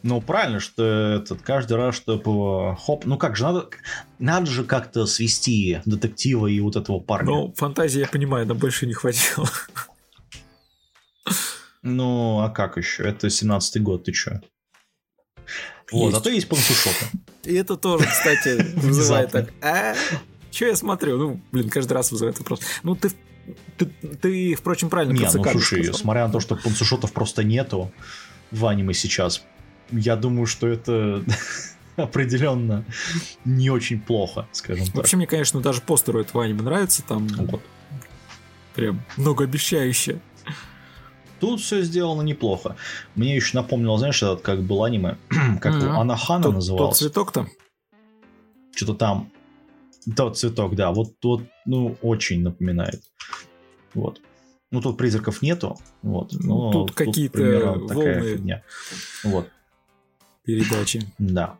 [0.03, 3.69] Ну, правильно, что этот каждый раз, чтобы хоп, ну как же, надо,
[4.19, 7.31] надо же как-то свести детектива и вот этого парня.
[7.31, 9.49] Ну, фантазии, я понимаю, на больше не хватило.
[11.83, 13.05] Ну, а как еще?
[13.05, 14.41] Это 17-й год, ты чё?
[15.91, 17.07] Вот, зато есть панцушота.
[17.45, 19.51] И это тоже, кстати, вызывает так.
[19.63, 19.95] А?
[20.51, 21.17] Че я смотрю?
[21.19, 22.61] Ну, блин, каждый раз вызывает вопрос.
[22.83, 23.11] Ну, ты,
[23.77, 26.01] ты, ты, впрочем, правильно Не, ну слушай, сказал.
[26.01, 27.93] смотря на то, что панцушотов просто нету
[28.51, 29.45] в аниме сейчас,
[29.91, 31.23] я думаю, что это
[31.97, 32.85] определенно
[33.45, 34.95] не очень плохо, скажем так.
[34.95, 37.03] Вообще, мне, конечно, даже постер у этого аниме нравится.
[37.03, 37.63] Там Вот.
[38.75, 40.21] прям многообещающе.
[41.41, 42.77] Тут все сделано неплохо.
[43.15, 45.17] Мне еще напомнило, знаешь, этот как был аниме,
[45.61, 46.99] как его, Анахана Тот, тот назывался.
[46.99, 47.47] цветок-то.
[48.75, 49.31] Что-то там.
[50.17, 50.91] Тот цветок, да.
[50.91, 53.03] Вот тот, ну, очень напоминает.
[53.95, 54.21] Вот.
[54.71, 55.79] Ну, тут призраков нету.
[56.03, 56.33] Вот.
[56.33, 58.37] Но Тут какие-то примерно такая волны.
[58.37, 58.63] фигня.
[59.25, 59.49] Вот.
[60.45, 61.03] передачи.
[61.19, 61.57] Да.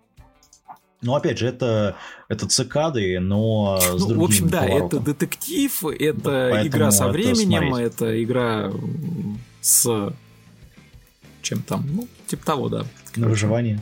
[1.01, 1.97] Ну, опять же, это,
[2.29, 4.87] это цикады, но с Ну, в общем, да, поворотом.
[4.87, 6.21] это детектив, это
[6.51, 7.93] поэтому игра со это временем, смотреть.
[7.95, 8.73] это игра
[9.61, 10.13] с
[11.43, 12.79] чем там, ну, типа того, да.
[12.79, 13.31] На Короче.
[13.31, 13.81] выживание.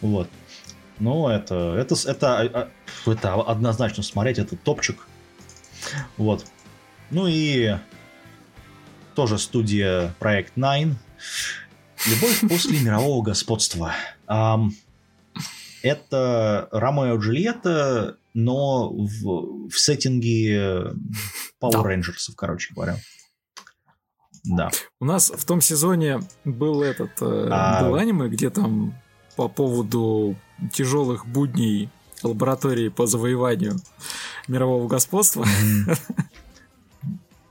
[0.00, 0.28] Вот.
[1.00, 2.70] Ну, это, это, это, а,
[3.06, 5.06] а, это однозначно смотреть, это топчик.
[6.16, 6.44] Вот.
[7.10, 7.76] Ну и
[9.14, 10.94] тоже студия Проект 9.
[12.06, 13.94] Любовь после мирового господства.
[14.26, 14.72] Ам,
[15.82, 20.92] это Ромео и Джульетта, но в, в сеттинге
[21.60, 21.78] Power Да.
[21.82, 22.96] Rangers, короче говоря.
[24.44, 24.70] Да.
[25.00, 28.94] У нас в том сезоне был этот э, А- был аниме, где там
[29.36, 30.36] по поводу
[30.72, 31.88] тяжелых будней
[32.28, 33.76] лаборатории по завоеванию
[34.48, 35.46] мирового господства.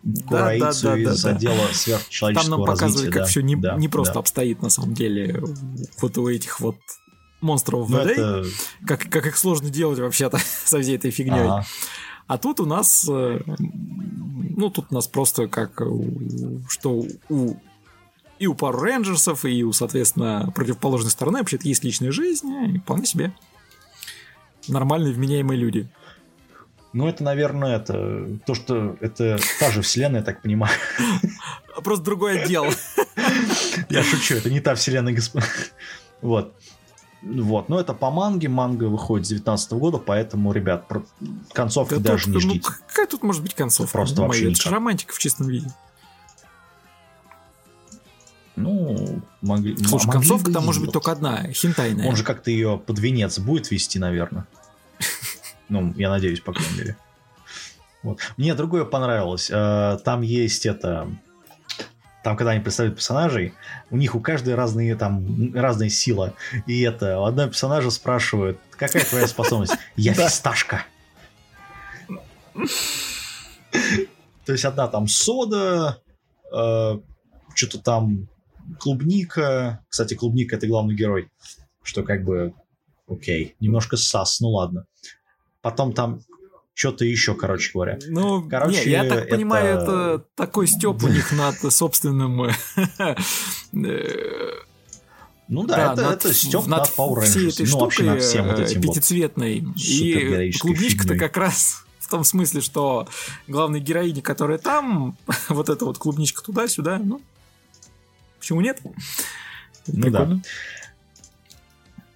[0.04, 1.30] Да, да, из да.
[1.30, 3.12] отдела Там сверхчеловеческого нам показывали, развития.
[3.12, 3.28] как да.
[3.28, 4.20] все не, Да, не просто да.
[4.22, 5.44] обстоит на самом деле
[6.02, 6.78] вот у этих вот
[7.40, 8.46] монстров Ну, ВД, это...
[8.88, 11.44] как, как их сложно делать вообще-то со всей этой фигней.
[11.44, 11.66] Ага.
[12.26, 15.82] А тут у нас, э, ну, тут у нас просто как,
[16.68, 17.56] что у
[18.40, 23.06] и у Power Рейнджерсов, и у, соответственно, противоположной стороны вообще-то есть личная жизнь, и вполне
[23.06, 23.34] себе
[24.68, 25.90] нормальные, вменяемые люди.
[26.94, 30.74] Ну, это, наверное, это то, что это та же вселенная, я так понимаю.
[31.84, 32.66] Просто другой отдел.
[33.90, 35.48] Я шучу, это не та вселенная, господин.
[36.22, 36.54] Вот.
[37.24, 40.86] Вот, но это по манге, манга выходит с 19 года, поэтому, ребят,
[41.54, 42.70] концовки Да даже тут, не ну, ждите.
[42.88, 43.92] какая тут может быть концовка?
[43.92, 45.68] Просто Ну, вообще Это же романтика в чистом виде.
[48.56, 52.08] Ну, могли, Слушай, могли концовка там может быть только одна, хентайная.
[52.08, 54.46] Он же как-то ее под венец будет вести, наверное.
[55.70, 56.98] Ну, я надеюсь, по крайней мере.
[58.04, 58.20] Вот.
[58.36, 59.50] Мне другое понравилось.
[59.50, 61.08] Э, Там есть это...
[62.24, 63.54] Там, когда они представляют персонажей,
[63.90, 66.36] у них у каждой разные там разная сила.
[66.68, 69.74] И это у одного персонажа спрашивают, какая твоя способность?
[69.96, 70.86] Я фисташка.
[74.46, 76.00] То есть одна там сода,
[76.54, 77.00] э,
[77.56, 78.28] что-то там
[78.80, 79.84] клубника.
[79.90, 81.30] Кстати, клубника это главный герой.
[81.84, 82.54] Что как бы
[83.08, 83.56] окей.
[83.60, 84.86] Немножко сас, ну ладно.
[85.62, 86.22] Потом там
[86.74, 88.00] что-то еще, короче говоря.
[88.08, 92.44] Ну, Короче, не, я так это- понимаю, это такой степ у них над собственным...
[92.44, 92.54] э,
[95.48, 97.54] Ну да, это, над- это степ над над Power всей Rangers.
[97.64, 98.96] этой Ну, вообще над всем вот э, этим вот.
[98.96, 99.58] пятицветной.
[99.76, 103.08] И клубничка-то как раз в том смысле, что
[103.48, 105.18] главной героине, которая там,
[105.50, 107.22] вот эта вот клубничка туда-сюда, ну,
[108.42, 108.82] почему нет?
[108.84, 110.20] Ну да.
[110.20, 110.42] Прикольно.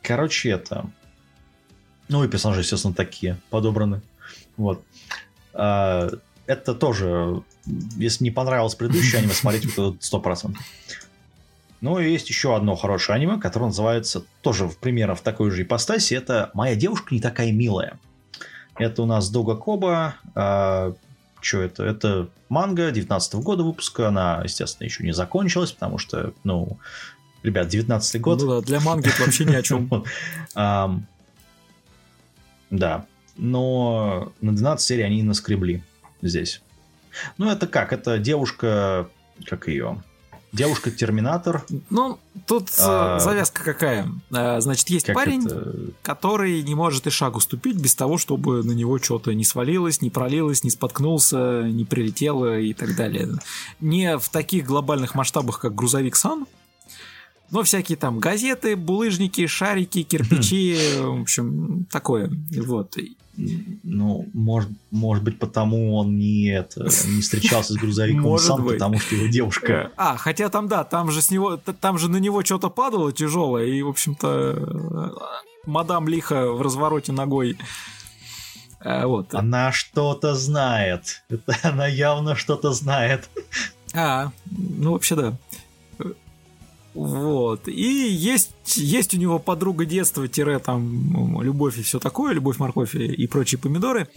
[0.01, 0.89] Короче, это...
[2.09, 4.01] Ну и персонажи, естественно, такие подобраны.
[4.57, 4.83] Вот.
[5.53, 6.09] А,
[6.45, 10.55] это тоже, если не понравилось предыдущее аниме, смотреть вот это 100%.
[11.81, 16.13] Ну и есть еще одно хорошее аниме, которое называется тоже примерно в такой же ипостаси.
[16.15, 17.99] Это «Моя девушка не такая милая».
[18.77, 20.15] Это у нас Дога Коба.
[21.45, 21.83] Что это?
[21.83, 24.07] Это манга 19 года выпуска.
[24.07, 26.79] Она, естественно, еще не закончилась, потому что, ну,
[27.43, 28.41] ребят, 19 год.
[28.41, 30.05] Ну да, для манги это вообще ни о чем.
[32.71, 33.05] Да.
[33.37, 35.83] Но на 12 серий они наскребли
[36.23, 36.63] здесь.
[37.37, 37.93] Ну, это как?
[37.93, 39.07] Это девушка,
[39.45, 40.01] как ее?
[40.55, 41.65] Девушка-терминатор.
[41.89, 44.09] Ну, тут э, а, завязка какая.
[44.31, 45.75] Э, значит, есть как парень, это...
[46.01, 50.09] который не может и шагу ступить без того, чтобы на него что-то не свалилось, не
[50.09, 53.29] пролилось, не споткнулся, не прилетело и так далее.
[53.81, 56.45] Не в таких глобальных масштабах, как грузовик Сан,
[57.51, 62.31] но всякие там газеты, булыжники, шарики, кирпичи, в общем, такое.
[62.65, 62.97] Вот.
[63.83, 68.75] Ну, может, может быть, потому он не, это, не встречался с грузовиком сам, быть.
[68.75, 69.73] потому что его девушка.
[69.73, 73.11] Э, а, хотя там, да, там же с него, там же на него что-то падало
[73.11, 75.13] тяжелое, и, в общем-то,
[75.65, 77.57] мадам лихо в развороте ногой.
[78.79, 79.33] Э, вот.
[79.33, 81.23] Она что-то знает.
[81.29, 83.29] Это она явно что-то знает.
[83.93, 85.37] А, ну вообще да.
[86.95, 87.67] Вот.
[87.67, 92.95] И есть, есть у него подруга детства, тире там любовь и все такое, любовь, морковь
[92.95, 94.07] и прочие помидоры,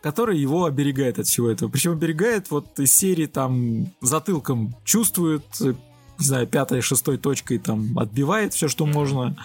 [0.00, 1.70] которая его оберегает от всего этого.
[1.70, 8.52] Причем оберегает вот из серии там затылком чувствует, не знаю, пятой, шестой точкой там отбивает
[8.52, 9.36] все, что можно.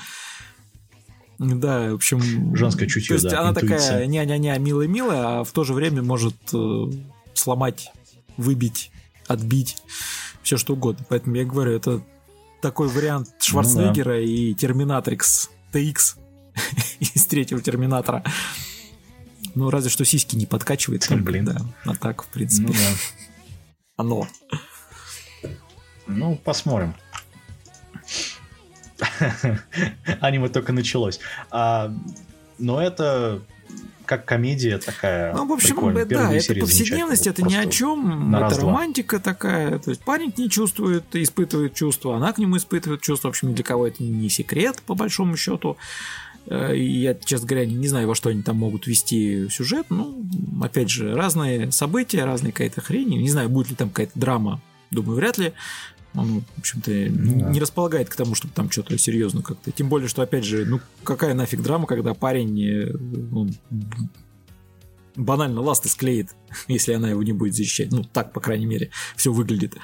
[1.37, 2.55] Да, в общем...
[2.55, 3.77] Женское чутье, То есть да, она интуиция.
[3.77, 6.85] такая ня-ня-ня, милая-милая, а в то же время может э,
[7.35, 7.91] сломать,
[8.37, 8.89] выбить,
[9.27, 9.77] отбить,
[10.41, 11.05] все что угодно.
[11.07, 12.01] Поэтому я говорю, это
[12.61, 14.21] такой вариант Шварценеггера ну, да.
[14.21, 16.17] и Терминатрикс TX
[16.99, 18.23] из третьего Терминатора.
[19.55, 21.07] Ну, разве что сиськи не подкачивает.
[21.07, 21.45] Только, Блин.
[21.45, 21.57] Да.
[21.85, 22.67] А так, в принципе.
[22.67, 22.79] Ну, да.
[23.97, 24.27] Оно.
[26.07, 26.95] Ну, посмотрим.
[30.21, 31.19] Аниме только началось.
[31.49, 31.93] А,
[32.57, 33.41] но это
[34.07, 35.34] как комедия такая.
[35.34, 35.76] Ну, в общем,
[36.07, 39.78] да, это повседневность, это ни о чем, это романтика такая.
[39.80, 43.28] То есть парень не чувствует, испытывает чувства, она к нему испытывает чувства.
[43.28, 45.78] В общем, для кого это не секрет, по большому счету.
[46.47, 49.88] Э, я, честно говоря, не знаю, во что они там могут вести сюжет.
[49.89, 50.26] Ну,
[50.61, 53.09] опять же, разные события, разные какая-то хрень.
[53.09, 54.61] Не знаю, будет ли там какая-то драма.
[54.89, 55.53] Думаю, вряд ли
[56.18, 59.72] он, в общем-то, ну, не располагает к тому, чтобы там что-то серьезно как-то.
[59.72, 62.91] Тем более, что, опять же, ну какая нафиг драма, когда парень э,
[63.34, 63.53] он,
[65.15, 66.36] банально ласты склеит,
[66.68, 67.91] если она его не будет защищать.
[67.91, 69.76] Ну, так, по крайней мере, все выглядит.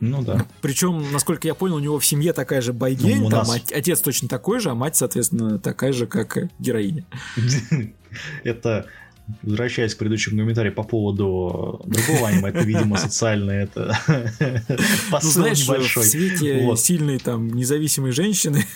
[0.00, 0.46] Ну да.
[0.60, 3.62] Причем, насколько я понял, у него в семье такая же байгень, ну, там нас...
[3.72, 7.06] отец точно такой же, а мать, соответственно, такая же, как героиня.
[8.42, 8.86] Это
[9.42, 13.96] возвращаясь к предыдущему комментарию по поводу другого аниме, это, видимо, социальное, это
[15.10, 16.02] посыл ну, знаешь, небольшой.
[16.02, 16.80] в свете вот.
[16.80, 18.66] сильной там независимой женщины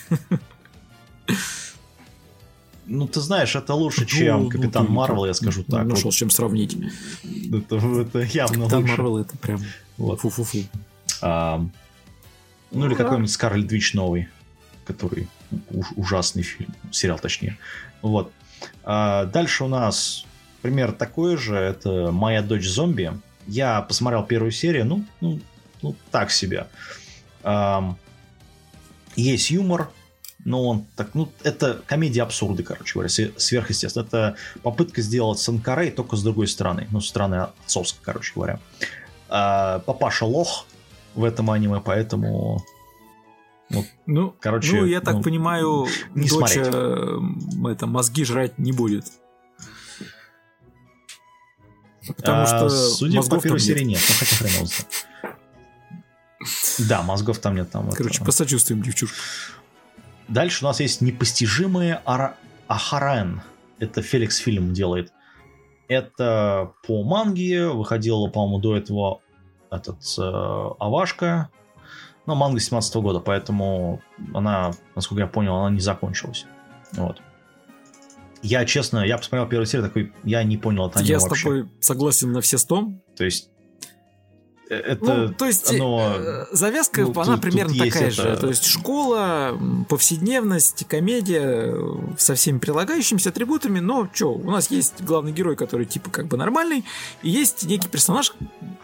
[2.86, 5.84] ну, ты знаешь, это лучше, ну, чем ну, Капитан ну, Марвел, я скажу так.
[5.86, 6.14] Нашел вот.
[6.14, 6.76] с чем сравнить.
[7.52, 8.92] Это, это явно Капитан лучше.
[8.92, 9.60] Марвел это прям
[9.96, 10.20] вот.
[10.20, 10.58] фу-фу-фу.
[11.22, 11.66] А,
[12.70, 14.28] ну, или какой-нибудь Скарлетт Вич новый,
[14.84, 15.28] который
[15.96, 17.58] ужасный фильм, сериал точнее.
[18.02, 18.32] Вот.
[18.84, 20.25] А, дальше у нас
[20.66, 23.12] пример такой же, это «Моя дочь зомби».
[23.46, 25.38] Я посмотрел первую серию, ну, ну,
[25.80, 26.66] ну так себе.
[27.44, 27.96] Эм,
[29.14, 29.90] есть юмор,
[30.44, 34.02] но он так, ну, это комедия абсурды, короче говоря, сверхъестественно.
[34.02, 38.58] Это попытка сделать Санкарей только с другой стороны, ну, с стороны отцовской, короче говоря.
[39.28, 40.66] А, папаша лох
[41.14, 42.60] в этом аниме, поэтому
[43.70, 45.86] вот, ну, короче, ну, я так ну, понимаю,
[46.16, 46.74] не дочь смотреть.
[46.74, 47.18] Э,
[47.70, 49.06] это мозги жрать не будет.
[52.14, 54.66] Потому а, что судя по первой серии нет, ну хотя хрен его
[56.88, 57.70] Да, мозгов там нет.
[57.70, 58.24] Там Короче, это...
[58.24, 59.16] посочувствуем девчушку.
[60.28, 62.36] Дальше у нас есть непостижимые Ара...
[62.68, 63.42] Ахарен.
[63.78, 65.12] Это Феликс фильм делает.
[65.88, 67.68] Это по манге.
[67.68, 69.20] Выходила, по-моему, до этого
[69.70, 71.50] этот э, Авашка.
[72.26, 74.02] Но манга 17 -го года, поэтому
[74.34, 76.46] она, насколько я понял, она не закончилась.
[76.92, 77.22] Вот.
[78.42, 82.32] Я, честно, я посмотрел первую серию, такой, я не понял это Я с тобой согласен
[82.32, 82.92] на все сто.
[83.16, 83.48] То есть,
[84.68, 88.22] э, это, ну, то есть оно, э, завязка ну, она тут, примерно тут такая же.
[88.22, 88.42] Это...
[88.42, 89.58] То есть школа,
[89.88, 91.74] повседневность, комедия
[92.18, 93.80] со всеми прилагающимися атрибутами.
[93.80, 96.84] Но что, у нас есть главный герой, который типа как бы нормальный,
[97.22, 98.34] и есть некий персонаж,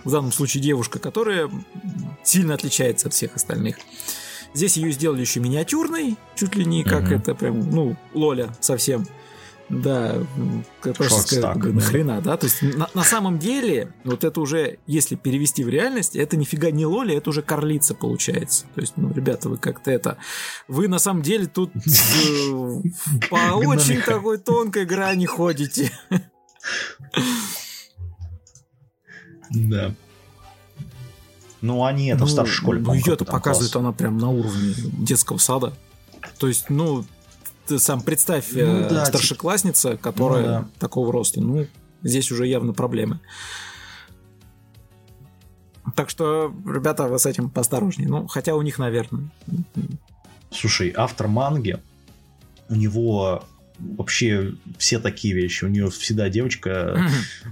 [0.05, 1.51] в данном случае девушка, которая
[2.25, 3.77] сильно отличается от всех остальных.
[4.55, 7.17] Здесь ее сделали еще миниатюрной, чуть ли не как mm-hmm.
[7.17, 9.07] это прям, ну, Лоля совсем.
[9.73, 10.17] Да,
[10.83, 12.37] просто сказать, нахрена, да?
[12.37, 16.71] То есть на, на самом деле, вот это уже, если перевести в реальность, это нифига
[16.71, 18.67] не Лоли, это уже Карлица получается.
[18.75, 20.19] То есть, ну, ребята, вы как-то это...
[20.69, 22.83] Вы на самом деле тут э,
[23.31, 25.91] по очень такой тонкой грани ходите.
[29.49, 29.95] Да.
[31.63, 32.81] Ну, они это ну, в старшей школе.
[32.81, 35.73] Ну, ее-то показывает она прям на уровне детского сада.
[36.39, 37.07] То есть, ну,
[37.67, 40.03] ты сам представь, ну, э, да, старшеклассница, типа...
[40.03, 40.69] которая ну, да.
[40.79, 41.41] такого роста.
[41.41, 41.67] Ну,
[42.03, 43.21] здесь уже явно проблемы.
[45.97, 48.09] Так что, ребята, вы с этим поосторожнее.
[48.09, 49.31] Ну, хотя у них, наверное.
[50.51, 51.79] Слушай, автор манги,
[52.69, 53.45] у него
[53.79, 55.65] вообще все такие вещи.
[55.65, 57.09] У нее всегда девочка,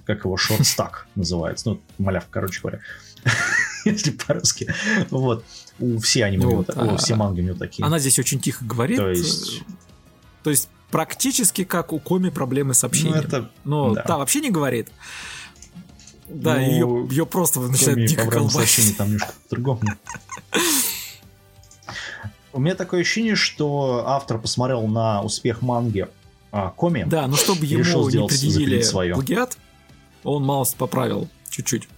[0.07, 1.71] как его, шорт-стак называется.
[1.71, 2.81] Ну, малявка, короче говоря.
[3.85, 4.73] Если по-русски.
[5.11, 5.45] Вот.
[5.79, 6.97] У все аниме, вот, а...
[6.97, 7.85] все манги у нее такие.
[7.85, 8.99] Она здесь очень тихо говорит.
[8.99, 9.63] То есть...
[10.43, 13.17] То есть практически как у Коми проблемы с общением.
[13.17, 13.51] Ну, это...
[13.65, 14.03] Но да.
[14.03, 14.89] та вообще не говорит.
[16.29, 18.97] Да, ну, ее, ее просто начинает дико колбасить.
[18.97, 19.81] там немножко по-другому.
[22.53, 26.09] У меня такое ощущение, что автор посмотрел на успех манги
[26.53, 27.05] а, Коми.
[27.07, 29.57] Да, но чтобы ему не предъявили плагиат,
[30.25, 31.89] он малость поправил чуть-чуть.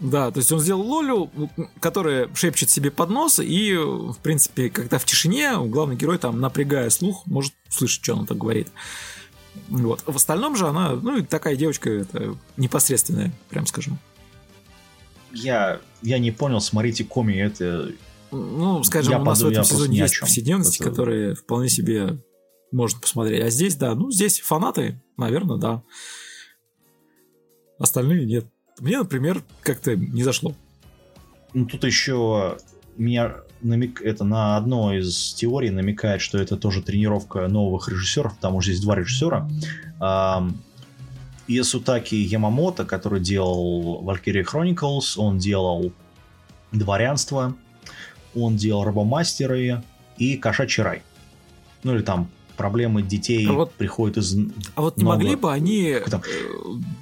[0.00, 1.30] Да, то есть он сделал Лолю,
[1.78, 6.88] которая шепчет себе под нос, и, в принципе, когда в тишине, главный герой, там, напрягая
[6.88, 8.68] слух, может слышать, что она так говорит.
[9.68, 10.02] Вот.
[10.06, 13.98] В остальном же она, ну, такая девочка это, непосредственная, прям скажем.
[15.32, 17.92] Я, я не понял, смотрите, коми это...
[18.30, 20.90] Ну, скажем, я у нас подумал, в этом сезоне есть повседневности, это...
[20.90, 22.22] которые вполне себе
[22.72, 23.44] можно посмотреть.
[23.44, 25.82] А здесь, да, ну, здесь фанаты, наверное, да.
[27.78, 28.46] Остальные нет.
[28.78, 30.54] Мне, например, как-то не зашло.
[31.52, 32.58] Ну, тут еще
[32.96, 34.00] меня намек...
[34.02, 38.82] это на одно из теорий намекает, что это тоже тренировка новых режиссеров, потому что здесь
[38.82, 39.48] два режиссера.
[41.48, 45.92] Иесутаки Ямамото, который делал Valkyrie Chronicles, он делал
[46.70, 47.56] Дворянство,
[48.34, 49.82] он делал Рабомастеры
[50.16, 51.02] и Кошачий рай.
[51.82, 52.30] Ну или там
[52.60, 54.36] проблемы детей а вот, приходят из
[54.74, 55.16] А вот не нового...
[55.16, 55.96] могли бы они...
[56.10, 56.20] Там...
[56.20, 56.52] Э,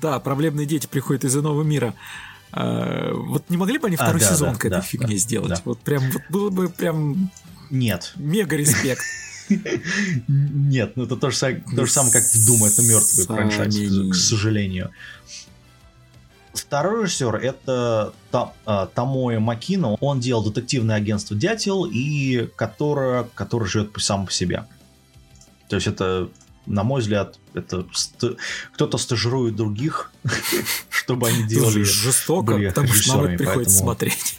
[0.00, 1.94] да, проблемные дети приходят из иного мира.
[2.52, 4.80] А, вот не могли бы они а, второй а, да, сезон да, к этой да,
[4.82, 5.48] фигне да, сделать?
[5.48, 5.62] Да.
[5.64, 7.32] Вот прям вот было бы прям...
[7.70, 8.12] Нет.
[8.14, 9.02] Мега респект.
[10.28, 14.12] Нет, ну это то же, самое, то же самое, как в Doom, это мертвый франчайз,
[14.12, 14.92] к сожалению.
[16.54, 19.96] Второй режиссер это Тамоэ Макино.
[20.00, 24.64] Он делал детективное агентство Дятел, и которое, которое живет сам по себе.
[25.68, 26.28] То есть это,
[26.66, 28.24] на мой взгляд, это ст...
[28.72, 30.12] кто-то стажирует других,
[30.90, 31.82] чтобы они делали...
[31.82, 34.38] Жестоко, потому что нам приходится смотреть.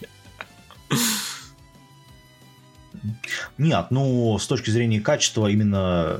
[3.57, 6.17] Нет, ну, с точки зрения качества, именно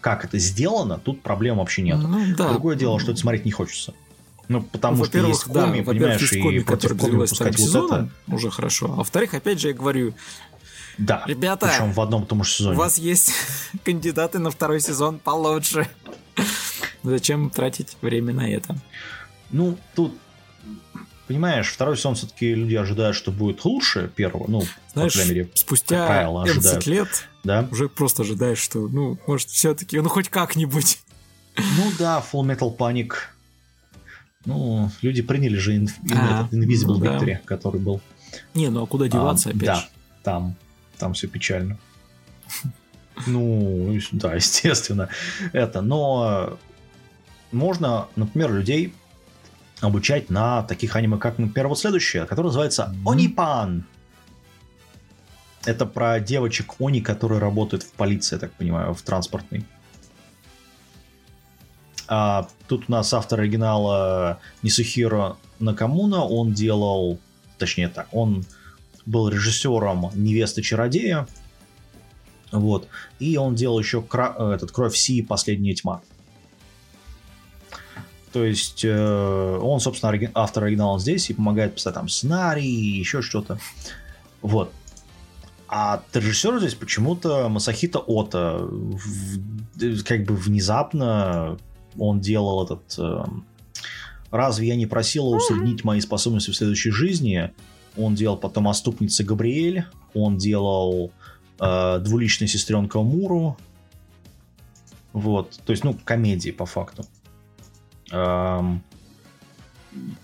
[0.00, 1.98] как это сделано, тут проблем вообще нет.
[1.98, 2.50] Ну, да.
[2.50, 3.94] Другое дело, что это смотреть не хочется.
[4.48, 8.08] Ну, потому что есть коми, да, понимаешь, и против коми пускать вот это...
[8.28, 8.86] Уже хорошо.
[8.86, 10.14] А во-вторых, опять же, я говорю,
[10.98, 11.22] да.
[11.26, 12.76] Ребята, причем в одном и том же сезоне.
[12.76, 13.32] У вас есть
[13.84, 15.88] кандидаты на второй сезон получше.
[17.02, 18.76] Зачем тратить время на это?
[19.50, 20.12] Ну, тут
[21.28, 25.50] понимаешь, второй сезон все-таки люди ожидают, что будет лучше первого, ну, Знаешь, по крайней мере,
[25.54, 27.08] спустя правило, 11 лет
[27.44, 27.68] да?
[27.70, 31.00] уже просто ожидаешь, что, ну, может, все-таки, ну, хоть как-нибудь.
[31.56, 33.12] Ну да, Full Metal Panic.
[34.44, 37.40] Ну, люди приняли же ин- а, этот Invisible ну, Victory, да.
[37.44, 38.00] который был.
[38.54, 39.88] Не, ну а куда деваться а, опять Да,
[40.22, 40.56] там
[40.98, 41.78] там все печально.
[43.26, 45.08] Ну, да, естественно,
[45.52, 45.80] это.
[45.80, 46.58] Но
[47.50, 48.94] можно, например, людей
[49.80, 53.84] обучать на таких аниме, как, например, вот следующее, которое называется Онипан.
[55.64, 59.64] Это про девочек Они, которые работают в полиции, я так понимаю, в транспортной.
[62.06, 67.18] А тут у нас автор оригинала Нисухиро Накамуна, он делал,
[67.58, 68.46] точнее так, он
[69.08, 71.26] был режиссером «Невесты чародея».
[72.52, 72.88] Вот.
[73.18, 75.22] И он делал еще кра- э, этот «Кровь Си.
[75.22, 76.00] Последняя тьма».
[78.32, 82.98] То есть э, он, собственно, ори- автор оригинала здесь и помогает писать там сценарий и
[82.98, 83.58] еще что-то.
[84.42, 84.72] Вот.
[85.66, 88.58] А режиссер здесь почему-то Масахита Ота.
[88.60, 91.58] В, как бы внезапно
[91.98, 92.82] он делал этот...
[92.98, 93.24] Э,
[94.30, 97.50] Разве я не просила усреднить мои способности в следующей жизни?
[97.98, 99.84] Он делал потом «Оступница Габриэль»,
[100.14, 101.12] он делал
[101.60, 103.56] э, «Двуличная сестренка Муру».
[105.12, 107.04] Вот, то есть, ну, комедии по факту.
[108.12, 108.82] Эм,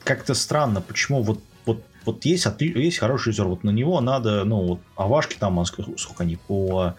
[0.04, 4.66] как-то странно, почему вот, вот, вот есть, есть хороший режиссер, вот на него надо, ну,
[4.66, 6.94] вот, а Вашки там, сколько они, по,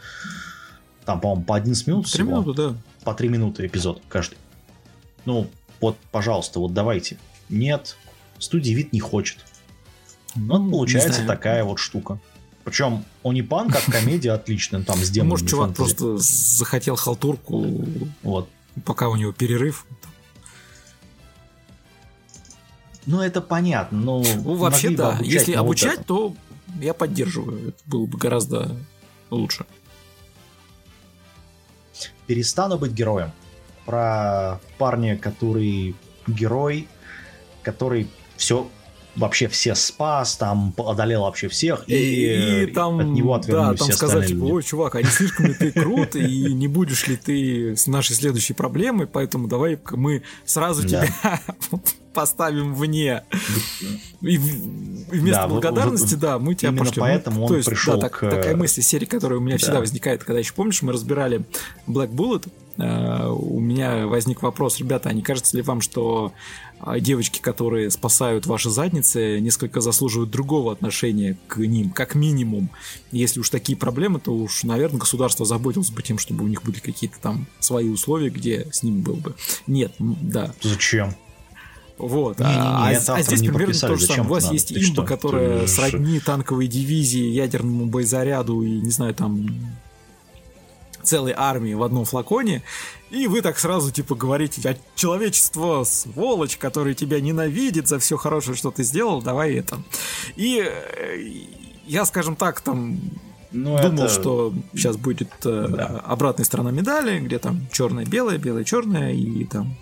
[1.05, 2.75] там, по-моему, по 11 минут Три минуты, да.
[3.03, 4.37] по три минуты эпизод каждый.
[5.25, 5.47] Ну,
[5.79, 7.17] вот, пожалуйста, вот давайте.
[7.49, 7.95] Нет,
[8.39, 9.37] студия вид не хочет.
[10.35, 12.19] Ну, вот получается такая вот штука.
[12.63, 15.31] Причем Онипан как комедия отличная, там с демонами.
[15.31, 15.95] Может, чувак фэнтези.
[15.95, 17.85] просто захотел халтурку,
[18.23, 18.49] вот.
[18.83, 19.85] пока у него перерыв.
[23.05, 24.23] Ну, это понятно, но...
[24.43, 25.19] Ну, вообще, да.
[25.21, 26.35] Если обучать, вот то
[26.81, 27.69] я поддерживаю.
[27.69, 28.75] Это было бы гораздо
[29.29, 29.65] лучше.
[32.25, 33.31] Перестану быть героем.
[33.85, 36.87] Про парня, который герой,
[37.61, 38.67] который все
[39.15, 43.85] вообще все спас, там одолел вообще всех, и, и, и там, от него отвернулись да,
[43.85, 47.07] там все сказать, типа, ой, чувак, а не слишком ли ты крут, и не будешь
[47.07, 51.07] ли ты с нашей следующей проблемой, поэтому давай мы сразу тебя
[52.13, 53.23] поставим вне.
[54.21, 57.01] И, вместо да, благодарности, да, мы тебя пошлем.
[57.01, 58.27] поэтому он То есть, пришел да, к...
[58.29, 61.45] такая мысль серии, которая у меня всегда возникает, когда еще помнишь, мы разбирали
[61.87, 62.47] Black Bullet,
[62.77, 66.33] э, у меня возник вопрос, ребята, а не кажется ли вам, что
[66.99, 72.69] девочки, которые спасают ваши задницы, несколько заслуживают другого отношения к ним, как минимум.
[73.11, 76.79] Если уж такие проблемы, то уж, наверное, государство заботилось бы тем, чтобы у них были
[76.79, 79.35] какие-то там свои условия, где с ним был бы.
[79.67, 80.53] Нет, да.
[80.61, 81.15] Зачем?
[81.97, 82.39] Вот.
[82.39, 84.25] Не, не, не, а, а здесь примерно то же самое.
[84.25, 89.47] У вас есть имба, которая Ты сродни танковой дивизии, ядерному боезаряду и, не знаю, там
[91.05, 92.63] целой армии в одном флаконе,
[93.09, 98.57] и вы так сразу, типа, говорите, а человечество, сволочь, который тебя ненавидит за все хорошее,
[98.57, 99.81] что ты сделал, давай это.
[100.35, 101.17] И э,
[101.85, 102.99] я, скажем так, там
[103.51, 104.09] ну, думал, это...
[104.09, 106.01] что сейчас будет э, да.
[106.05, 109.75] обратная сторона медали, где там черное-белое, белое-черное, и там...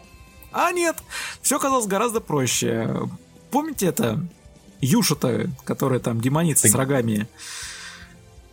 [0.52, 0.98] А нет,
[1.42, 3.10] все казалось гораздо проще.
[3.50, 4.24] Помните это?
[4.82, 6.70] Юша-то, которая там демоница Ты...
[6.70, 7.28] с рогами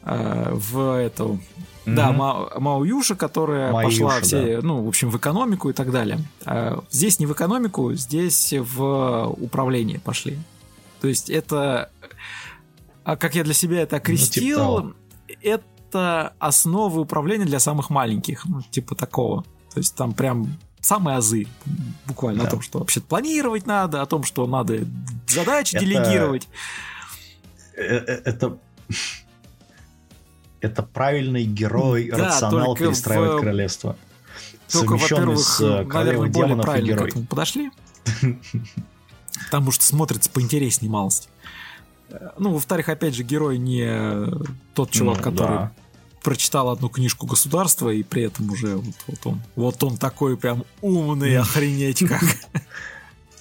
[0.02, 1.40] э, в эту
[1.86, 1.94] Mm-hmm.
[1.94, 4.66] Да, Ма- Мао Юша, которая Маюша, пошла все, да.
[4.66, 6.20] ну, в общем, в экономику и так далее.
[6.44, 10.38] А здесь не в экономику, здесь в управление пошли.
[11.00, 11.90] То есть это,
[13.02, 14.94] а как я для себя это окрестил, ну,
[15.26, 19.42] типа это основы управления для самых маленьких, ну, типа такого.
[19.72, 21.46] То есть там прям самые азы
[22.06, 22.48] буквально да.
[22.48, 24.80] о том, что вообще планировать надо, о том, что надо
[25.26, 25.84] задачи это...
[25.84, 26.48] делегировать.
[27.74, 28.58] Э, э, это
[30.60, 33.40] это правильный герой, да, рационал перестраивает в...
[33.40, 33.96] королевство.
[34.70, 37.06] Только, во-первых, с э, наверное, более правильно герой.
[37.06, 37.70] к этому подошли.
[39.46, 41.28] Потому что смотрится поинтереснее малость.
[42.38, 44.26] Ну, во-вторых, опять же, герой не
[44.74, 45.72] тот чувак, ну, который да.
[46.22, 50.64] прочитал одну книжку государства, и при этом уже вот, вот он вот он такой прям
[50.80, 52.22] умный, охренеть как.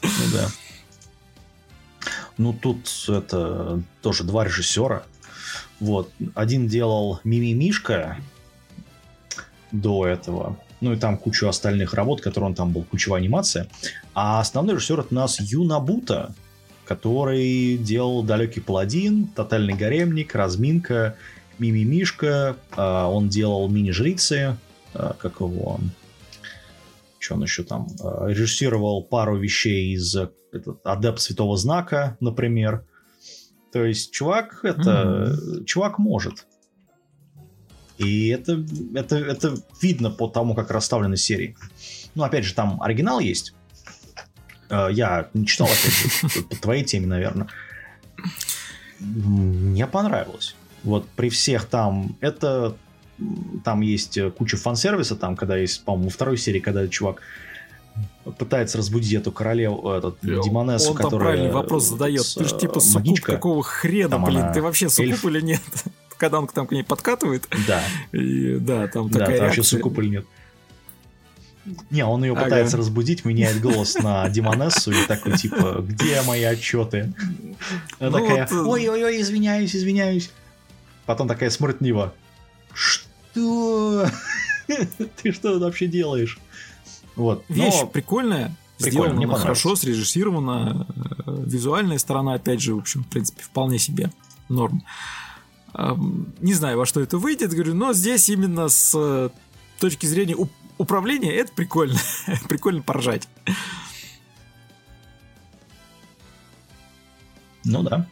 [0.01, 0.49] Ну да.
[2.37, 5.03] Ну, тут это тоже два режиссера.
[5.79, 6.11] Вот.
[6.35, 8.17] Один делал Мимимишка
[9.71, 10.57] до этого.
[10.81, 13.67] Ну и там кучу остальных работ, которые он там был, кучевая анимация.
[14.13, 16.33] А основной режиссер от нас Юнабута,
[16.85, 21.15] который делал «Далекий паладин», «Тотальный гаремник», «Разминка»,
[21.59, 22.55] «Мимимишка».
[22.71, 24.57] А, он делал «Мини-жрицы»,
[24.93, 25.79] а, как его...
[27.19, 27.87] Что он еще там?
[28.01, 30.15] А, режиссировал пару вещей из
[30.83, 32.85] «Адепт Святого Знака», например.
[33.71, 35.65] То есть чувак это mm-hmm.
[35.65, 36.45] чувак может.
[37.97, 38.65] И это,
[38.95, 41.57] это, это видно по тому, как расставлены серии.
[42.15, 43.53] Ну, опять же, там оригинал есть.
[44.69, 47.47] Э, я не читал, опять же, по твоей теме, наверное.
[48.99, 50.55] Мне понравилось.
[50.83, 52.77] Вот при всех там это
[53.65, 57.21] там есть куча фан-сервиса, там, когда есть, по-моему, во второй серии, когда чувак
[58.37, 61.19] пытается разбудить эту королеву, этот демонессу, Он которая...
[61.19, 62.25] правильный вопрос задает.
[62.35, 63.31] Ты же типа суккуб, магичка.
[63.33, 64.53] какого хрена, там блин, она...
[64.53, 65.25] ты вообще суккуб эльф...
[65.25, 65.61] или нет?
[66.17, 67.47] Когда он там к ней подкатывает.
[67.67, 67.81] Да.
[68.11, 70.25] И, да, там да, такая там вообще суккуб или нет.
[71.89, 72.83] Не, он ее пытается ага.
[72.83, 77.13] разбудить, меняет голос на Демонессу и такой, типа, где мои отчеты?
[77.99, 80.31] Она ну такая, ой-ой-ой, извиняюсь, извиняюсь.
[81.05, 82.13] Потом такая смотрит него.
[82.73, 84.07] Что?
[85.21, 86.39] Ты что вообще делаешь?
[87.15, 87.43] Вот.
[87.49, 87.87] Вещь Но...
[87.87, 90.87] прикольная, Прикольно, сделана хорошо, срежиссирована.
[91.25, 94.11] Э, визуальная сторона, опять же, в общем, в принципе, вполне себе
[94.47, 94.83] норм.
[95.73, 99.29] Не знаю, во что это выйдет, говорю, но здесь именно с э,
[99.79, 100.35] точки зрения
[100.79, 101.99] управления это прикольно.
[102.49, 103.27] прикольно поржать.
[107.65, 108.07] Ну да.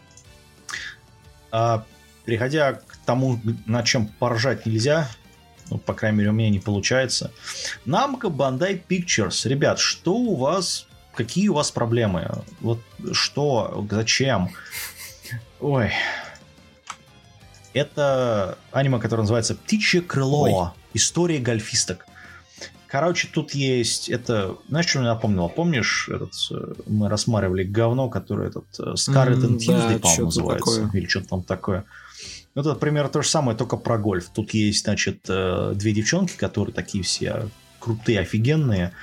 [1.51, 1.85] А,
[2.25, 5.09] переходя к тому, на чем поржать нельзя,
[5.69, 7.31] ну, по крайней мере, у меня не получается.
[7.85, 9.47] Намка Bandai Pictures.
[9.47, 10.87] Ребят, что у вас...
[11.13, 12.29] Какие у вас проблемы?
[12.61, 12.79] Вот
[13.11, 13.85] что?
[13.89, 14.49] Зачем?
[15.59, 15.91] Ой.
[17.73, 20.43] Это аниме, которое называется «Птичье крыло.
[20.43, 20.69] Ой.
[20.93, 22.05] История гольфисток».
[22.87, 24.55] Короче, тут есть это...
[24.69, 25.49] Знаешь, что мне напомнило?
[25.49, 30.81] Помнишь, этот, э, мы рассматривали говно, которое этот Scarlet and Tuesday, да, по-моему, называется?
[30.81, 31.01] Такое.
[31.01, 31.85] Или что-то там такое.
[32.57, 34.31] Ну, это примерно то же самое, только про гольф.
[34.33, 38.93] Тут есть, значит, э, две девчонки, которые такие все крутые, офигенные.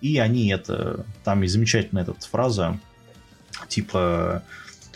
[0.00, 1.06] И они это...
[1.22, 2.80] Там есть замечательная эта фраза,
[3.68, 4.42] типа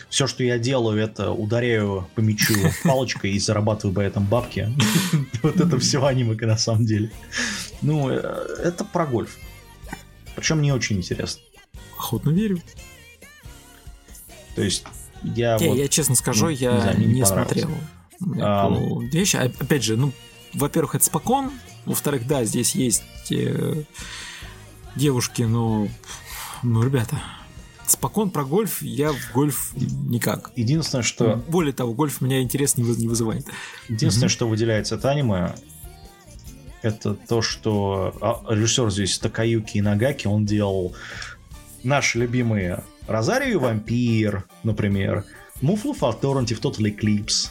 [0.09, 4.67] все, что я делаю, это ударяю по мячу палочкой и зарабатываю по этом бабки.
[5.41, 7.11] Вот это все аниме на самом деле.
[7.81, 8.17] Ну, э,
[8.61, 9.37] это про гольф.
[10.35, 11.41] Причем не очень интересно.
[11.97, 12.61] Охотно верю.
[14.55, 14.83] То есть,
[15.23, 15.77] я вот...
[15.77, 17.69] Я честно скажу, ну, я не смотрел
[18.21, 19.35] эту вещь.
[19.35, 20.11] А, опять же, ну,
[20.53, 21.51] во-первых, это спокон.
[21.85, 23.83] Во-вторых, да, здесь есть э,
[24.95, 25.87] девушки, но...
[26.61, 27.21] Ну, ребята,
[27.87, 30.51] спокон про гольф, я в гольф никак.
[30.55, 31.43] Единственное, что...
[31.47, 33.45] Более того, гольф меня интерес не, не вызывает.
[33.87, 34.31] Единственное, mm-hmm.
[34.31, 35.55] что выделяется от аниме,
[36.81, 40.95] это то, что а, режиссер здесь Такаюки Нагаки, он делал
[41.83, 45.25] наши любимые Розарию Вампир, например,
[45.61, 47.49] Муфлу Alternative Total Eclipse,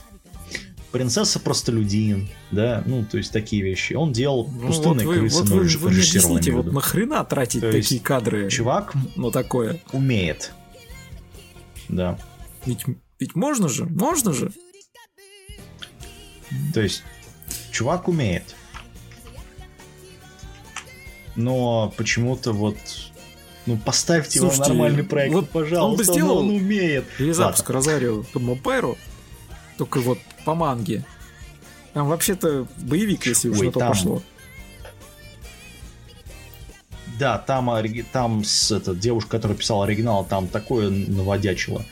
[0.93, 3.93] Принцесса Простолюдин, да, ну, то есть такие вещи.
[3.93, 7.71] Он делал ну, пустынные вот вы, крысы, вот вы, вы объясните, вот нахрена тратить то
[7.71, 8.49] такие кадры?
[8.49, 9.81] Чувак ну, такое.
[9.93, 10.53] умеет.
[11.89, 12.19] Да.
[12.65, 12.85] Ведь,
[13.19, 14.51] ведь можно же, можно же.
[16.73, 17.03] То есть,
[17.71, 18.57] чувак умеет.
[21.37, 22.77] Но почему-то вот
[23.67, 27.05] ну, поставьте Слушайте, его нормальный проект, вот пожалуйста, он, бы сделал он, умеет.
[27.19, 28.97] Перезапуск Розарио Томопайру,
[29.79, 31.05] только вот по манге.
[31.95, 33.89] Там вообще-то боевик, если уж на то там...
[33.89, 34.23] пошло.
[37.19, 37.71] Да, там,
[38.13, 41.85] там с, эта девушка, которая писала оригинал, там такое наводячило.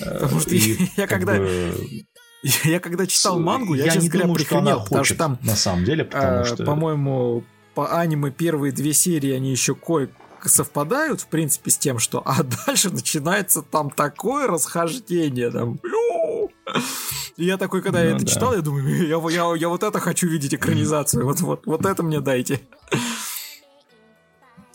[0.00, 1.36] Э, потому что и, я когда...
[1.36, 2.04] Бы...
[2.64, 6.04] Я когда читал мангу, я, я не думаю, что потому что там, на самом деле,
[6.04, 6.64] потому э, что...
[6.64, 7.44] По-моему,
[7.76, 10.10] по аниме первые две серии, они еще кое
[10.44, 12.20] совпадают, в принципе, с тем, что...
[12.24, 15.78] А дальше начинается там такое расхождение, там...
[17.36, 18.30] И я такой, когда ну, я это да.
[18.30, 22.02] читал, я думаю, я, я, я вот это хочу видеть экранизацию, вот, вот, вот это
[22.02, 22.60] мне дайте.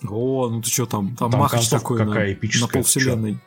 [0.07, 3.39] О, ну ты что там, там, там Махач такой какая на, эпическая, на полвселенной.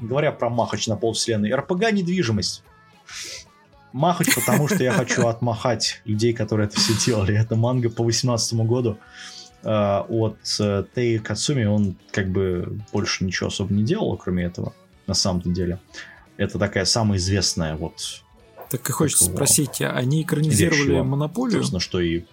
[0.00, 2.62] Говоря про Махач на полвселенной, РПГ недвижимость.
[3.92, 7.34] Махач, потому что я хочу отмахать людей, которые это все делали.
[7.34, 8.98] Это манга по 18 году
[9.62, 11.64] э, от э, Тей Кацуми.
[11.64, 14.74] Он как бы больше ничего особо не делал, кроме этого
[15.06, 15.78] на самом-то деле.
[16.36, 18.22] Это такая самая известная вот...
[18.70, 19.36] Так и хочется такого...
[19.36, 21.58] спросить, а они экранизировали вещего, монополию?
[21.58, 22.24] Собственно, что и...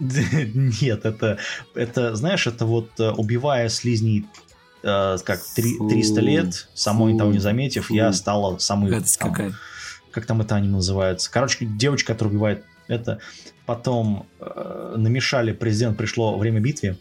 [0.00, 1.38] Нет, это,
[1.74, 4.26] это, знаешь, это вот э, убивая слизней
[4.82, 7.94] э, как 3, 300 лет, самой того не заметив, фу.
[7.94, 8.90] я стала самой...
[8.90, 9.54] Там, какая.
[10.10, 11.30] Как там это они называются?
[11.30, 13.20] Короче, девочка, которая убивает это.
[13.66, 16.98] Потом э, намешали, президент пришло время битвы,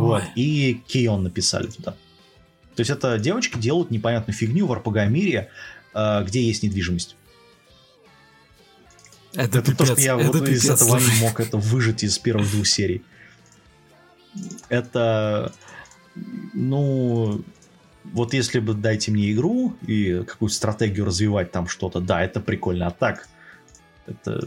[0.00, 0.22] вот.
[0.34, 1.92] И Кейон написали туда.
[2.74, 5.50] То есть это девочки делают непонятную фигню в RPG-мире,
[5.94, 7.16] э, где есть недвижимость.
[9.34, 10.64] Это, это пипец, то, что я это вот пипец.
[10.64, 13.02] из этого не мог это выжить из первых двух серий.
[14.68, 15.52] Это,
[16.54, 17.44] ну,
[18.04, 22.86] вот если бы дайте мне игру и какую-то стратегию развивать там что-то, да, это прикольно.
[22.86, 23.28] А так,
[24.06, 24.46] это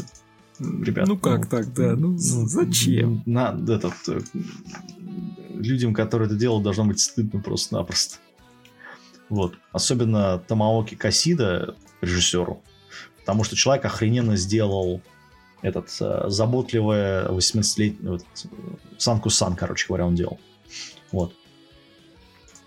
[0.59, 1.07] ребят.
[1.07, 1.95] Ну как ну, так, да?
[1.95, 3.23] Ну, ну зачем?
[3.25, 4.19] На этот э,
[5.65, 8.17] людям, которые это делают, должно быть стыдно просто-напросто.
[9.29, 9.55] Вот.
[9.71, 12.61] Особенно Тамаоки Касида, режиссеру.
[13.19, 15.01] Потому что человек охрененно сделал
[15.61, 18.25] этот э, заботливый 18-летний вот,
[18.97, 20.39] Санку-сан, короче говоря, он делал.
[21.11, 21.33] Вот.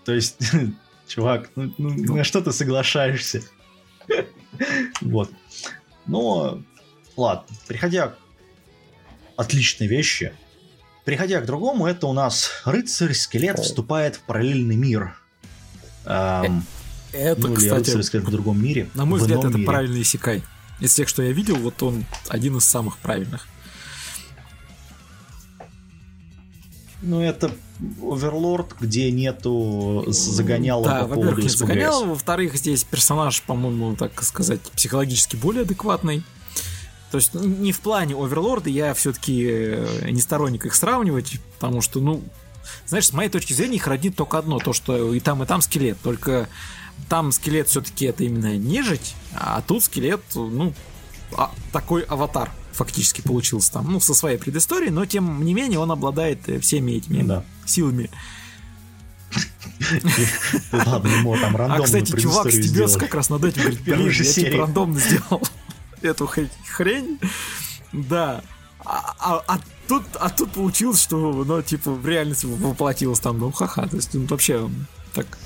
[0.03, 0.37] То есть,
[1.07, 3.41] чувак, ну, ну, на что ты соглашаешься?
[5.01, 5.29] вот.
[6.07, 6.61] Но
[7.19, 8.17] Ладно, приходя к
[9.35, 10.31] отличной вещи,
[11.05, 15.15] приходя к другому, это у нас рыцарь-скелет вступает в параллельный мир.
[16.05, 16.65] Эм,
[17.11, 18.89] это, ну, кстати, рыцарь-скелет в другом мире.
[18.93, 19.65] На мой взгляд, это мире.
[19.65, 20.43] правильный Исекай.
[20.79, 23.47] Из тех, что я видел, вот он один из самых правильных.
[27.01, 27.51] Ну, это
[28.01, 34.59] Оверлорд, где нету загоняла да, по поводу нет загоняла, во-вторых, здесь персонаж, по-моему, так сказать,
[34.75, 36.23] психологически более адекватный.
[37.11, 41.81] То есть ну, не в плане Оверлорда, я все-таки э, не сторонник их сравнивать, потому
[41.81, 42.23] что, ну,
[42.85, 45.61] знаешь, с моей точки зрения их роднит только одно, то, что и там, и там
[45.61, 46.47] скелет, только
[47.07, 50.73] там скелет все-таки это именно нежить, а тут скелет, ну,
[51.35, 55.91] а, такой аватар фактически получился там, ну, со своей предысторией, но тем не менее он
[55.91, 57.43] обладает э, всеми этими да.
[57.65, 58.09] силами.
[60.71, 64.57] Ладно, ему там А, кстати, чувак стебется как раз над этим, говорит, блин, я типа
[64.57, 65.41] рандомно сделал.
[66.01, 67.19] Эту хрень.
[67.91, 68.41] Да.
[68.85, 73.51] А, а, а тут, а тут получилось, что, ну, типа, в реальности воплотилось там, ну,
[73.51, 73.87] ха-ха.
[73.87, 74.69] То есть, ну, вообще,
[75.13, 75.37] так,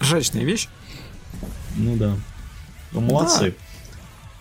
[0.00, 0.68] жачная вещь.
[1.76, 2.16] Ну да.
[2.92, 3.50] Ну, молодцы.
[3.50, 3.64] Да.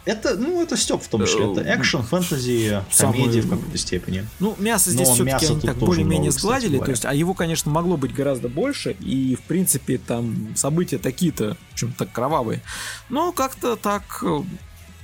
[0.03, 1.51] Это, ну, это Степ в том числе.
[1.51, 4.27] Это экшен, фэнтези, комедия в какой-то степени.
[4.39, 6.79] Ну, мясо здесь все-таки они так более-менее сгладили.
[6.79, 8.93] То есть, а его, конечно, могло быть гораздо больше.
[8.99, 12.61] И, в принципе, там события такие-то, в общем так кровавые.
[13.09, 14.23] Но как-то так...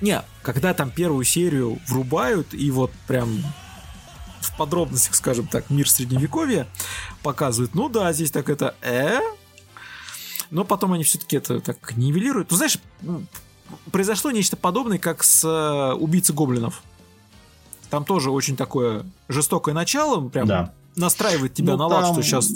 [0.02, 3.42] Не, когда там первую серию врубают, и вот прям
[4.42, 6.68] в подробностях, скажем так, мир средневековья
[7.24, 9.20] показывают, ну да, здесь так это э,
[10.52, 12.52] но потом они все-таки это так нивелируют.
[12.52, 12.80] Ну, знаешь,
[13.92, 16.84] произошло нечто подобное, как с э, убийцей гоблинов.
[17.90, 20.74] Там тоже очень такое жестокое начало, прям да.
[20.96, 22.14] настраивает тебя ну, на лад, там...
[22.14, 22.52] что сейчас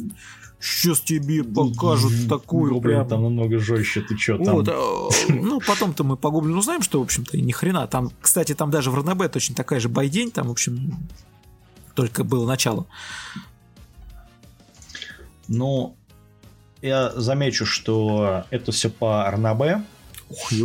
[0.61, 3.07] сейчас тебе покажут такую Гоблин прям...
[3.07, 4.55] там намного жестче, ты чё там?
[4.55, 7.87] Вот, э, ну, потом-то мы по Гоблину знаем, что, в общем-то, ни хрена.
[7.87, 10.97] Там, кстати, там даже в Ранабе точно такая же байдень, там, в общем,
[11.95, 12.85] только было начало.
[15.47, 15.95] Ну,
[16.81, 19.83] я замечу, что это все по Ранабе,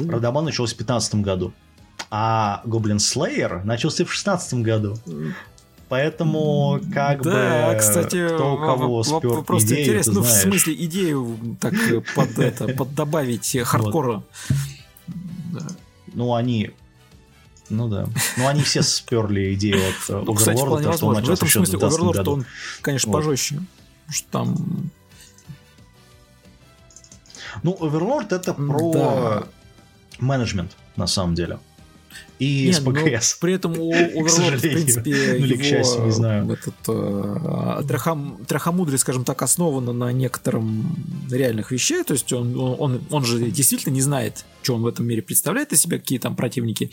[0.09, 1.53] Радамон начался в 2015 году.
[2.11, 4.97] А Гоблин Slayer начался в 2016 году.
[5.89, 10.75] Поэтому, как да, бы, кстати, кто у кого спер просто идею, интересно, ну, в смысле,
[10.75, 11.75] идею так
[12.15, 14.25] под это, под добавить хардкора.
[16.13, 16.73] Ну, они
[17.69, 18.09] ну да.
[18.37, 21.67] Ну, они все сперли идею от э, ну, кстати, Overlord, что он начался В этом
[21.67, 22.47] смысле, Overlord, он,
[22.81, 23.19] конечно, вот.
[23.19, 23.61] пожестче.
[24.09, 24.91] Что там...
[27.65, 29.49] Ну, Overlord это про да
[30.19, 31.59] менеджмент, на самом деле.
[32.39, 33.35] И Нет, с ПКС.
[33.41, 36.51] При этом у Overlord, в принципе, ну, его, к счастью, не знаю.
[36.51, 40.97] Этот, э, трахам, трахомудрие, скажем так, основано на некотором
[41.31, 42.07] реальных вещах.
[42.07, 45.73] То есть он, он, он же действительно не знает, что он в этом мире представляет
[45.73, 46.91] из себя, какие там противники.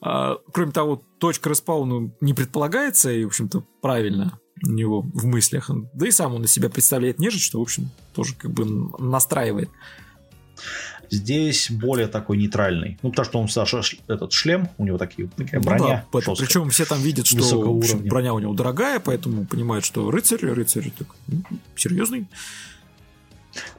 [0.00, 5.70] А, кроме того, точка респауна не предполагается, и, в общем-то, правильно у него в мыслях.
[5.94, 8.64] Да и сам он из себя представляет нежить, что, в общем, тоже как бы
[8.98, 9.70] настраивает.
[11.10, 12.98] Здесь более такой нейтральный.
[13.02, 16.06] Ну, потому что он Саша этот шлем, у него такие, такая броня.
[16.12, 20.10] Ну, да, причем все там видят, что общем, броня у него дорогая, поэтому понимают, что
[20.10, 21.42] рыцарь, рыцарь так, ну,
[21.74, 22.26] серьезный.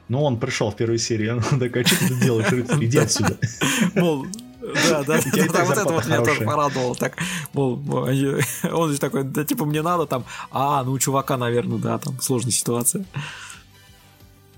[0.08, 3.36] Ну, он пришел в первой серии, он такой, а что ты делаешь, рыцарь, иди отсюда.
[3.94, 4.26] Мол,
[4.60, 5.20] да, да,
[5.52, 6.94] да, вот это вот меня тоже порадовало.
[6.94, 7.16] Так,
[7.52, 11.98] мол, он же такой, да, типа, мне надо там, а, ну, у чувака, наверное, да,
[11.98, 13.04] там сложная ситуация.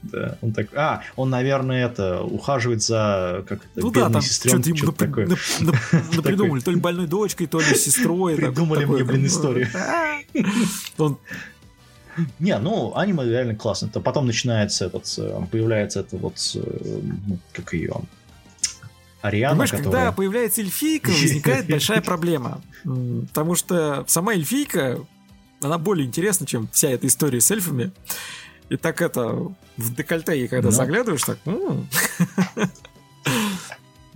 [0.03, 4.69] Да, он так, а, он, наверное, это ухаживает за как это, ну да, там что-то
[4.71, 5.27] ему такое.
[6.17, 8.37] напридумали, то ли больной дочкой, то ли сестрой.
[8.37, 9.69] Придумали мне, блин, историю.
[12.39, 13.89] Не, ну, аниме реально классно.
[13.89, 17.95] То потом начинается этот, э, появляется это вот, э, ну, как ее,
[19.23, 19.93] Ариана, Понимаешь, которая...
[19.93, 22.63] когда появляется эльфийка, возникает большая проблема.
[22.83, 24.99] Потому что сама эльфийка,
[25.63, 27.93] она более интересна, чем вся эта история с эльфами.
[28.71, 30.75] И так это, в декольте, и когда ну.
[30.75, 31.39] заглядываешь, так...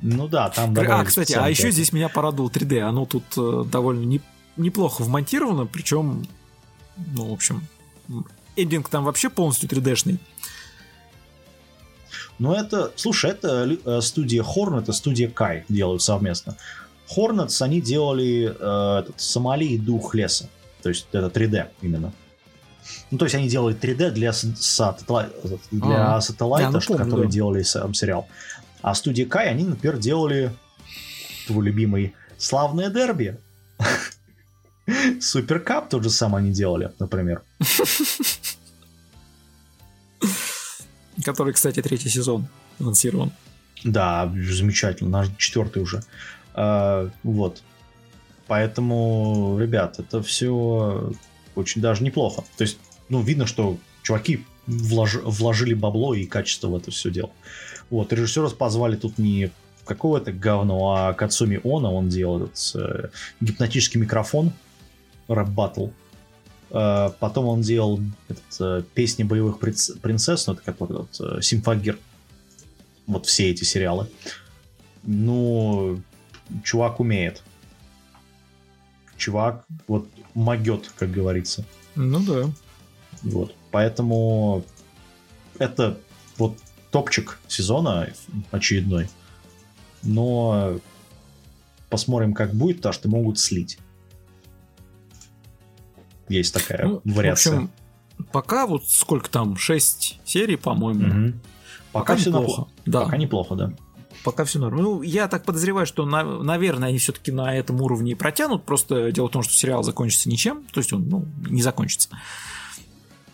[0.01, 2.81] Ну да, там А, кстати, а еще здесь меня порадовал 3D.
[2.81, 4.21] Оно тут э, довольно не,
[4.57, 6.26] неплохо вмонтировано, причем,
[6.97, 7.67] ну, в общем,
[8.55, 10.18] эндинг там вообще полностью 3D-шный.
[12.39, 16.57] Ну, это, слушай, это э, студия Hornet, это студия Kai делают совместно.
[17.17, 20.49] Hornets, они делали э, этот, Сомали и Дух Леса.
[20.83, 22.13] То есть это 3D именно.
[23.11, 25.29] Ну, то есть они делали 3D для, сателлай...
[25.71, 27.31] для а, сателлайта, ну, помню, который да.
[27.31, 28.29] делали сам сериал.
[28.83, 30.53] А студия Кай, они, например, делали
[31.47, 33.39] твой любимый славное дерби.
[35.21, 37.43] Суперкап тот же самый они делали, например.
[41.25, 42.49] Который, кстати, третий сезон
[42.79, 43.33] анонсирован.
[43.85, 45.11] Да, замечательно.
[45.11, 46.03] Наш четвертый уже.
[46.55, 47.63] А, вот.
[48.47, 51.13] Поэтому, ребят, это все
[51.57, 52.45] очень даже неплохо.
[52.57, 52.79] То есть,
[53.09, 55.17] ну, видно, что чуваки влож...
[55.22, 57.31] вложили бабло и качество в это все дело.
[57.91, 59.51] Вот, режиссера позвали тут не
[59.85, 63.09] какого-то говно, а Кацуми Она, он делал этот э,
[63.41, 64.53] гипнотический микрофон,
[65.29, 65.89] рэп батл.
[66.71, 71.99] Э, потом он делал этот, э, песни боевых принцесс, ну, это который вот, э, Симфагир.
[73.07, 74.09] Вот все эти сериалы.
[75.03, 76.01] Ну,
[76.64, 77.43] чувак умеет.
[79.17, 81.65] Чувак, вот могет, как говорится.
[81.95, 82.51] Ну да.
[83.23, 83.55] Вот.
[83.71, 84.65] Поэтому
[85.59, 85.99] это
[86.37, 86.59] вот
[86.91, 88.09] топчик сезона
[88.51, 89.09] очередной.
[90.03, 90.79] Но
[91.89, 93.79] посмотрим, как будет, потому что могут слить.
[96.29, 97.53] Есть такая ну, вариация.
[97.53, 97.71] В общем,
[98.33, 101.29] пока вот сколько там, 6 серий, по-моему.
[101.29, 101.39] Угу.
[101.93, 102.67] Пока, пока все неплохо.
[102.87, 103.05] Да.
[103.05, 103.73] Пока неплохо, да.
[104.25, 104.79] Пока все норм.
[104.79, 108.64] Ну, я так подозреваю, что, на, наверное, они все-таки на этом уровне и протянут.
[108.64, 110.64] Просто дело в том, что сериал закончится ничем.
[110.72, 112.09] То есть он ну, не закончится.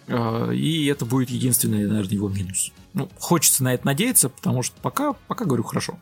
[0.09, 2.73] А, и это будет единственный, наверное, его минус.
[2.93, 5.99] Ну, хочется на это надеяться, потому что пока, пока говорю хорошо.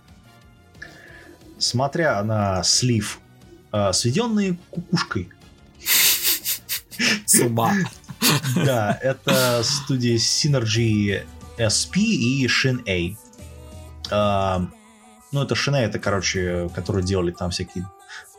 [1.59, 3.21] Смотря на слив,
[3.71, 5.29] а, сведенные кукушкой.
[7.27, 7.75] С ума.
[8.57, 11.25] Да, это студии Synergy
[11.57, 12.83] SP и Shin
[14.11, 14.69] A.
[15.31, 17.87] Ну, это A, это, короче, которые делали там всякие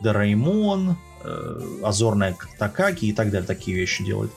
[0.00, 4.32] Дораймон, э, Азорная Такаки и так далее, такие вещи делают.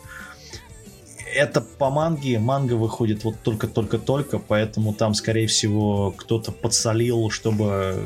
[1.35, 8.03] Это по манге, манга выходит вот только-только-только, поэтому там, скорее всего, кто-то подсолил, чтобы,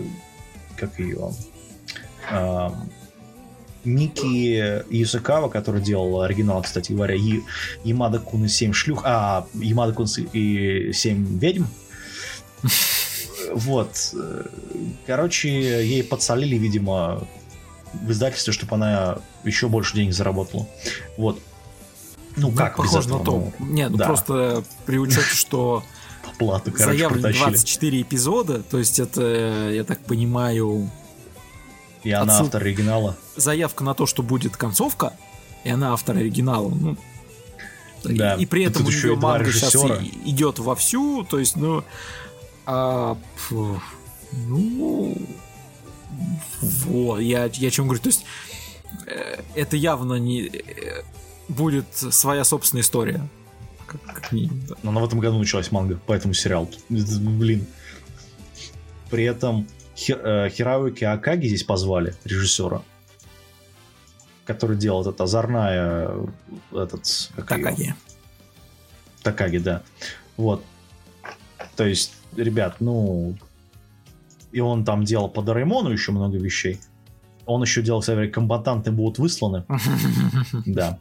[0.77, 1.31] как ее,
[2.31, 2.69] э,
[3.83, 7.41] Ники Юсакава, который делал оригинал, кстати говоря, и
[7.83, 11.65] Ямада Кун и 7 шлюх, а Ямада Кун и 7 ведьм.
[13.53, 14.13] Вот.
[15.05, 15.49] Короче,
[15.85, 17.27] ей подсолили, видимо,
[17.93, 20.67] в издательстве, чтобы она еще больше денег заработала.
[21.17, 21.39] Вот.
[22.35, 23.31] Ну, как Похоже на то.
[23.31, 24.05] Ну, Нет, ну да.
[24.05, 25.83] просто при учете, что
[26.37, 30.89] плату, короче, заявлено 24 эпизода, то есть это, я так понимаю,
[32.03, 32.45] и она Отсыл...
[32.45, 33.17] автор оригинала.
[33.35, 35.13] Заявка на то, что будет концовка,
[35.63, 36.69] и она автор оригинала.
[36.69, 36.97] Ну,
[38.03, 38.35] да.
[38.35, 39.75] и, и при этом у нее манга сейчас
[40.25, 41.83] идет вовсю, то есть, ну,
[42.67, 43.81] а, фу,
[44.33, 45.15] ну,
[46.61, 48.25] вот, я, я чем говорю, то есть,
[49.05, 51.03] э, это явно не э,
[51.47, 53.25] будет своя собственная история.
[53.85, 56.69] Как, как Но она в этом году началась манга, поэтому сериал.
[56.89, 57.65] Блин.
[59.09, 59.65] При этом
[59.95, 62.81] Хир, Хирауки Акаги здесь позвали, режиссера,
[64.43, 66.11] который делал этот озорная...
[66.73, 67.95] Этот, Такаги.
[69.23, 69.83] Такаги, да.
[70.35, 70.65] Вот.
[71.77, 73.35] То есть, ребят, ну...
[74.51, 76.79] И он там делал по Дораймону еще много вещей.
[77.45, 79.65] Он еще делал, кстати, комбатанты будут высланы.
[80.65, 80.99] Да.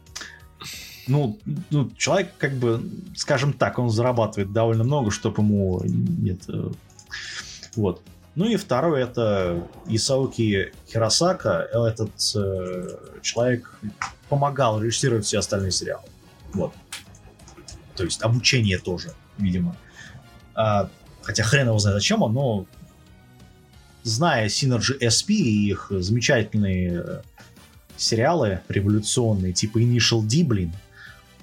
[1.07, 1.39] Ну,
[1.69, 2.83] ну, человек, как бы,
[3.15, 6.41] скажем так, он зарабатывает довольно много, чтобы ему нет.
[6.49, 6.69] Э,
[7.77, 8.01] вот.
[8.35, 11.67] Ну и второй это Исауки Хиросака.
[11.71, 13.79] Этот э, человек
[14.29, 16.03] помогал режиссировать все остальные сериалы.
[16.53, 16.73] Вот.
[17.95, 19.75] То есть обучение тоже, видимо.
[20.55, 20.89] А,
[21.27, 22.65] хотя хрен его знает зачем он, но
[24.03, 27.21] зная Synergy SP и их замечательные э,
[27.97, 30.71] сериалы революционные, типа Initial D, блин,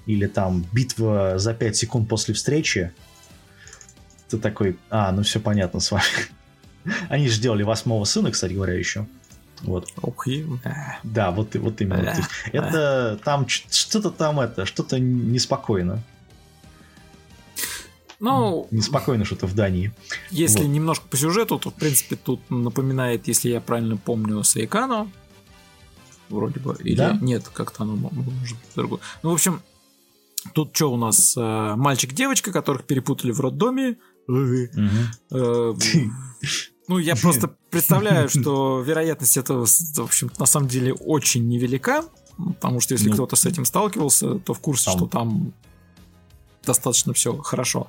[0.06, 2.94] или там Битва за 5 секунд после встречи,
[4.31, 6.05] ты такой, а, ну все понятно с вами.
[7.11, 9.06] Они же сделали восьмого сына, кстати говоря, еще.
[9.61, 9.93] Вот.
[9.97, 10.48] Okay.
[11.02, 12.09] Да, вот, вот именно.
[12.09, 12.23] есть,
[12.55, 16.02] это там что-то там это, что-то неспокойно.
[18.25, 19.93] Ну, неспокойно что-то в Дании.
[20.31, 20.69] Если вот.
[20.69, 25.11] немножко по сюжету, то в принципе тут напоминает, если я правильно помню, Сайкану.
[26.29, 26.77] Вроде бы.
[26.81, 27.19] Или да?
[27.21, 29.01] нет, как-то оно может быть другое.
[29.23, 29.61] Ну, в общем,
[30.55, 31.37] тут что у нас?
[31.37, 33.99] Э, мальчик-девочка, которых перепутали в роддоме.
[34.27, 35.79] Угу.
[36.89, 42.05] Ну, я просто представляю, что вероятность этого, в общем на самом деле очень невелика,
[42.37, 45.53] потому что если ну, кто-то с этим сталкивался, то в курсе, там, что там
[46.65, 47.89] достаточно все хорошо.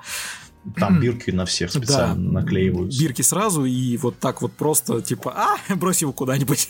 [0.77, 2.99] Там бирки на всех специально да, наклеиваются.
[2.99, 6.69] Бирки сразу и вот так вот просто, типа, а, брось его куда-нибудь.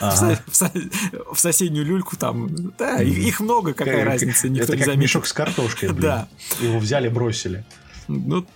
[0.00, 0.38] Ага.
[0.46, 2.72] В, соседнюю люльку там.
[2.78, 5.02] Да, их много, какая как, разница, никто это не заметит.
[5.02, 6.02] мешок с картошкой, блин.
[6.02, 6.28] Да.
[6.60, 7.64] Его взяли, бросили.
[8.08, 8.46] Ну,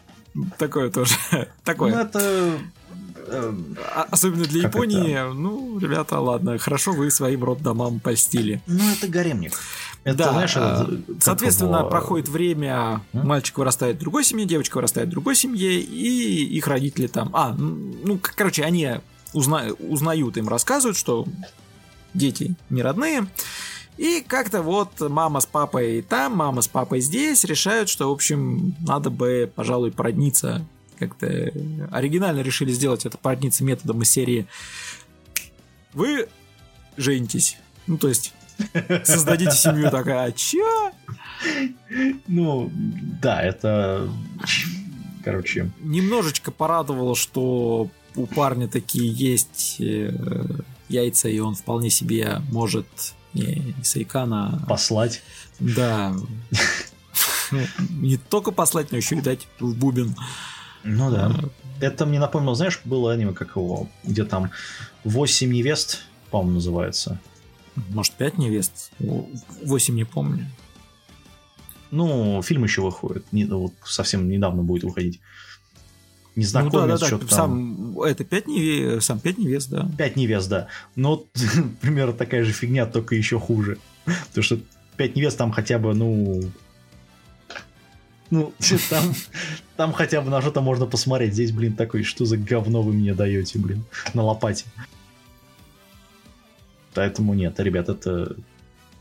[0.59, 1.15] Такое тоже.
[1.65, 1.93] Такое.
[1.95, 2.59] Ну, это
[3.29, 5.33] а, Особенно для как Японии, это?
[5.33, 8.63] ну, ребята, ладно, хорошо вы своим роддомам польстили.
[8.67, 9.53] Ну, это гаремник.
[10.07, 11.89] Это, да, знаешь, это, соответственно, его...
[11.89, 13.01] проходит время, а?
[13.13, 17.31] мальчик вырастает в другой семье, девочка вырастает в другой семье, и их родители там...
[17.33, 19.01] А, ну, короче, они
[19.33, 19.65] узна...
[19.81, 21.27] узнают, им рассказывают, что
[22.15, 23.27] дети не родные,
[23.97, 28.77] и как-то вот мама с папой там, мама с папой здесь решают, что, в общем,
[28.87, 30.65] надо бы, пожалуй, породниться.
[31.01, 31.27] Как-то
[31.91, 34.47] оригинально решили сделать это породниться методом из серии
[35.95, 36.29] «Вы
[36.97, 37.59] женитесь».
[37.89, 38.35] Ну, то есть,
[39.05, 40.93] создадите семью такая, а чё?
[42.27, 42.71] Ну,
[43.21, 44.09] да, это...
[45.25, 45.71] Короче...
[45.81, 50.13] Немножечко порадовало, что у парня такие есть э,
[50.89, 52.87] яйца, и он вполне себе может
[53.35, 54.65] не, не Сайкана.
[54.69, 55.23] Послать.
[55.59, 56.15] Да.
[57.53, 57.61] Ну,
[57.91, 60.17] не только послать, но еще и дать в бубен.
[60.83, 61.27] Ну да.
[61.27, 61.49] А.
[61.81, 64.51] Это мне напомнило, знаешь, было аниме, как его, где там
[65.05, 67.21] 8 невест, по-моему, называется.
[67.91, 68.91] Может, 5 невест?
[68.99, 70.47] 8 не помню.
[71.91, 73.25] Ну, фильм еще выходит.
[73.33, 75.21] Не, вот совсем недавно будет выходить.
[76.35, 77.27] незнакомец, ну, да, да, что да.
[77.27, 77.29] там.
[77.29, 79.89] Сам, это пять невест, сам пять невест, да.
[79.97, 80.69] Пять невест, да.
[80.95, 81.25] Но
[81.81, 83.79] примерно такая же фигня, только еще хуже.
[84.05, 84.61] Потому что
[84.97, 86.43] пять невест там хотя бы, ну...
[88.31, 88.53] Ну,
[88.91, 89.15] там,
[89.77, 91.35] там хотя бы на что-то можно посмотреть.
[91.35, 93.85] Здесь, блин, такой, что за говно вы мне даете, блин,
[94.15, 94.65] на лопате.
[96.97, 98.37] Поэтому нет, ребят, это...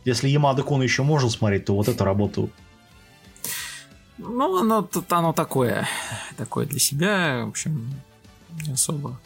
[0.03, 2.51] Если Ямада Кун еще можно смотреть, то вот эту работу
[4.17, 5.87] ну, оно, тут оно такое.
[6.37, 7.93] Такое для себя, в общем,
[8.65, 9.19] не особо.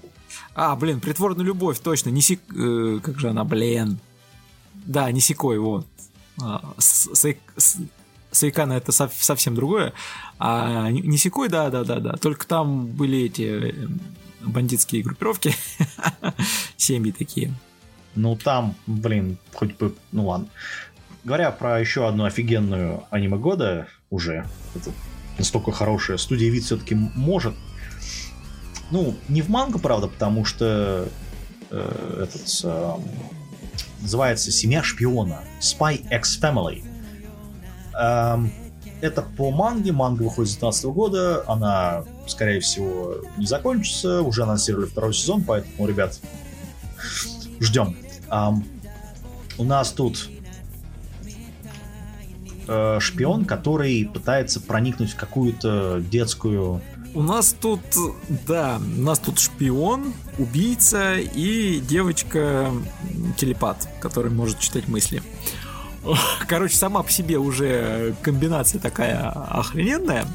[0.55, 2.09] А, блин, притворная любовь, точно.
[2.09, 2.41] Не сик...
[2.55, 3.99] Э, как же она, блин.
[4.73, 5.85] Да, не секой, вот.
[6.41, 6.73] А,
[8.31, 9.93] Сайкана это совсем другое.
[10.39, 12.13] А не секой, да, да, да, да.
[12.13, 13.87] Только там были эти э,
[14.41, 15.53] бандитские группировки.
[16.77, 17.53] Семьи такие.
[18.15, 20.48] Ну, там, блин, хоть бы, ну ладно.
[21.23, 24.45] Говоря про еще одну офигенную аниме года, уже
[24.76, 24.91] это
[25.38, 27.56] настолько хорошая студия вид все-таки может.
[28.91, 31.07] Ну, не в мангу, правда, потому что
[31.69, 32.94] э, этот э,
[34.02, 36.84] называется Семья шпиона Spy X Family.
[37.99, 38.52] Эм,
[39.02, 44.88] это по манге, манга выходит с 2012 года, она, скорее всего, не закончится, уже анонсировали
[44.88, 46.19] второй сезон, поэтому, ребят,
[47.60, 47.95] ждем.
[48.31, 48.64] Эм,
[49.57, 50.30] у нас тут
[52.68, 56.81] э, шпион, который пытается проникнуть в какую-то детскую
[57.15, 57.81] у нас тут,
[58.48, 65.23] да, у нас тут шпион, убийца и девочка-телепат, который может читать мысли.
[66.48, 70.27] Короче, сама по себе уже комбинация такая охрененная.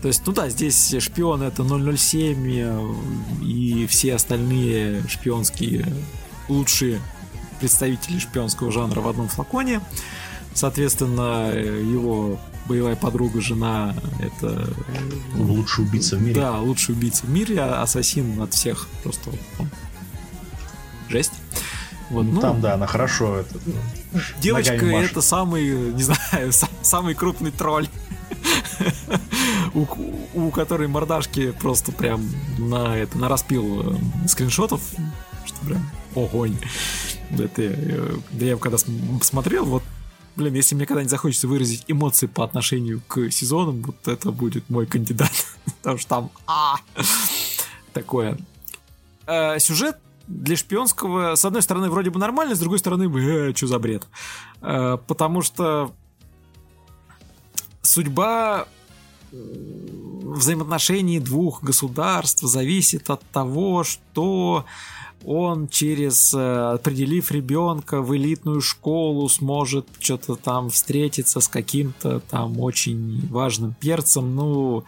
[0.00, 5.84] То есть, ну да, здесь шпион это 007 и все остальные шпионские
[6.48, 7.00] лучшие
[7.60, 9.80] представители шпионского жанра в одном флаконе.
[10.54, 14.68] Соответственно, его боевая подруга, жена, это...
[15.34, 16.40] Лучший убийца в мире.
[16.40, 18.88] Да, лучший убийца в мире, а ассасин от всех.
[19.02, 19.70] Просто он...
[21.08, 21.32] жесть.
[22.10, 23.36] Вот, ну, ну, там, да, она хорошо.
[23.38, 23.58] Это,
[24.40, 26.52] девочка это самый, не знаю,
[26.82, 27.88] самый крупный тролль.
[29.74, 29.86] у,
[30.34, 34.80] у которой мордашки просто прям на это на распил э, скриншотов,
[35.44, 36.56] что прям огонь.
[37.30, 39.82] Это, э, да я когда смотрел, вот
[40.38, 44.86] блин, если мне когда-нибудь захочется выразить эмоции по отношению к сезонам, вот это будет мой
[44.86, 45.32] кандидат.
[45.82, 46.76] Потому что там а
[47.92, 48.38] такое.
[49.26, 49.98] Э, сюжет
[50.28, 54.06] для шпионского, с одной стороны, вроде бы нормальный, с другой стороны, э, что за бред.
[54.62, 55.92] Э, потому что
[57.82, 58.68] судьба
[59.30, 64.64] взаимоотношений двух государств зависит от того, что
[65.24, 72.58] он через, э, определив ребенка в элитную школу, сможет что-то там встретиться с каким-то там
[72.60, 74.34] очень важным перцем.
[74.34, 74.84] Ну,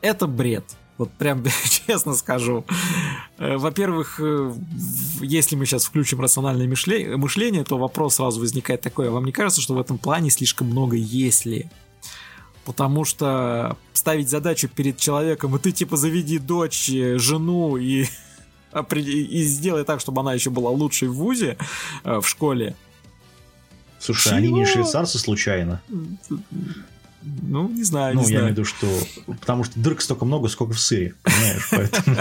[0.00, 0.64] это бред.
[0.96, 1.44] Вот прям
[1.86, 2.64] честно скажу.
[3.38, 4.52] Э, во-первых, э,
[5.20, 9.08] если мы сейчас включим рациональное мышление, то вопрос сразу возникает такой.
[9.08, 11.70] А вам не кажется, что в этом плане слишком много «если»?
[12.64, 18.04] Потому что ставить задачу перед человеком, и ты типа заведи дочь, жену и
[18.94, 21.56] и сделай так, чтобы она еще была лучшей в ВУЗе,
[22.04, 22.76] э, в школе.
[23.98, 24.36] Слушай, Чего?
[24.36, 25.82] они не швейцарцы случайно?
[27.20, 28.44] Ну, не знаю, ну, не я знаю.
[28.44, 28.86] имею в виду, что...
[29.40, 31.68] Потому что дырок столько много, сколько в сыре, понимаешь?
[31.70, 32.16] Поэтому...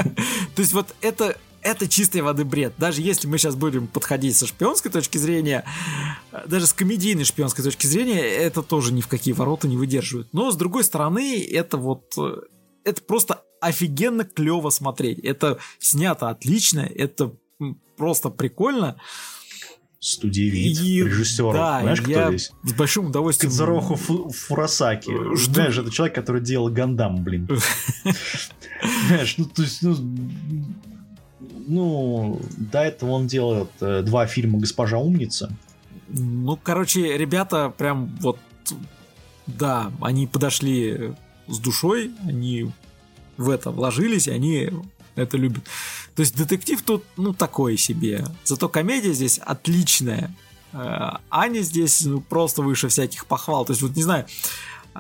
[0.56, 2.74] То есть вот это это чистой воды бред.
[2.78, 5.65] Даже если мы сейчас будем подходить со шпионской точки зрения,
[6.45, 10.30] даже с комедийной шпионской точки зрения, это тоже ни в какие ворота не выдерживает.
[10.32, 12.38] Но с другой стороны, это вот э,
[12.86, 15.19] это просто офигенно клево смотреть.
[15.19, 17.34] Это снято отлично, это
[17.97, 18.97] просто прикольно.
[19.99, 21.53] Студия вид, и, режиссер.
[21.53, 22.51] Да, Знаешь, кто я здесь?
[22.63, 23.51] С большим удовольствием.
[23.51, 25.11] Кадзароху Фу Фурасаки.
[25.35, 25.53] Жду...
[25.53, 27.49] Знаешь, это человек, который делал Гандам, блин.
[29.07, 29.97] Знаешь, ну, то есть, ну,
[31.67, 35.51] ну, до этого он делает э, два фильма «Госпожа умница».
[36.09, 38.38] Ну, короче, ребята прям вот,
[39.47, 41.13] да, они подошли
[41.47, 42.71] с душой, они
[43.38, 44.69] в это вложились, и они
[45.15, 45.64] это любят.
[46.15, 48.26] То есть детектив тут, ну, такой себе.
[48.43, 50.35] Зато комедия здесь отличная.
[50.73, 53.65] Э, Аня здесь ну, просто выше всяких похвал.
[53.65, 54.26] То есть, вот не знаю,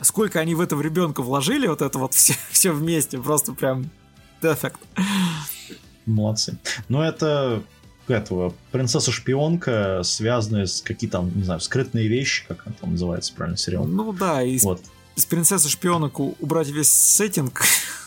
[0.01, 3.89] сколько они в этого ребенка вложили, вот это вот все, все вместе, просто прям
[4.41, 4.79] дефект.
[6.05, 6.57] Молодцы.
[6.87, 7.63] Но это
[8.07, 13.57] этого принцесса-шпионка, связанная с какие-то там, не знаю, скрытные вещи, как он там называется, правильно,
[13.57, 13.85] сериал.
[13.85, 14.81] Ну да, и вот.
[15.15, 17.61] с принцессы-шпионок убрать весь сеттинг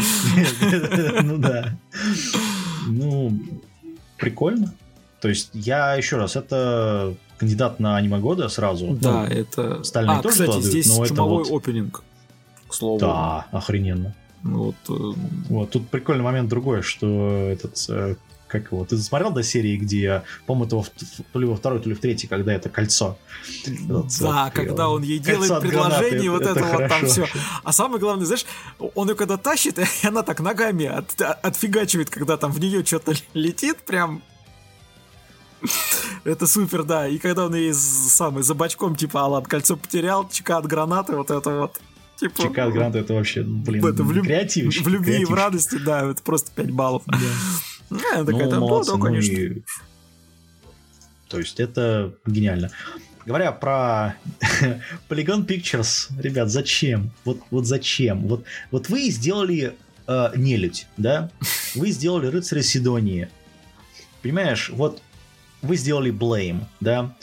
[1.22, 1.76] Ну да.
[2.86, 3.38] Ну,
[4.16, 4.72] прикольно.
[5.20, 8.96] То есть я еще раз, это кандидат на аниме года сразу.
[9.00, 9.80] Да, ну, это...
[9.80, 11.62] Остальные а, тоже кстати, кладут, здесь чумовой вот...
[11.62, 12.02] опенинг,
[12.68, 12.98] к слову.
[12.98, 14.14] Да, охрененно.
[14.42, 14.92] Вот, э,
[15.48, 18.16] Вот, тут прикольный момент другой, что этот, э,
[18.50, 20.84] как его, ты смотрел до серии, где, по-моему, это во
[21.32, 23.18] то ли во второй, то ли в третьей, когда это кольцо.
[23.64, 23.86] Этот,
[24.20, 27.26] да, вот, когда он ей делает предложение, гранаты, вот это это, вот там все.
[27.62, 28.44] А самое главное, знаешь,
[28.94, 33.14] он ее когда тащит, и она так ногами от- отфигачивает, когда там в нее что-то
[33.34, 34.22] летит, прям.
[36.24, 37.06] Это супер, да.
[37.08, 41.30] И когда он ей самый за бачком, типа, Алан, кольцо потерял, чека от гранаты, вот
[41.30, 41.80] это вот.
[42.18, 45.76] Типа, Чека от гранаты, это вообще, блин, это в, люб- в любви и в радости,
[45.76, 47.02] да, это просто 5 баллов.
[47.06, 47.16] Ну,
[47.90, 49.32] такая, Ну, да, молодцы, да, ну конечно.
[49.32, 49.62] и-
[51.28, 52.70] То есть это гениально.
[53.26, 54.16] Говоря про
[55.08, 57.10] Polygon Pictures, ребят, зачем?
[57.24, 58.26] Вот, вот зачем?
[58.26, 59.76] Вот, вот вы сделали
[60.06, 61.30] э, нелюдь, да?
[61.74, 63.28] Вы сделали рыцаря Сидонии.
[64.22, 65.02] Понимаешь, вот
[65.62, 67.14] вы сделали Blame, да?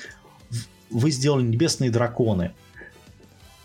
[0.90, 2.52] Вы сделали Небесные Драконы.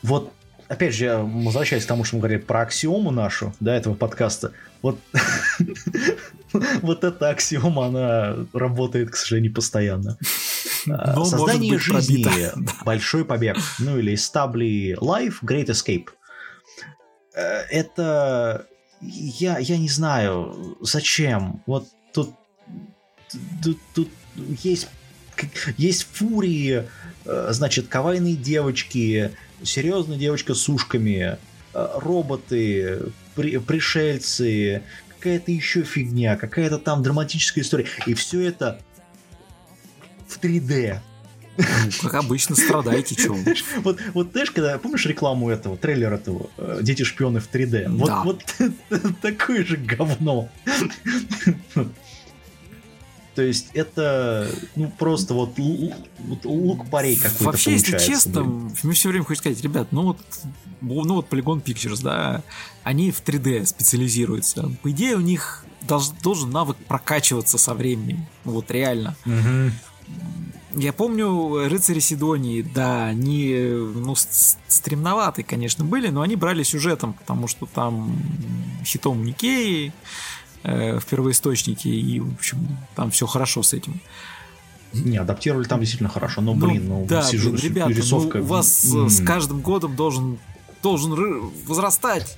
[0.02, 0.32] Вот,
[0.68, 4.52] опять же, я возвращаюсь к тому, что мы говорили про аксиому нашу, да, этого подкаста.
[4.80, 4.98] Вот,
[6.82, 10.18] вот эта аксиома, она работает, к сожалению, постоянно.
[10.88, 12.58] А, Но может Создание быть жизни, пробита.
[12.84, 16.08] большой побег, ну или Stably Life, Great Escape.
[17.34, 18.66] Э, Это
[19.00, 21.62] я, я не знаю, зачем.
[21.66, 22.30] Вот тут,
[23.62, 24.08] тут, тут
[24.62, 24.88] есть,
[25.76, 26.84] есть фурии,
[27.24, 29.30] э, значит, кавайные девочки,
[29.62, 31.38] серьезная девочка с ушками,
[31.74, 33.02] э, роботы,
[33.34, 34.82] при- пришельцы,
[35.22, 37.86] какая-то еще фигня, какая-то там драматическая история.
[38.06, 38.80] И все это
[40.26, 40.98] в 3D.
[41.56, 41.64] Ну,
[42.02, 43.36] как обычно, страдаете, чего.
[43.84, 47.88] Вот, вот знаешь, когда помнишь рекламу этого, трейлер этого э, Дети шпионы в 3D?
[47.90, 48.22] Вот, Да.
[48.24, 48.42] вот
[49.22, 50.48] такое же говно.
[53.34, 58.76] То есть это ну просто вот, вот лук парей какой-то Вообще, если честно, блин.
[58.82, 60.18] мне все время хочется сказать, ребят, ну вот,
[60.80, 62.42] ну вот Polygon Pictures, да,
[62.82, 64.70] они в 3D специализируются.
[64.82, 68.26] По идее, у них долж- должен навык прокачиваться со временем.
[68.44, 69.16] Вот реально.
[69.24, 69.72] Мгм.
[70.74, 74.14] Я помню, рыцари Сидонии, да, они, ну,
[74.68, 78.18] стремноватые, конечно, были, но они брали сюжетом, потому что там
[78.84, 79.92] хитом Никеи
[80.64, 84.00] э, в первоисточнике, и, в общем, там все хорошо с этим.
[84.92, 88.44] Не, адаптировали там действительно хорошо, но, Ну, блин, ну, да, сижу- блин, ребята, рисовка, ну,
[88.44, 89.08] у вас м.
[89.08, 90.38] с каждым годом должен,
[90.82, 92.36] должен возрастать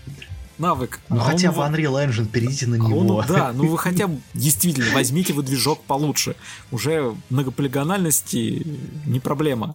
[0.59, 1.01] навык.
[1.09, 3.25] Ну, А хотя он во- Unreal Engine перейдите на а он- него.
[3.27, 6.37] да, ну вы хотя бы действительно возьмите вы движок получше.
[6.71, 8.65] Уже многополигональности
[9.07, 9.75] не проблема.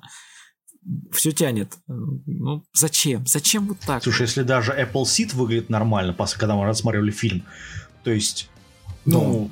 [1.11, 1.73] Все тянет.
[1.87, 3.27] Ну, зачем?
[3.27, 4.01] Зачем вот так?
[4.01, 7.43] Слушай, если даже Apple Seed выглядит нормально, после когда мы рассматривали фильм,
[8.03, 8.49] то есть,
[9.05, 9.49] ну,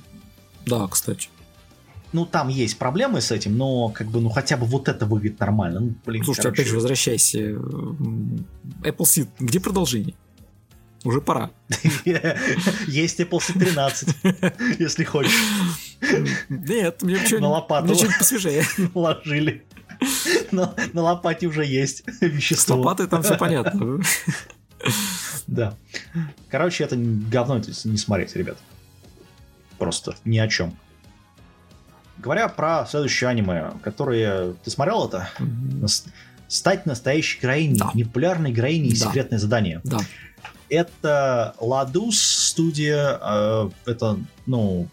[0.66, 1.30] Да, кстати.
[2.14, 5.40] ну, там есть проблемы с этим, но как бы, ну, хотя бы вот это выглядит
[5.40, 5.80] нормально.
[5.80, 6.62] Ну, блин, Слушайте, короче.
[6.62, 7.40] опять же, возвращайся.
[7.40, 8.46] М,
[8.82, 10.16] Apple Seed, где продолжение?
[11.04, 11.52] Уже пора.
[12.88, 14.10] Есть Apple Seed 13,
[14.80, 15.32] если хочешь.
[16.50, 18.64] Нет, мне На что-нибудь лопату что-нибудь посвежее.
[18.96, 19.64] наложили.
[20.52, 22.76] На, на лопате уже есть С вещество.
[22.78, 24.00] лопатой там все понятно.
[25.48, 25.76] Да.
[26.50, 28.58] Короче, это говно это не смотреть, ребят.
[29.78, 30.78] Просто ни о чем.
[32.18, 34.54] Говоря про следующее аниме, которое...
[34.64, 35.30] Ты смотрел это?
[36.48, 37.92] Стать настоящей героиней, Да.
[37.94, 39.06] непопулярной героиней и Да.
[39.08, 39.82] секретное задание.
[39.84, 40.00] Да.
[40.70, 44.88] Это Ладус студия, э, это, ну,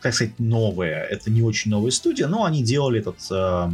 [0.00, 3.70] как сказать, новая, это не очень новая студия, но они делали этот, э,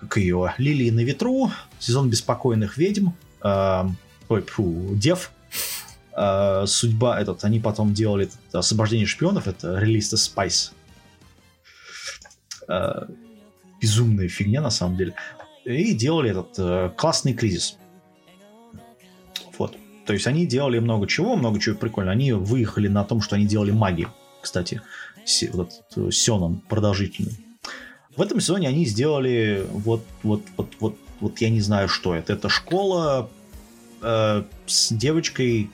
[0.00, 3.08] как ее, Лилии на ветру, сезон беспокойных ведьм,
[3.42, 3.84] э,
[4.34, 5.30] ой, фу, дев,
[6.16, 10.72] Э, судьба, этот, они потом делали этот, освобождение шпионов, это релиз The Spice.
[12.68, 13.06] Э,
[13.80, 15.14] безумная фигня, на самом деле.
[15.64, 17.78] И делали этот э, классный кризис.
[19.58, 19.76] Вот.
[20.06, 22.12] То есть они делали много чего, много чего прикольно.
[22.12, 24.82] Они выехали на том, что они делали магию, кстати.
[25.52, 27.36] Вот этот э, Сёнэн продолжительный.
[28.16, 32.34] В этом сезоне они сделали вот, вот, вот, вот, вот я не знаю, что это.
[32.34, 33.28] Это школа
[34.04, 35.70] э, с девочкой.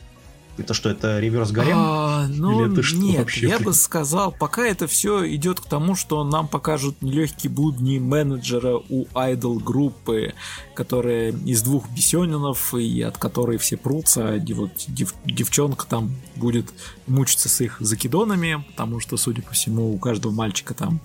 [0.59, 1.77] Это что, это реверс гарем?
[1.78, 5.65] А, ну, Или это что нет, вообще, я бы сказал, пока это все идет к
[5.65, 10.35] тому, что нам покажут нелегкие будни менеджера у айдол группы,
[10.74, 16.66] которая из двух бесенинов и от которой все прутся, а дев- дев- девчонка там будет
[17.07, 21.01] мучиться с их закидонами, потому что, судя по всему, у каждого мальчика там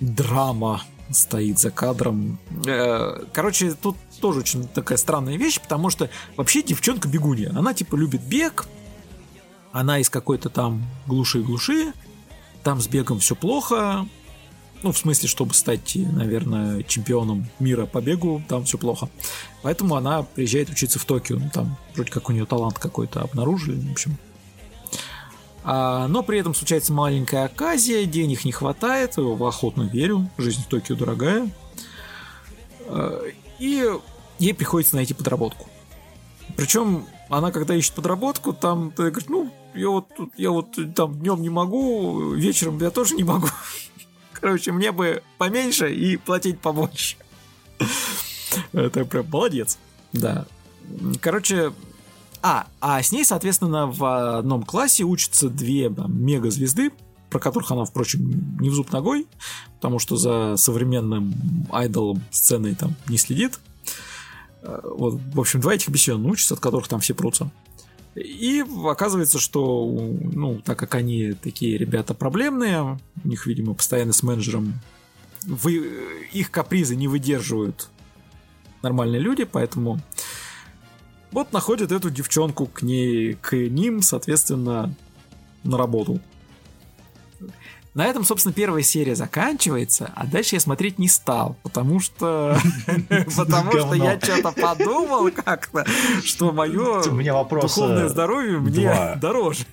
[0.00, 0.82] драма
[1.14, 2.38] стоит за кадром.
[2.66, 7.50] Э, Короче, тут тоже очень такая странная вещь, потому что вообще девчонка бегунья.
[7.56, 8.66] Она типа любит бег,
[9.72, 11.92] она из какой-то там глуши-глуши,
[12.62, 14.06] там с бегом все плохо,
[14.82, 19.08] Ну, в смысле, чтобы стать, наверное, чемпионом мира по бегу, там все плохо.
[19.62, 21.38] Поэтому она приезжает учиться в Токио.
[21.38, 24.16] Ну, там вроде как у нее талант какой-то обнаружили, в общем.
[25.64, 30.96] А, но при этом случается маленькая оказия, денег не хватает, охотно верю, жизнь в Токио
[30.96, 31.50] дорогая.
[32.86, 33.22] А,
[33.58, 33.88] и
[34.38, 35.68] ей приходится найти подработку.
[36.56, 41.40] Причем она, когда ищет подработку, там ты говоришь, ну, я вот, я вот там днем
[41.40, 43.48] не могу, вечером я тоже не могу.
[44.32, 47.16] Короче, мне бы поменьше и платить побольше.
[48.72, 49.78] Это прям молодец.
[50.12, 50.46] Да.
[51.20, 51.72] Короче,
[52.42, 56.90] а, а с ней, соответственно, в одном классе учатся две там, мега-звезды,
[57.30, 59.26] про которых она, впрочем, не в зуб ногой,
[59.76, 61.34] потому что за современным
[61.70, 63.58] айдолом сценой там не следит.
[64.62, 67.50] Э, вот, в общем, два этих бесен учатся, от которых там все прутся.
[68.14, 74.22] И оказывается, что, ну, так как они такие ребята проблемные, у них, видимо, постоянно с
[74.22, 74.74] менеджером
[75.44, 77.88] вы, их капризы не выдерживают
[78.82, 80.00] нормальные люди, поэтому
[81.32, 84.94] вот находят эту девчонку к ней, к ним, соответственно,
[85.64, 86.20] на работу.
[87.94, 92.56] На этом, собственно, первая серия заканчивается, а дальше я смотреть не стал, потому что
[93.36, 95.84] потому что я что-то подумал как-то,
[96.24, 99.66] что мое духовное здоровье мне дороже.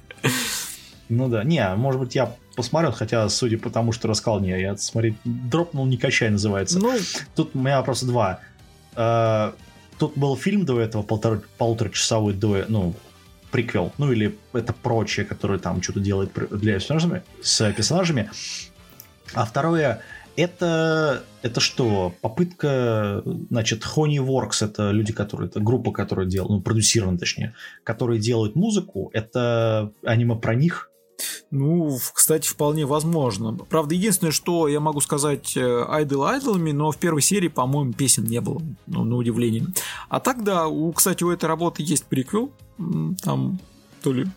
[1.08, 4.76] Ну да, не, может быть, я посмотрел, хотя, судя по тому, что рассказал, не, я
[4.76, 6.78] смотреть дропнул, не качай называется.
[6.78, 6.94] Ну,
[7.36, 8.42] тут у меня вопроса два.
[10.00, 12.96] Тут был фильм до этого, полтора, полуторачасовой до, ну,
[13.52, 18.32] приквел, ну или это прочее, которое там что-то делает для персонажами, с персонажами.
[19.34, 20.02] А второе,
[20.36, 22.14] это, это что?
[22.22, 27.54] Попытка, значит, Honeyworks, это люди, которые, это группа, которая делает, ну, продюсированы точнее,
[27.84, 30.92] которые делают музыку, это аниме про них?
[31.52, 33.54] Ну, кстати, вполне возможно.
[33.70, 38.42] Правда, единственное, что я могу сказать э, айдолами, но в первой серии, по-моему, песен не
[38.42, 39.66] было, ну, на удивление.
[40.10, 42.52] А так, да, у, кстати, у этой работы есть приквел,
[43.24, 43.60] там
[44.02, 44.28] то ли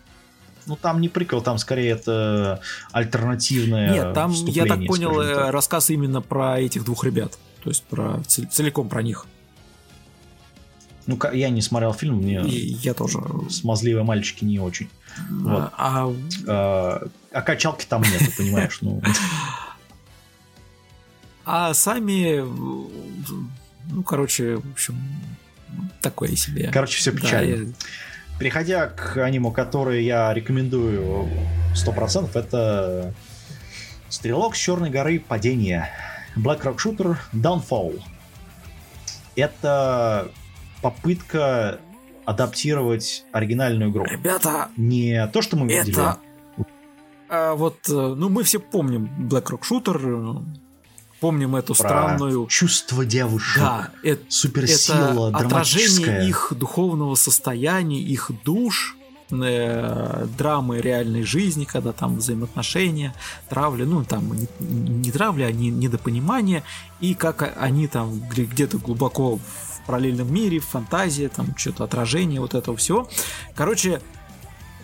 [0.65, 2.61] ну, там не прикол, там скорее это
[2.91, 5.51] альтернативное Нет, там, я так понял, э, так.
[5.51, 7.37] рассказ именно про этих двух ребят.
[7.63, 9.25] То есть про целиком про них.
[11.05, 13.19] Ну, я не смотрел фильм, мне И я тоже.
[13.49, 14.89] Смазливые мальчики не очень.
[15.29, 15.71] Вот.
[15.77, 16.13] А,
[16.47, 17.01] а...
[17.31, 18.79] а качалки там нет, понимаешь?
[18.81, 19.01] Ну.
[21.45, 24.97] А сами, ну, короче, в общем,
[26.01, 26.69] такое себе.
[26.71, 27.57] Короче, все печально.
[27.57, 28.39] Да, я...
[28.39, 31.29] Переходя к аниму, которые я рекомендую
[31.75, 33.13] 100%, это
[34.09, 35.89] Стрелок с Черной горы Падение.
[36.35, 38.01] Black Rock Shooter Downfall.
[39.35, 40.31] Это
[40.81, 41.79] попытка
[42.25, 44.05] адаптировать оригинальную игру.
[44.05, 45.91] Ребята, не то, что мы видели.
[45.91, 46.19] Это
[47.29, 50.45] а, вот, э, ну мы все помним Black Rock Shooter,
[51.19, 52.45] помним эту Про странную...
[52.45, 53.63] чувство девушек.
[53.63, 58.95] Да, это, суперсила это отражение их духовного состояния, их душ,
[59.31, 63.15] э, драмы реальной жизни, когда там взаимоотношения,
[63.49, 66.61] травля, ну там не, не травля, а не, недопонимание,
[66.99, 72.53] и как они там где-то глубоко в параллельном мире, в фантазии, там что-то отражение вот
[72.53, 73.09] этого всего.
[73.55, 74.01] Короче,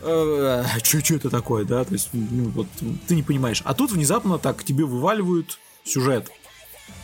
[0.02, 2.68] э, что это такое, да, то есть, ну, вот,
[3.08, 3.62] ты не понимаешь.
[3.66, 6.32] А тут внезапно так тебе вываливают сюжет.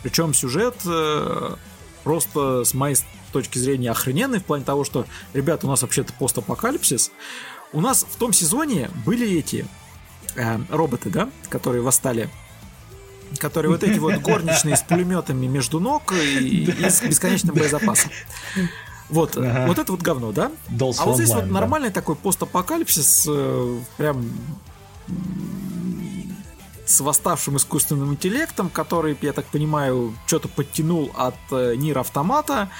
[0.02, 1.54] Причем сюжет э,
[2.04, 2.96] просто с моей
[3.32, 7.10] точки зрения охрененный в плане того, что, ребята, у нас вообще-то постапокалипсис.
[7.72, 9.66] У нас в том сезоне были эти
[10.36, 12.30] э, роботы, да, которые восстали
[13.38, 18.10] которые вот эти вот горничные с пулеметами между ног и, и с бесконечным боезапасом.
[19.08, 19.66] Вот, ага.
[19.68, 20.50] вот это вот говно, да?
[20.68, 24.32] Dolls а вот здесь вот нормальный такой постапокалипсис, э, прям
[26.86, 32.70] с восставшим искусственным интеллектом, который, я так понимаю, что-то подтянул от э, Нир Автомата,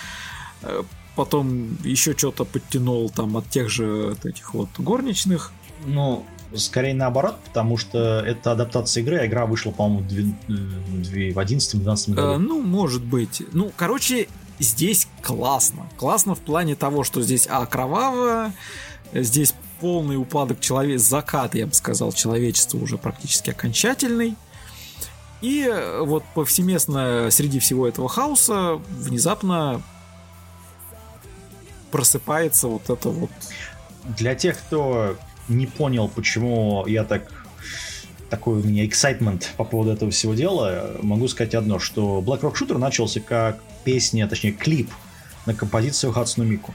[0.62, 0.82] э,
[1.16, 5.52] потом еще что-то подтянул там от тех же от этих вот горничных.
[5.84, 6.24] Ну,
[6.54, 12.28] скорее наоборот, потому что это адаптация игры, а игра вышла, по-моему, в 2011-2012 году.
[12.28, 13.42] Э, ну, может быть.
[13.52, 14.28] Ну, короче,
[14.58, 15.88] здесь классно.
[15.96, 18.52] Классно в плане того, что здесь а, кроваво,
[19.12, 24.36] здесь полный упадок человека, закат, я бы сказал, человечества уже практически окончательный.
[25.42, 29.82] И э, вот повсеместно среди всего этого хаоса внезапно
[31.90, 33.30] просыпается вот это вот.
[34.16, 35.16] Для тех, кто
[35.48, 37.30] не понял, почему я так
[38.30, 42.54] такой у меня excitement по поводу этого всего дела, могу сказать одно, что Black Rock
[42.54, 44.90] Shooter начался как песня, точнее клип
[45.46, 46.74] на композицию Хацуну Мику.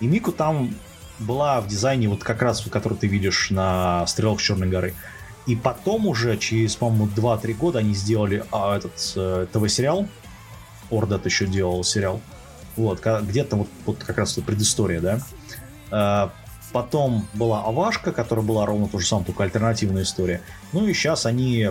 [0.00, 0.74] И Мику там
[1.18, 4.94] была в дизайне вот как раз, который ты видишь на Стрелок с Черной горы.
[5.46, 10.08] И потом уже, через, по-моему, 2-3 года они сделали а, этот э, ТВ-сериал.
[10.90, 12.20] Ордат еще делал сериал.
[12.76, 15.00] Вот, где-то вот, вот как раз предыстория,
[15.90, 16.32] да.
[16.74, 20.40] Потом была Авашка, которая была ровно то же самое, только альтернативная история.
[20.72, 21.70] Ну и сейчас они,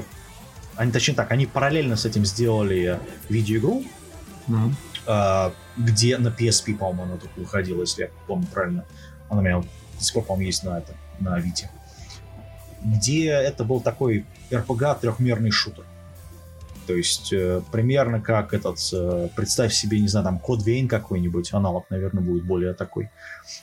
[0.77, 2.97] они точнее так, они параллельно с этим сделали
[3.27, 3.83] видеоигру,
[4.47, 5.53] mm-hmm.
[5.75, 8.85] где на PSP, по-моему, она только выходила, если я помню правильно.
[9.27, 11.69] Она у меня до сих пор, по-моему, есть на, это, на Вите.
[12.81, 15.83] Где это был такой RPG трехмерный шутер.
[16.85, 21.53] То есть э, примерно как этот, э, представь себе, не знаю, там код Вейн какой-нибудь,
[21.53, 23.09] аналог, наверное, будет более такой,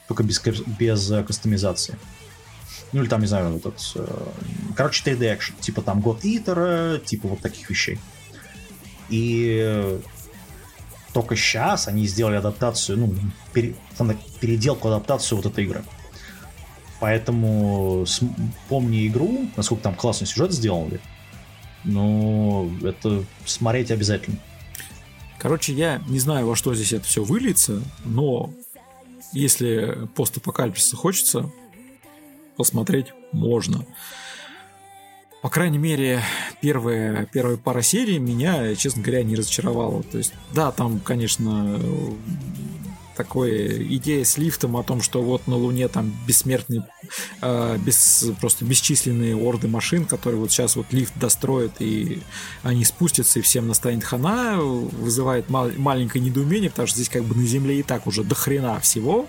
[0.08, 0.40] только без,
[0.78, 1.96] без э, кастомизации.
[2.92, 3.96] Ну или там, не знаю, этот,
[4.74, 8.00] короче, 3D экшен, типа там God Eater, типа вот таких вещей.
[9.10, 10.00] И
[11.12, 13.14] только сейчас они сделали адаптацию, ну,
[13.52, 13.74] пере,
[14.40, 15.84] переделку, адаптацию вот этой игры.
[17.00, 18.04] Поэтому
[18.68, 21.00] помни игру, насколько там классный сюжет сделали,
[21.84, 24.38] но это смотреть обязательно.
[25.38, 28.52] Короче, я не знаю, во что здесь это все выльется, но
[29.32, 31.50] если постапокалипсиса хочется,
[32.56, 33.86] посмотреть можно.
[35.42, 36.22] По крайней мере,
[36.60, 40.02] первая, первая пара серий меня, честно говоря, не разочаровала.
[40.02, 41.80] То есть, да, там, конечно,
[43.22, 46.86] такой идея с лифтом о том, что вот на Луне там бессмертные,
[47.42, 52.22] э, без, просто бесчисленные орды машин, которые вот сейчас вот лифт достроят и
[52.62, 57.34] они спустятся и всем настанет хана, вызывает мал- маленькое недоумение, потому что здесь как бы
[57.34, 59.28] на Земле и так уже до хрена всего.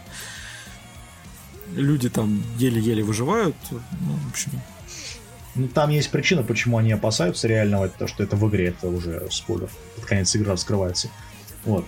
[1.75, 3.55] Люди там еле-еле выживают.
[3.71, 3.79] Ну,
[4.25, 4.51] в общем,
[5.55, 9.27] ну, там есть причина, почему они опасаются реального, то что это в игре, это уже
[9.31, 9.69] спойлер.
[9.95, 11.09] Под конец игры раскрывается.
[11.65, 11.85] Вот.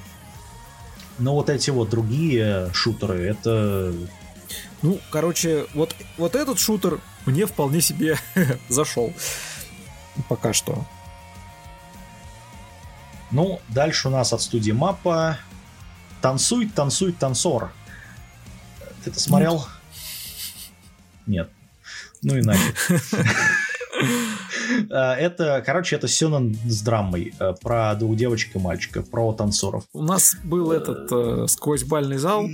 [1.19, 3.93] Но вот эти вот другие шутеры, это...
[4.81, 8.17] Ну, короче, вот, вот этот шутер мне вполне себе
[8.69, 9.13] зашел.
[10.27, 10.85] Пока что.
[13.31, 15.39] Ну, дальше у нас от студии Маппа
[16.21, 17.71] «Танцуй, танцуй, танцор».
[19.03, 19.67] Ты это смотрел?
[21.25, 21.49] Нет.
[22.21, 22.75] Ну и нафиг.
[24.89, 29.83] А, это, короче, это Сёнэн с драмой э, про двух девочек и мальчика, про танцоров.
[29.93, 32.47] У нас был этот э, сквозь бальный зал.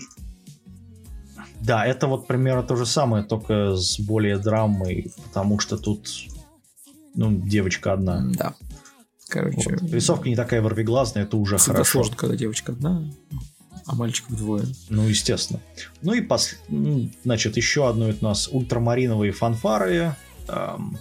[1.61, 6.09] Да, это вот примерно то же самое, только с более драмой, потому что тут
[7.15, 8.25] ну, девочка одна.
[8.33, 8.55] Да.
[9.27, 9.77] Короче.
[9.79, 9.91] Вот.
[9.91, 11.91] Рисовка не такая ворвиглазная, это уже хорошо.
[11.91, 13.03] сложно, когда девочка одна,
[13.85, 14.65] а мальчиков двое.
[14.89, 15.59] Ну, естественно.
[16.01, 16.55] Ну и, пос...
[17.23, 20.15] значит, еще одно у нас ультрамариновые фанфары.
[20.47, 20.97] Эм,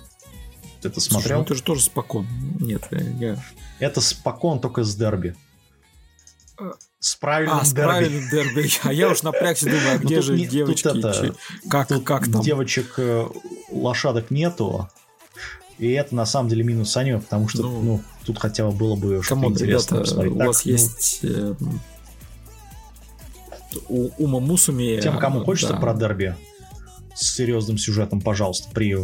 [0.80, 1.22] ты это смотрел?
[1.22, 2.26] Слушай, ну это же тоже спокон.
[2.60, 3.36] Нет, я...
[3.78, 5.34] Это спокон только с дерби.
[6.59, 7.68] А, с правильным а, дерби.
[7.68, 8.70] с правильным дерби.
[8.82, 10.88] А я уж напрягся, думаю, а ну, где же не, девочки?
[10.88, 11.34] Это,
[11.68, 12.42] как, тут как там?
[12.42, 13.26] Девочек э,
[13.70, 14.88] лошадок нету.
[15.78, 18.96] И это на самом деле минус аниме, потому что ну, ну тут хотя бы было
[18.96, 20.32] бы что-то интересное посмотреть.
[20.32, 20.72] У так, вас ну...
[20.72, 21.55] есть э,
[23.88, 25.00] у Ума Мусуми...
[25.00, 25.80] Тем, кому хочется да.
[25.80, 26.34] про дерби
[27.14, 28.96] с серьезным сюжетом, пожалуйста, при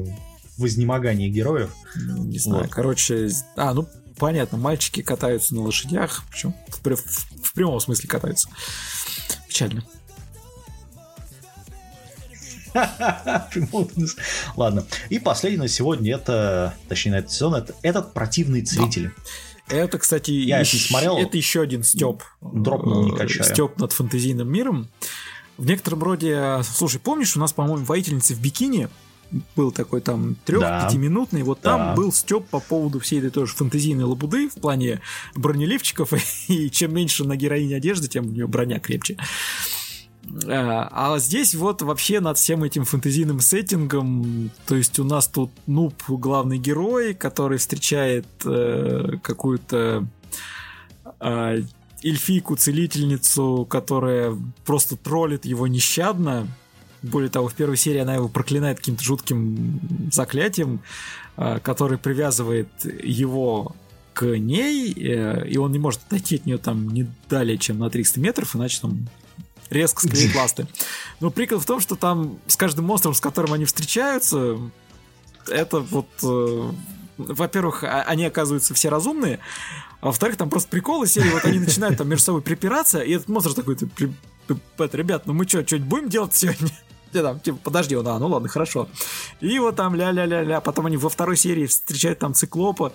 [0.56, 1.70] в изнемогании героев.
[1.97, 2.72] Ну, не знаю, вот.
[2.72, 8.48] короче, а, ну, понятно, мальчики катаются на лошадях, причем в, в, в прямом смысле катаются.
[9.48, 9.85] Печально.
[14.56, 14.85] Ладно.
[15.09, 19.12] И последний на сегодня это, точнее на этот сезон, это этот противный целитель.
[19.68, 21.16] Это, кстати, я еще, смотрел.
[21.16, 22.22] Это еще один степ.
[22.40, 23.44] Дропнул, не э, качаю.
[23.44, 24.89] Степ над фэнтезийным миром.
[25.56, 28.89] В некотором роде, слушай, помнишь, у нас, по-моему, воительницы в бикини
[29.56, 31.47] был такой там трех-пятиминутный, да.
[31.47, 31.94] вот там да.
[31.94, 35.01] был степ по поводу всей этой тоже фантазийной лабуды в плане
[35.35, 36.12] бронеливчиков,
[36.48, 39.16] и чем меньше на героине одежды, тем у нее броня крепче.
[40.47, 45.51] А, а здесь вот вообще над всем этим фэнтезийным сеттингом, то есть у нас тут
[45.66, 50.06] нуб главный герой, который встречает э, какую-то
[51.20, 51.62] э,
[52.02, 56.48] эльфийку-целительницу, которая просто троллит его нещадно,
[57.05, 59.81] более того, в первой серии она его проклинает каким-то жутким
[60.12, 60.82] заклятием,
[61.36, 63.74] э, который привязывает его
[64.14, 67.90] к ней, э, и он не может отойти от нее там не далее, чем на
[67.90, 69.09] 300 метров, иначе там
[69.70, 70.66] резко склеит ласты.
[71.20, 74.59] Но прикол в том, что там с каждым монстром, с которым они встречаются,
[75.47, 76.09] это вот...
[76.22, 76.70] Э,
[77.16, 79.39] во-первых, а, они оказываются все разумные,
[80.01, 83.28] а во-вторых, там просто приколы серии, вот они начинают там между собой припираться, и этот
[83.28, 83.76] монстр такой,
[84.93, 86.70] ребят, ну мы что, что-нибудь будем делать сегодня?
[87.15, 88.89] Где там, типа, подожди, он, а, ну ладно, хорошо.
[89.41, 92.93] И вот там ля-ля-ля-ля, потом они во второй серии встречают там циклопа,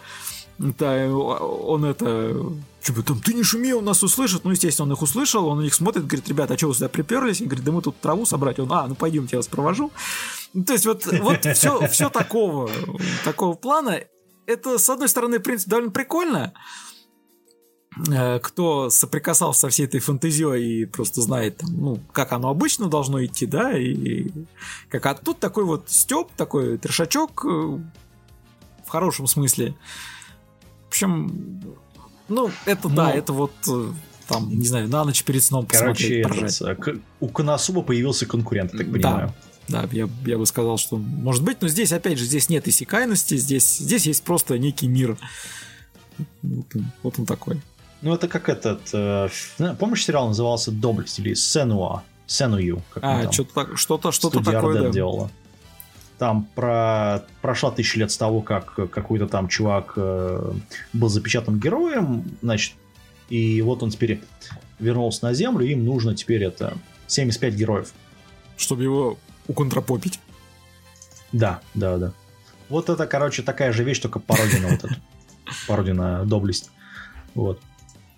[0.57, 2.35] да, он это,
[2.81, 4.43] типа, там, ты не шуми, он нас услышит.
[4.43, 6.89] Ну, естественно, он их услышал, он на них смотрит, говорит, ребята, а что вы сюда
[6.89, 7.39] приперлись?
[7.39, 8.59] И говорит, да мы тут траву собрать.
[8.59, 9.89] Он, а, ну пойдемте, я вас провожу.
[10.53, 12.69] Ну, то есть вот, вот все, все такого,
[13.23, 14.01] такого плана.
[14.47, 16.53] Это, с одной стороны, в принципе, довольно прикольно,
[18.41, 23.23] кто соприкасался со всей этой фантазией и просто знает, там, ну, как оно обычно должно
[23.23, 24.29] идти, да, и
[24.89, 27.49] как а тут такой вот степ, такой трешачок э,
[28.85, 29.75] в хорошем смысле.
[30.85, 31.63] В общем,
[32.27, 33.91] ну, это ну, да, это вот э,
[34.27, 39.33] там, не знаю, на ночь перед сном посмотреть, Короче, у Коносуба появился конкурент, так понимаю.
[39.67, 42.67] Да, да я, я бы сказал, что может быть, но здесь, опять же, здесь нет
[42.67, 45.17] иссякайности, здесь, здесь есть просто некий мир.
[46.43, 47.61] Вот он, вот он такой.
[48.01, 48.81] Ну, это как этот...
[48.93, 49.29] Э,
[49.77, 52.03] помнишь, сериал назывался «Доблесть» или «Сенуа»?
[52.25, 52.81] «Сеную».
[52.93, 54.89] Как а, что-то, что-то, что-то такое, да.
[54.89, 55.29] делала.
[56.17, 57.23] Там про...
[57.41, 60.53] прошла тысяча лет с того, как какой-то там чувак э,
[60.93, 62.75] был запечатан героем, значит,
[63.29, 64.21] и вот он теперь
[64.79, 66.77] вернулся на Землю, им нужно теперь это
[67.07, 67.93] 75 героев.
[68.57, 69.17] Чтобы его
[69.47, 70.19] уконтропопить.
[71.31, 72.13] Да, да, да.
[72.69, 74.95] Вот это, короче, такая же вещь, только пародия на вот эту.
[75.67, 76.69] Пародия на доблесть.
[77.33, 77.61] Вот.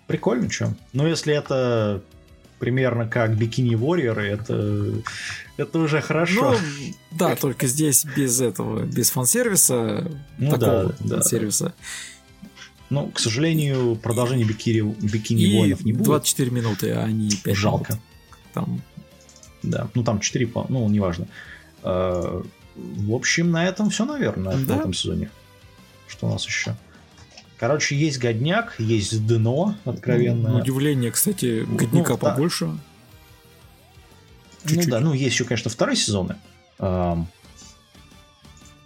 [0.06, 0.74] Прикольно, что.
[0.92, 2.02] Но если это
[2.58, 5.02] примерно как Бикини Warrior, это,
[5.56, 6.52] это уже хорошо.
[6.52, 11.64] Ну, да, только здесь без этого, без фан-сервиса, ну, такого да, фан-сервиса.
[11.64, 11.74] Да.
[12.90, 16.04] Ну, к сожалению, продолжение Бикини, Бикини И Воинов не будет.
[16.04, 17.92] 24 минуты, а не 5 Жалко.
[17.94, 18.04] Минут.
[18.52, 18.82] Там...
[19.62, 21.26] Да, ну там 4, ну, неважно.
[21.82, 22.42] А,
[22.76, 24.74] в общем, на этом все, наверное, да?
[24.74, 25.30] в этом сезоне.
[26.06, 26.76] Что у нас еще?
[27.62, 30.48] Короче, есть годняк, есть дно откровенно.
[30.48, 32.66] Ну, удивление, кстати, годняка ну, побольше.
[34.64, 34.72] Да.
[34.74, 36.38] Ну да, ну есть еще, конечно, вторые сезоны.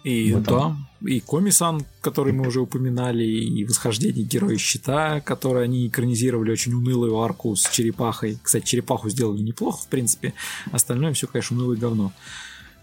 [0.03, 6.51] И да, и Комисан, который мы уже упоминали, и Восхождение Героя Щита, который они экранизировали
[6.51, 8.37] очень унылую арку с черепахой.
[8.43, 10.35] Кстати, черепаху сделали неплохо, в принципе.
[10.71, 12.13] Остальное все, конечно, унылое говно.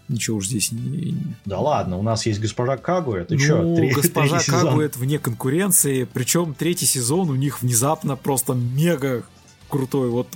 [0.07, 1.17] Ничего уж здесь не...
[1.45, 3.75] Да ладно, у нас есть госпожа Кагу, это ну, что?
[3.75, 9.23] Три, госпожа Кагу это вне конкуренции, причем третий сезон у них внезапно просто мега
[9.67, 10.09] крутой.
[10.09, 10.27] Вот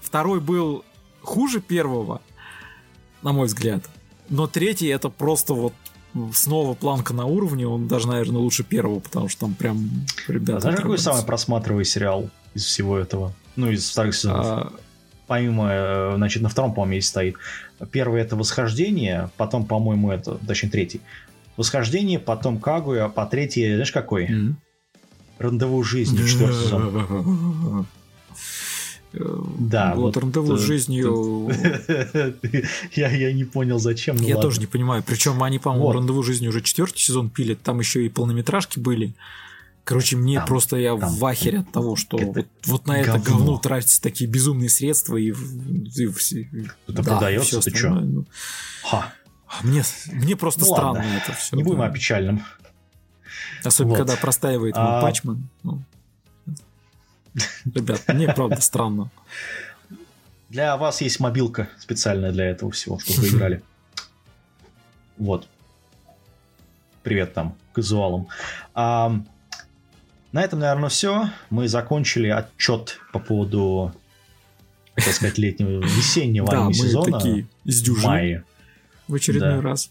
[0.00, 0.84] второй был
[1.20, 2.20] хуже первого,
[3.22, 3.84] на мой взгляд,
[4.28, 5.72] но третий это просто вот
[6.32, 9.88] снова планка на уровне, он даже, наверное, лучше первого, потому что там прям
[10.26, 10.56] ребята...
[10.56, 13.32] А знаешь, какой самый просматриваемый сериал из всего этого?
[13.56, 14.46] Ну, из вторых сезонов?
[14.46, 14.72] А...
[15.26, 17.36] Помимо, э, значит, на втором, по-моему, есть стоит
[17.90, 21.00] Первый это восхождение, потом, по-моему, это, точнее, третий.
[21.56, 24.26] Восхождение, потом Кагуя, по третьей, знаешь, какой?
[24.26, 24.54] Mm-hmm.
[25.38, 27.86] Рандеву жизни, четвертый сезон.
[29.12, 31.50] Да, вот, вот рандеву с жизнью.
[32.94, 34.16] я, я не понял, зачем.
[34.16, 34.48] Ну, я ладно.
[34.48, 35.04] тоже не понимаю.
[35.06, 35.96] Причем они, по-моему, вот.
[35.96, 39.12] рандеву жизни уже четвертый сезон пилят, там еще и полнометражки были.
[39.84, 43.18] Короче, мне там, просто я там, в ахере от того, что вот, вот на это
[43.18, 43.24] говно.
[43.24, 47.90] говно тратятся такие безумные средства и, и, и это да, продается, ты что?
[47.90, 48.24] Ну,
[48.84, 49.12] Ха.
[49.62, 49.82] Мне,
[50.12, 51.20] мне просто ну, странно ладно.
[51.22, 51.56] это все.
[51.56, 51.86] Не будем да.
[51.86, 52.44] о печальном.
[53.64, 53.98] Особенно, вот.
[53.98, 55.02] когда простаивает а...
[55.02, 55.48] патчман.
[55.62, 55.82] Ну.
[57.74, 59.10] Ребят, мне правда странно.
[60.48, 63.62] Для вас есть мобилка специальная для этого всего, чтобы вы играли.
[65.16, 65.48] Вот.
[67.02, 68.28] Привет там, казуалам.
[68.74, 69.22] А,
[70.32, 71.30] на этом, наверное, все.
[71.50, 73.92] Мы закончили отчет по поводу,
[74.94, 77.18] так сказать, летнего, весеннего да, мы сезона.
[77.18, 78.44] такие в мае.
[79.08, 79.60] В очередной да.
[79.60, 79.90] раз.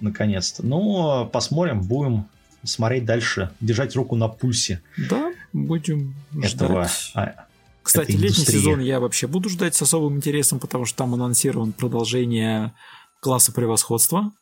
[0.00, 0.64] Наконец-то.
[0.64, 2.26] Ну, посмотрим, будем
[2.64, 4.82] смотреть дальше, держать руку на пульсе.
[5.08, 7.36] Да, будем этого, ждать.
[7.82, 12.72] Кстати, летний сезон я вообще буду ждать с особым интересом, потому что там анонсирован продолжение
[13.20, 14.32] класса превосходства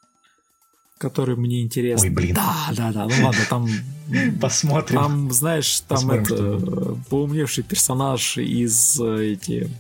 [1.00, 2.04] который мне интересен.
[2.04, 2.34] Ой, блин.
[2.34, 3.06] Да, да, да.
[3.06, 3.68] Ну ладно, там...
[4.40, 5.00] Посмотрим.
[5.00, 6.98] Там, знаешь, там Посмотрим, это что...
[7.08, 9.70] поумневший персонаж из э, эти...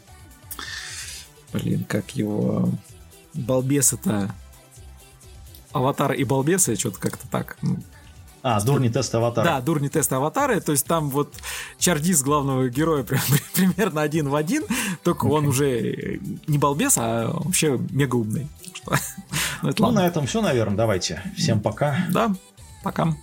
[1.52, 2.70] Блин, как его...
[3.34, 4.34] Балбес это...
[5.72, 7.58] Аватар и балбесы, что-то как-то так.
[8.42, 9.44] А, дурни тест аватара.
[9.44, 10.58] Да, дурни тест аватара.
[10.60, 11.34] То есть там вот
[11.78, 13.04] чардис главного героя
[13.54, 14.64] примерно один в один,
[15.04, 18.48] только он уже не балбес, а вообще мега умный.
[19.62, 20.76] Ну, ну на этом все, наверное.
[20.76, 21.22] Давайте.
[21.36, 21.98] Всем пока.
[22.10, 22.34] Да,
[22.82, 23.14] пока.